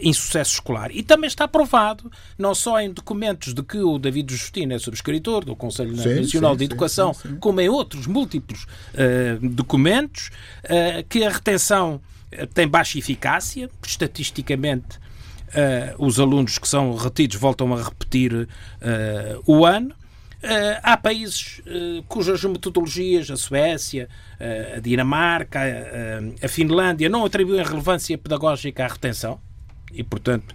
insucesso 0.02 0.54
escolar. 0.54 0.92
E 0.96 1.04
também 1.04 1.28
está 1.28 1.46
provado, 1.46 2.10
não 2.38 2.56
só 2.56 2.80
em 2.80 2.94
documentos 2.94 3.54
de 3.54 3.62
que 3.64 3.80
o 3.80 4.00
David 4.00 4.34
Justino 4.34 4.74
é 4.74 4.80
subscritor 4.80 5.44
do 5.44 5.58
Conselho 5.58 5.96
sim, 5.98 6.22
Nacional 6.22 6.54
sim, 6.54 6.60
de 6.60 6.64
Educação, 6.64 7.14
sim, 7.14 7.36
como 7.36 7.60
em 7.60 7.68
outros 7.68 8.08
múltiplos 8.08 8.66
documentos, 9.42 10.30
que 11.10 11.24
a 11.24 11.30
retenção 11.30 12.00
tem 12.54 12.68
baixa 12.68 12.98
eficácia, 12.98 13.70
estatisticamente 13.86 15.00
uh, 15.56 16.06
os 16.06 16.20
alunos 16.20 16.58
que 16.58 16.68
são 16.68 16.96
retidos 16.96 17.38
voltam 17.38 17.74
a 17.74 17.82
repetir 17.82 18.34
uh, 18.34 18.48
o 19.46 19.66
ano. 19.66 19.94
Uh, 20.44 20.78
há 20.84 20.96
países 20.96 21.62
cujas 22.08 22.44
metodologias, 22.44 23.32
a 23.32 23.38
Suécia, 23.38 24.08
a 24.76 24.80
Dinamarca, 24.80 25.60
a 26.44 26.48
Finlândia, 26.48 27.10
não 27.10 27.26
atribuem 27.26 27.64
relevância 27.64 28.16
pedagógica 28.16 28.86
à 28.86 28.88
retenção 28.88 29.40
e, 29.92 30.04
portanto, 30.04 30.54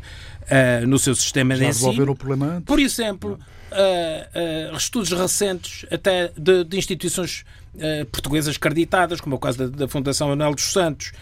no 0.87 0.97
seu 0.97 1.13
sistema 1.17 1.57
Já 1.57 1.65
de 1.65 1.71
ensino. 1.71 2.13
o 2.13 2.15
problema 2.15 2.47
antes. 2.47 2.67
Por 2.67 2.79
exemplo, 2.79 3.37
uh, 3.71 4.73
uh, 4.73 4.77
estudos 4.77 5.11
recentes 5.11 5.87
até 5.91 6.31
de, 6.37 6.65
de 6.65 6.77
instituições 6.79 7.45
uh, 7.75 8.05
portuguesas 8.07 8.57
acreditadas, 8.57 9.21
como 9.21 9.35
é 9.35 9.37
o 9.37 9.41
caso 9.41 9.59
da, 9.59 9.67
da 9.67 9.89
Fundação 9.89 10.29
Manuel 10.29 10.55
dos 10.55 10.73
Santos, 10.73 11.13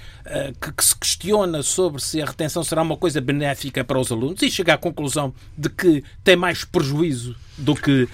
que, 0.61 0.73
que, 0.73 0.85
se 0.85 0.95
questiona 0.95 1.63
sobre 1.63 2.03
se 2.03 2.21
a 2.21 2.27
retenção 2.27 2.63
será 2.63 2.83
uma 2.83 2.99
coisa 2.99 3.19
benéfica 3.19 3.83
para 3.83 3.99
os 3.99 4.13
alunos 4.13 4.43
e 4.43 4.51
chega 4.51 4.75
à 4.75 4.77
conclusão 4.77 5.33
de 5.57 5.71
que 5.71 6.05
tem 6.23 6.37
mais 6.37 6.65
prejuízo 6.65 7.35
do 7.57 7.75
que 7.75 8.07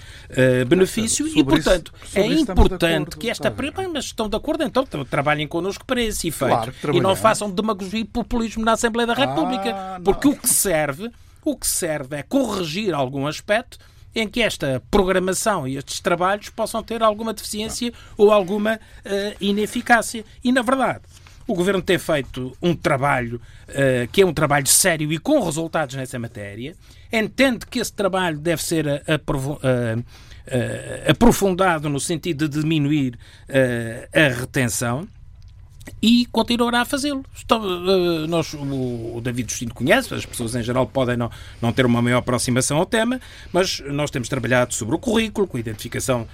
benefício 0.69 1.27
e, 1.27 1.43
portanto, 1.43 1.93
isso, 2.05 2.19
é 2.21 2.27
importante 2.29 2.85
acordo, 2.85 3.19
que 3.19 3.29
esta... 3.29 3.51
Bem, 3.51 3.89
mas 3.93 4.05
estão 4.05 4.29
de 4.29 4.37
acordo, 4.37 4.63
então 4.63 4.85
trabalhem 5.11 5.49
connosco 5.49 5.85
para 5.85 6.01
esse 6.01 6.29
efeito. 6.29 6.73
Claro, 6.81 6.97
e 6.97 7.01
não 7.01 7.17
façam 7.17 7.51
demagogia 7.51 7.99
e 7.99 8.05
populismo 8.05 8.65
na 8.65 8.75
Assembleia 8.75 9.09
da 9.09 9.15
República, 9.15 9.75
ah, 9.75 10.01
porque 10.05 10.29
o 10.29 10.37
que 10.37 10.49
serve 10.49 11.11
o 11.45 11.57
que 11.57 11.67
serve 11.67 12.17
é 12.17 12.23
corrigir 12.23 12.95
algum 12.95 13.27
aspecto 13.27 13.79
em 14.15 14.29
que 14.29 14.41
esta 14.43 14.83
programação 14.91 15.67
e 15.67 15.77
estes 15.77 16.01
trabalhos 16.01 16.49
possam 16.51 16.83
ter 16.83 17.03
alguma 17.03 17.35
deficiência 17.35 17.93
ou 18.17 18.31
alguma 18.31 18.77
uh, 18.77 19.37
ineficácia. 19.41 20.25
E, 20.43 20.53
na 20.53 20.63
verdade, 20.63 21.01
o 21.47 21.55
Governo 21.55 21.83
tem 21.83 21.99
feito 21.99 22.57
um 22.63 22.75
trabalho 22.75 23.41
uh, 23.69 24.09
que 24.13 24.23
é 24.23 24.27
um 24.27 24.33
trabalho 24.33 24.67
sério 24.67 25.13
e 25.13 25.19
com 25.19 25.41
resultados 25.41 25.95
nessa 25.95 26.19
matéria, 26.19 26.75
entende 27.13 27.67
que 27.67 27.79
esse 27.79 27.93
trabalho 27.93 28.39
deve 28.39 28.63
ser 28.63 28.87
uh, 28.87 30.05
aprofundado 31.09 31.89
no 31.89 31.99
sentido 31.99 32.49
de 32.49 32.61
diminuir 32.61 33.19
a 34.13 34.41
retenção 34.41 35.09
e 36.01 36.27
continuará 36.27 36.83
a 36.83 36.85
fazê-lo. 36.85 37.25
Uh, 37.51 38.27
nós, 38.27 38.55
o, 38.55 39.21
David 39.23 39.51
Justino 39.51 39.75
conhece, 39.75 40.13
as 40.15 40.25
pessoas 40.27 40.55
em 40.55 40.63
geral 40.63 40.87
podem 40.87 41.17
não, 41.17 41.31
não 41.61 41.73
ter 41.73 41.87
uma 41.87 42.01
maior 42.01 42.19
aproximação 42.19 42.79
ao 42.79 42.87
tema, 42.87 43.21
mas 43.53 43.81
nós 43.87 44.11
temos 44.11 44.29
trabalhado 44.29 44.75
sobre 44.75 44.95
o 44.95 44.99
currículo, 44.99 45.47
com 45.47 45.57
a 45.57 45.61
identificação 45.61 46.27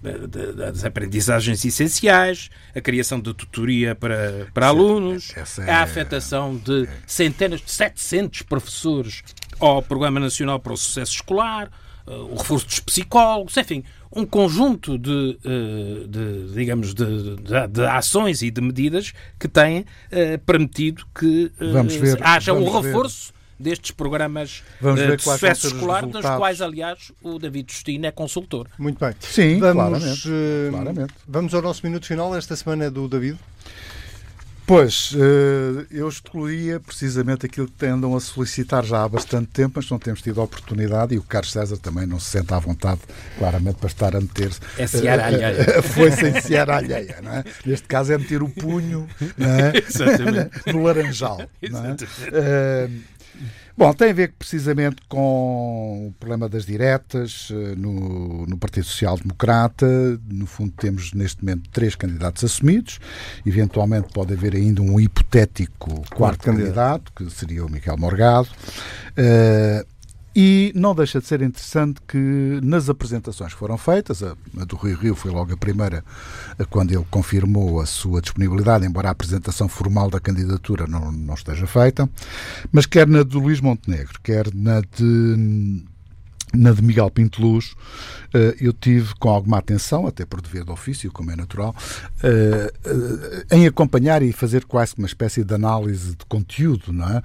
das 0.00 0.84
aprendizagens 0.84 1.64
essenciais, 1.64 2.50
a 2.74 2.80
criação 2.80 3.20
de 3.20 3.34
tutoria 3.34 3.94
para, 3.94 4.46
para 4.54 4.66
é- 4.66 4.68
alunos, 4.68 5.32
é... 5.58 5.70
a 5.70 5.82
afetação 5.82 6.56
de 6.56 6.84
é. 6.84 6.88
centenas 7.06 7.60
de 7.60 7.70
700 7.70 8.42
professores 8.42 9.24
ao 9.58 9.82
Programa 9.82 10.20
Nacional 10.20 10.60
para 10.60 10.72
o 10.72 10.76
Sucesso 10.76 11.14
Escolar, 11.14 11.68
o 12.08 12.36
reforço 12.36 12.66
dos 12.66 12.80
psicólogos, 12.80 13.56
enfim, 13.56 13.84
um 14.14 14.24
conjunto 14.24 14.98
de, 14.98 15.38
eh, 15.44 16.06
de 16.06 16.54
digamos, 16.54 16.94
de, 16.94 17.36
de, 17.36 17.66
de, 17.68 17.84
ações 17.84 18.42
e 18.42 18.50
de 18.50 18.60
medidas 18.60 19.12
que 19.38 19.46
têm 19.46 19.80
uh, 19.80 20.38
permitido 20.46 21.04
que 21.14 21.52
uh, 21.60 21.84
ver, 21.84 22.18
haja 22.22 22.52
um 22.54 22.70
reforço 22.70 23.32
ver. 23.58 23.70
destes 23.70 23.90
programas 23.90 24.62
vamos 24.80 25.00
uh, 25.00 25.16
de 25.16 25.22
sucesso 25.22 25.66
escolar, 25.68 26.06
dos 26.06 26.22
quais, 26.22 26.62
aliás, 26.62 27.12
o 27.22 27.38
David 27.38 27.70
Justino 27.70 28.06
é 28.06 28.10
consultor. 28.10 28.68
Muito 28.78 28.98
bem. 28.98 29.14
Sim, 29.20 29.58
vamos, 29.58 29.74
claramente, 29.74 30.28
claramente. 30.70 31.14
Vamos 31.26 31.54
ao 31.54 31.62
nosso 31.62 31.84
minuto 31.84 32.06
final. 32.06 32.34
Esta 32.34 32.56
semana 32.56 32.86
é 32.86 32.90
do 32.90 33.06
David. 33.08 33.38
Pois, 34.68 35.14
eh, 35.16 35.86
eu 35.90 36.06
excluía 36.06 36.78
precisamente 36.78 37.46
aquilo 37.46 37.68
que 37.68 37.86
andam 37.86 38.14
a 38.14 38.20
solicitar 38.20 38.84
já 38.84 39.02
há 39.02 39.08
bastante 39.08 39.46
tempo, 39.46 39.72
mas 39.76 39.88
não 39.88 39.98
temos 39.98 40.20
tido 40.20 40.42
a 40.42 40.44
oportunidade 40.44 41.14
e 41.14 41.18
o 41.18 41.22
Carlos 41.22 41.52
César 41.52 41.78
também 41.78 42.06
não 42.06 42.20
se 42.20 42.26
sente 42.32 42.52
à 42.52 42.58
vontade, 42.58 43.00
claramente, 43.38 43.76
para 43.76 43.86
estar 43.86 44.14
a 44.14 44.20
meter-se. 44.20 44.60
É 44.76 44.86
seara 44.86 45.24
alheia. 45.24 45.82
Foi 45.82 46.12
sem 46.12 46.38
seara 46.42 46.76
alheia, 46.76 47.16
não 47.22 47.32
é? 47.32 47.44
Neste 47.64 47.88
caso 47.88 48.12
é 48.12 48.18
meter 48.18 48.42
o 48.42 48.48
punho 48.50 49.08
não 49.38 49.48
é? 49.48 49.72
no 50.70 50.82
laranjal. 50.82 51.40
Não 51.70 51.86
é? 51.86 51.96
Bom, 53.78 53.94
tem 53.94 54.10
a 54.10 54.12
ver 54.12 54.32
precisamente 54.36 54.96
com 55.08 56.08
o 56.08 56.12
problema 56.18 56.48
das 56.48 56.66
diretas 56.66 57.48
eh, 57.52 57.76
no, 57.76 58.44
no 58.44 58.58
Partido 58.58 58.84
Social 58.84 59.16
Democrata. 59.16 59.86
No 60.28 60.46
fundo, 60.46 60.72
temos 60.72 61.12
neste 61.12 61.44
momento 61.44 61.70
três 61.70 61.94
candidatos 61.94 62.42
assumidos. 62.42 62.98
Eventualmente 63.46 64.08
pode 64.12 64.32
haver 64.32 64.56
ainda 64.56 64.82
um 64.82 64.98
hipotético 64.98 65.90
quarto, 65.90 66.16
quarto 66.16 66.42
candidato, 66.42 67.12
que 67.12 67.30
seria 67.30 67.64
o 67.64 67.70
Miguel 67.70 67.96
Morgado. 67.96 68.48
Uh, 69.10 69.86
e 70.40 70.70
não 70.72 70.94
deixa 70.94 71.20
de 71.20 71.26
ser 71.26 71.42
interessante 71.42 72.00
que 72.06 72.60
nas 72.62 72.88
apresentações 72.88 73.52
que 73.52 73.58
foram 73.58 73.76
feitas, 73.76 74.22
a, 74.22 74.36
a 74.60 74.64
do 74.64 74.76
Rio 74.76 74.96
Rio 74.96 75.16
foi 75.16 75.32
logo 75.32 75.52
a 75.52 75.56
primeira, 75.56 76.04
quando 76.70 76.92
ele 76.92 77.04
confirmou 77.10 77.80
a 77.80 77.86
sua 77.86 78.22
disponibilidade, 78.22 78.86
embora 78.86 79.08
a 79.08 79.10
apresentação 79.10 79.68
formal 79.68 80.08
da 80.08 80.20
candidatura 80.20 80.86
não, 80.86 81.10
não 81.10 81.34
esteja 81.34 81.66
feita, 81.66 82.08
mas 82.70 82.86
quer 82.86 83.08
na 83.08 83.24
do 83.24 83.40
Luís 83.40 83.60
Montenegro, 83.60 84.20
quer 84.22 84.54
na 84.54 84.80
de 84.80 85.82
na 86.54 86.72
de 86.72 86.82
Miguel 86.82 87.10
Pinto 87.10 87.42
Luz, 87.42 87.74
eh, 88.32 88.56
eu 88.60 88.72
tive 88.72 89.14
com 89.16 89.28
alguma 89.28 89.58
atenção, 89.58 90.06
até 90.06 90.24
por 90.24 90.40
dever 90.40 90.64
de 90.64 90.70
ofício, 90.70 91.12
como 91.12 91.30
é 91.30 91.36
natural, 91.36 91.74
eh, 92.22 92.72
eh, 93.50 93.56
em 93.56 93.66
acompanhar 93.66 94.22
e 94.22 94.32
fazer 94.32 94.64
quase 94.64 94.94
uma 94.96 95.06
espécie 95.06 95.44
de 95.44 95.54
análise 95.54 96.16
de 96.16 96.24
conteúdo 96.26 96.90
não 96.90 97.06
é? 97.06 97.22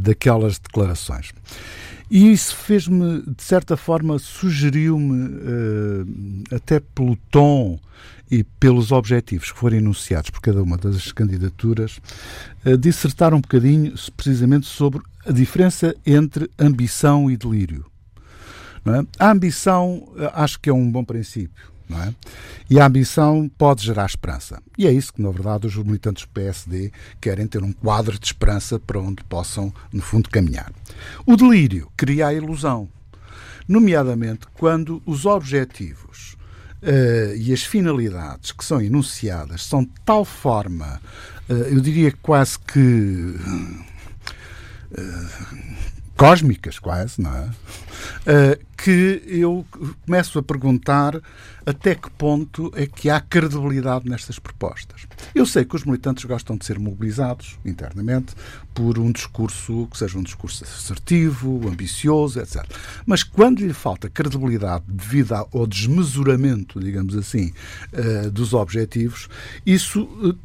daquelas 0.00 0.58
declarações. 0.58 1.32
E 2.10 2.32
isso 2.32 2.56
fez-me, 2.56 3.22
de 3.22 3.42
certa 3.42 3.76
forma, 3.76 4.18
sugeriu-me, 4.18 5.28
uh, 5.28 6.54
até 6.54 6.80
pelo 6.80 7.16
tom 7.30 7.78
e 8.30 8.44
pelos 8.44 8.92
objetivos 8.92 9.52
que 9.52 9.58
foram 9.58 9.76
enunciados 9.76 10.30
por 10.30 10.40
cada 10.40 10.62
uma 10.62 10.78
das 10.78 11.12
candidaturas, 11.12 12.00
uh, 12.64 12.76
dissertar 12.76 13.34
um 13.34 13.40
bocadinho 13.40 13.92
precisamente 14.16 14.66
sobre 14.66 15.02
a 15.26 15.32
diferença 15.32 15.94
entre 16.06 16.50
ambição 16.58 17.30
e 17.30 17.36
delírio. 17.36 17.84
É? 18.86 19.24
A 19.24 19.30
ambição 19.30 20.08
uh, 20.16 20.30
acho 20.32 20.58
que 20.60 20.70
é 20.70 20.72
um 20.72 20.90
bom 20.90 21.04
princípio 21.04 21.77
não 21.88 22.02
é? 22.02 22.14
E 22.68 22.78
a 22.78 22.86
ambição 22.86 23.50
pode 23.56 23.84
gerar 23.84 24.06
esperança. 24.06 24.62
E 24.76 24.86
é 24.86 24.92
isso 24.92 25.12
que, 25.12 25.22
na 25.22 25.30
verdade, 25.30 25.66
os 25.66 25.76
militantes 25.76 26.24
do 26.24 26.28
PSD 26.30 26.92
querem 27.20 27.46
ter 27.46 27.62
um 27.62 27.72
quadro 27.72 28.18
de 28.18 28.26
esperança 28.26 28.78
para 28.78 29.00
onde 29.00 29.24
possam, 29.24 29.72
no 29.92 30.02
fundo, 30.02 30.28
caminhar. 30.28 30.72
O 31.24 31.36
delírio 31.36 31.90
cria 31.96 32.28
a 32.28 32.34
ilusão, 32.34 32.88
nomeadamente 33.66 34.46
quando 34.54 35.02
os 35.06 35.26
objetivos 35.26 36.36
uh, 36.82 37.36
e 37.36 37.52
as 37.52 37.62
finalidades 37.62 38.52
que 38.52 38.64
são 38.64 38.80
enunciadas 38.80 39.64
são 39.64 39.82
de 39.82 39.92
tal 40.04 40.24
forma, 40.24 41.00
uh, 41.48 41.52
eu 41.52 41.80
diria 41.80 42.12
quase 42.22 42.58
que. 42.58 42.78
Uh, 44.90 45.97
cósmicas, 46.18 46.80
quase, 46.80 47.22
não 47.22 47.32
é? 47.32 47.44
Uh, 47.44 48.68
que 48.76 49.22
eu 49.26 49.64
começo 50.04 50.38
a 50.38 50.42
perguntar 50.42 51.20
até 51.64 51.94
que 51.94 52.10
ponto 52.10 52.72
é 52.74 52.86
que 52.86 53.08
há 53.08 53.20
credibilidade 53.20 54.08
nestas 54.08 54.38
propostas. 54.38 55.06
Eu 55.34 55.46
sei 55.46 55.64
que 55.64 55.76
os 55.76 55.84
militantes 55.84 56.24
gostam 56.24 56.56
de 56.56 56.64
ser 56.64 56.78
mobilizados 56.78 57.58
internamente 57.64 58.34
por 58.74 58.98
um 58.98 59.12
discurso 59.12 59.86
que 59.90 59.98
seja 59.98 60.18
um 60.18 60.22
discurso 60.22 60.64
assertivo, 60.64 61.68
ambicioso, 61.68 62.40
etc. 62.40 62.64
Mas 63.06 63.22
quando 63.22 63.60
lhe 63.60 63.72
falta 63.72 64.08
credibilidade 64.08 64.84
devido 64.88 65.34
ao 65.34 65.66
desmesuramento, 65.66 66.80
digamos 66.80 67.16
assim, 67.16 67.52
uh, 67.92 68.30
dos 68.30 68.54
objetivos, 68.54 69.28
isso 69.64 70.02
uh, 70.02 70.36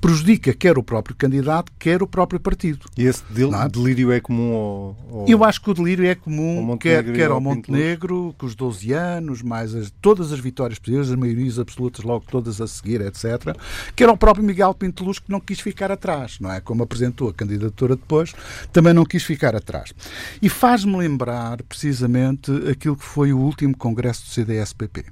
prejudica 0.00 0.52
quer 0.52 0.78
o 0.78 0.82
próprio 0.82 1.14
candidato, 1.16 1.72
quer 1.78 2.02
o 2.02 2.06
próprio 2.06 2.40
partido. 2.40 2.86
E 2.96 3.04
esse 3.04 3.22
del 3.30 3.54
é? 3.54 3.68
delírio 3.68 4.12
é 4.12 4.20
comum 4.20 4.54
ao, 4.54 4.96
ao, 5.10 5.28
Eu 5.28 5.44
acho 5.44 5.60
que 5.60 5.70
o 5.70 5.74
delírio 5.74 6.06
é 6.06 6.14
comum 6.14 6.76
quer, 6.76 7.04
quer 7.12 7.30
ao 7.30 7.40
Montenegro, 7.40 8.34
com 8.38 8.46
os 8.46 8.54
12 8.54 8.92
anos, 8.92 9.42
mais 9.42 9.74
as, 9.74 9.90
todas 10.00 10.32
as 10.32 10.38
vitórias 10.38 10.78
possíveis, 10.78 11.10
as 11.10 11.16
maiorias 11.16 11.58
absolutas 11.58 12.04
logo 12.04 12.24
todas 12.30 12.60
a 12.60 12.66
seguir, 12.66 13.00
etc. 13.00 13.56
Quer 13.94 14.08
ao 14.08 14.16
próprio 14.16 14.44
Miguel 14.44 14.74
Pinteluz, 14.74 15.18
que 15.18 15.30
não 15.30 15.40
quis 15.40 15.60
ficar 15.60 15.90
atrás, 15.90 16.38
não 16.40 16.52
é? 16.52 16.60
Como 16.60 16.82
apresentou 16.82 17.28
a 17.28 17.34
candidatura 17.34 17.96
depois, 17.96 18.34
também 18.72 18.92
não 18.92 19.04
quis 19.04 19.22
ficar 19.22 19.56
atrás. 19.56 19.92
E 20.40 20.48
faz-me 20.48 20.96
lembrar, 20.96 21.62
precisamente, 21.64 22.50
aquilo 22.70 22.96
que 22.96 23.04
foi 23.04 23.32
o 23.32 23.38
último 23.38 23.76
congresso 23.76 24.24
do 24.24 24.30
CDS-PP. 24.30 25.00
Uh, 25.00 25.04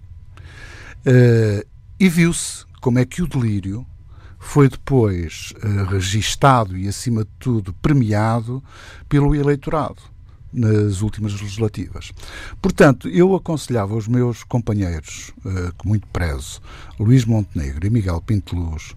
eh, 1.07 1.67
e 1.99 2.09
viu-se 2.09 2.65
como 2.81 2.99
é 2.99 3.05
que 3.05 3.23
o 3.23 3.27
delírio 3.27 3.87
foi 4.47 4.69
depois 4.69 5.53
uh, 5.57 5.91
registado 5.91 6.79
e, 6.79 6.87
acima 6.87 7.25
de 7.25 7.31
tudo, 7.39 7.75
premiado 7.75 8.63
pelo 9.09 9.35
eleitorado 9.35 10.01
nas 10.53 11.03
últimas 11.03 11.33
legislativas. 11.33 12.13
Portanto, 12.63 13.09
eu 13.09 13.35
aconselhava 13.35 13.93
aos 13.93 14.07
meus 14.07 14.45
companheiros, 14.45 15.33
uh, 15.45 15.75
que 15.77 15.87
muito 15.87 16.07
prezo, 16.07 16.63
Luís 16.99 17.25
Montenegro 17.25 17.87
e 17.87 17.91
Miguel 17.91 18.23
Pinteluz, 18.23 18.95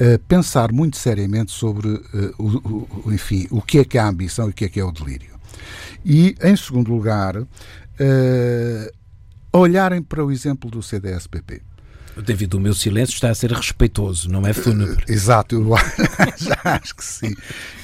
a 0.00 0.18
pensar 0.26 0.72
muito 0.72 0.96
seriamente 0.96 1.52
sobre, 1.52 1.88
uh, 1.88 2.02
o, 2.38 3.08
o, 3.08 3.12
enfim, 3.12 3.46
o 3.50 3.60
que 3.60 3.80
é 3.80 3.84
que 3.84 3.98
é 3.98 4.00
a 4.00 4.08
ambição 4.08 4.46
e 4.46 4.50
o 4.50 4.54
que 4.54 4.64
é 4.64 4.68
que 4.68 4.80
é 4.80 4.84
o 4.84 4.90
delírio. 4.90 5.38
E, 6.02 6.34
em 6.42 6.56
segundo 6.56 6.90
lugar, 6.90 7.36
uh, 7.36 7.46
olharem 9.52 10.02
para 10.02 10.24
o 10.24 10.32
exemplo 10.32 10.70
do 10.70 10.82
CDS-PP. 10.82 11.67
David, 12.22 12.56
o 12.56 12.60
meu 12.60 12.74
silêncio 12.74 13.14
está 13.14 13.30
a 13.30 13.34
ser 13.34 13.52
respeitoso, 13.52 14.28
não 14.28 14.46
é 14.46 14.52
fúnebre. 14.52 15.04
Exato, 15.08 15.54
eu 15.54 15.74
acho 16.64 16.94
que 16.94 17.04
sim. 17.04 17.34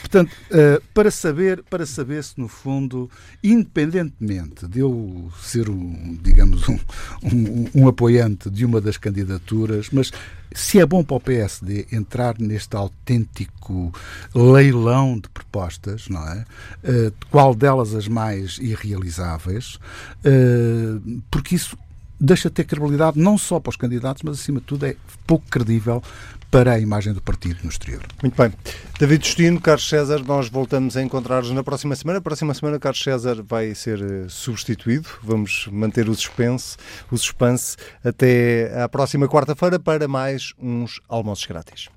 portanto, 0.00 0.30
uh, 0.50 0.82
para 0.92 1.10
saber, 1.10 1.62
para 1.68 1.86
saber 1.86 2.22
se 2.24 2.38
no 2.38 2.48
fundo, 2.48 3.10
independentemente 3.42 4.66
de 4.66 4.80
eu 4.80 5.30
ser 5.42 5.68
um, 5.68 6.18
digamos, 6.22 6.68
um, 6.68 6.78
um, 7.22 7.68
um 7.74 7.88
apoiante 7.88 8.50
de 8.50 8.64
uma 8.64 8.80
das 8.80 8.96
candidaturas, 8.96 9.88
mas 9.92 10.10
se 10.54 10.78
é 10.78 10.86
bom 10.86 11.02
para 11.02 11.16
o 11.16 11.20
PSD 11.20 11.86
entrar 11.90 12.38
neste 12.38 12.76
autêntico 12.76 13.92
leilão 14.34 15.18
de 15.18 15.28
propostas, 15.28 16.08
não 16.08 16.26
é? 16.28 16.44
Uh, 16.84 17.12
qual 17.30 17.54
delas 17.54 17.94
as 17.94 18.06
mais 18.06 18.58
irrealizáveis? 18.58 19.80
Uh, 20.24 21.22
porque 21.30 21.56
isso 21.56 21.76
deixa 22.18 22.48
de 22.48 22.54
ter 22.54 22.64
credibilidade 22.64 23.18
não 23.18 23.36
só 23.36 23.60
para 23.60 23.70
os 23.70 23.76
candidatos, 23.76 24.22
mas 24.22 24.40
acima 24.40 24.60
de 24.60 24.66
tudo 24.66 24.86
é 24.86 24.96
pouco 25.26 25.46
credível 25.48 26.02
para 26.50 26.74
a 26.74 26.78
imagem 26.78 27.12
do 27.12 27.20
partido 27.20 27.58
no 27.64 27.68
exterior. 27.68 28.02
Muito 28.22 28.40
bem. 28.40 28.52
David 28.98 29.26
Justino, 29.26 29.60
Carlos 29.60 29.88
César, 29.88 30.22
nós 30.24 30.48
voltamos 30.48 30.96
a 30.96 31.02
encontrar-nos 31.02 31.50
na 31.50 31.64
próxima 31.64 31.96
semana. 31.96 32.18
Na 32.18 32.22
próxima 32.22 32.54
semana, 32.54 32.78
Carlos 32.78 33.02
César 33.02 33.42
vai 33.42 33.74
ser 33.74 34.00
eh, 34.00 34.26
substituído. 34.28 35.08
Vamos 35.20 35.66
manter 35.72 36.08
o 36.08 36.14
suspense, 36.14 36.76
o 37.10 37.18
suspense 37.18 37.76
até 38.04 38.70
à 38.80 38.88
próxima 38.88 39.26
quarta-feira 39.26 39.80
para 39.80 40.06
mais 40.06 40.52
uns 40.56 41.00
almoços 41.08 41.44
grátis. 41.46 41.93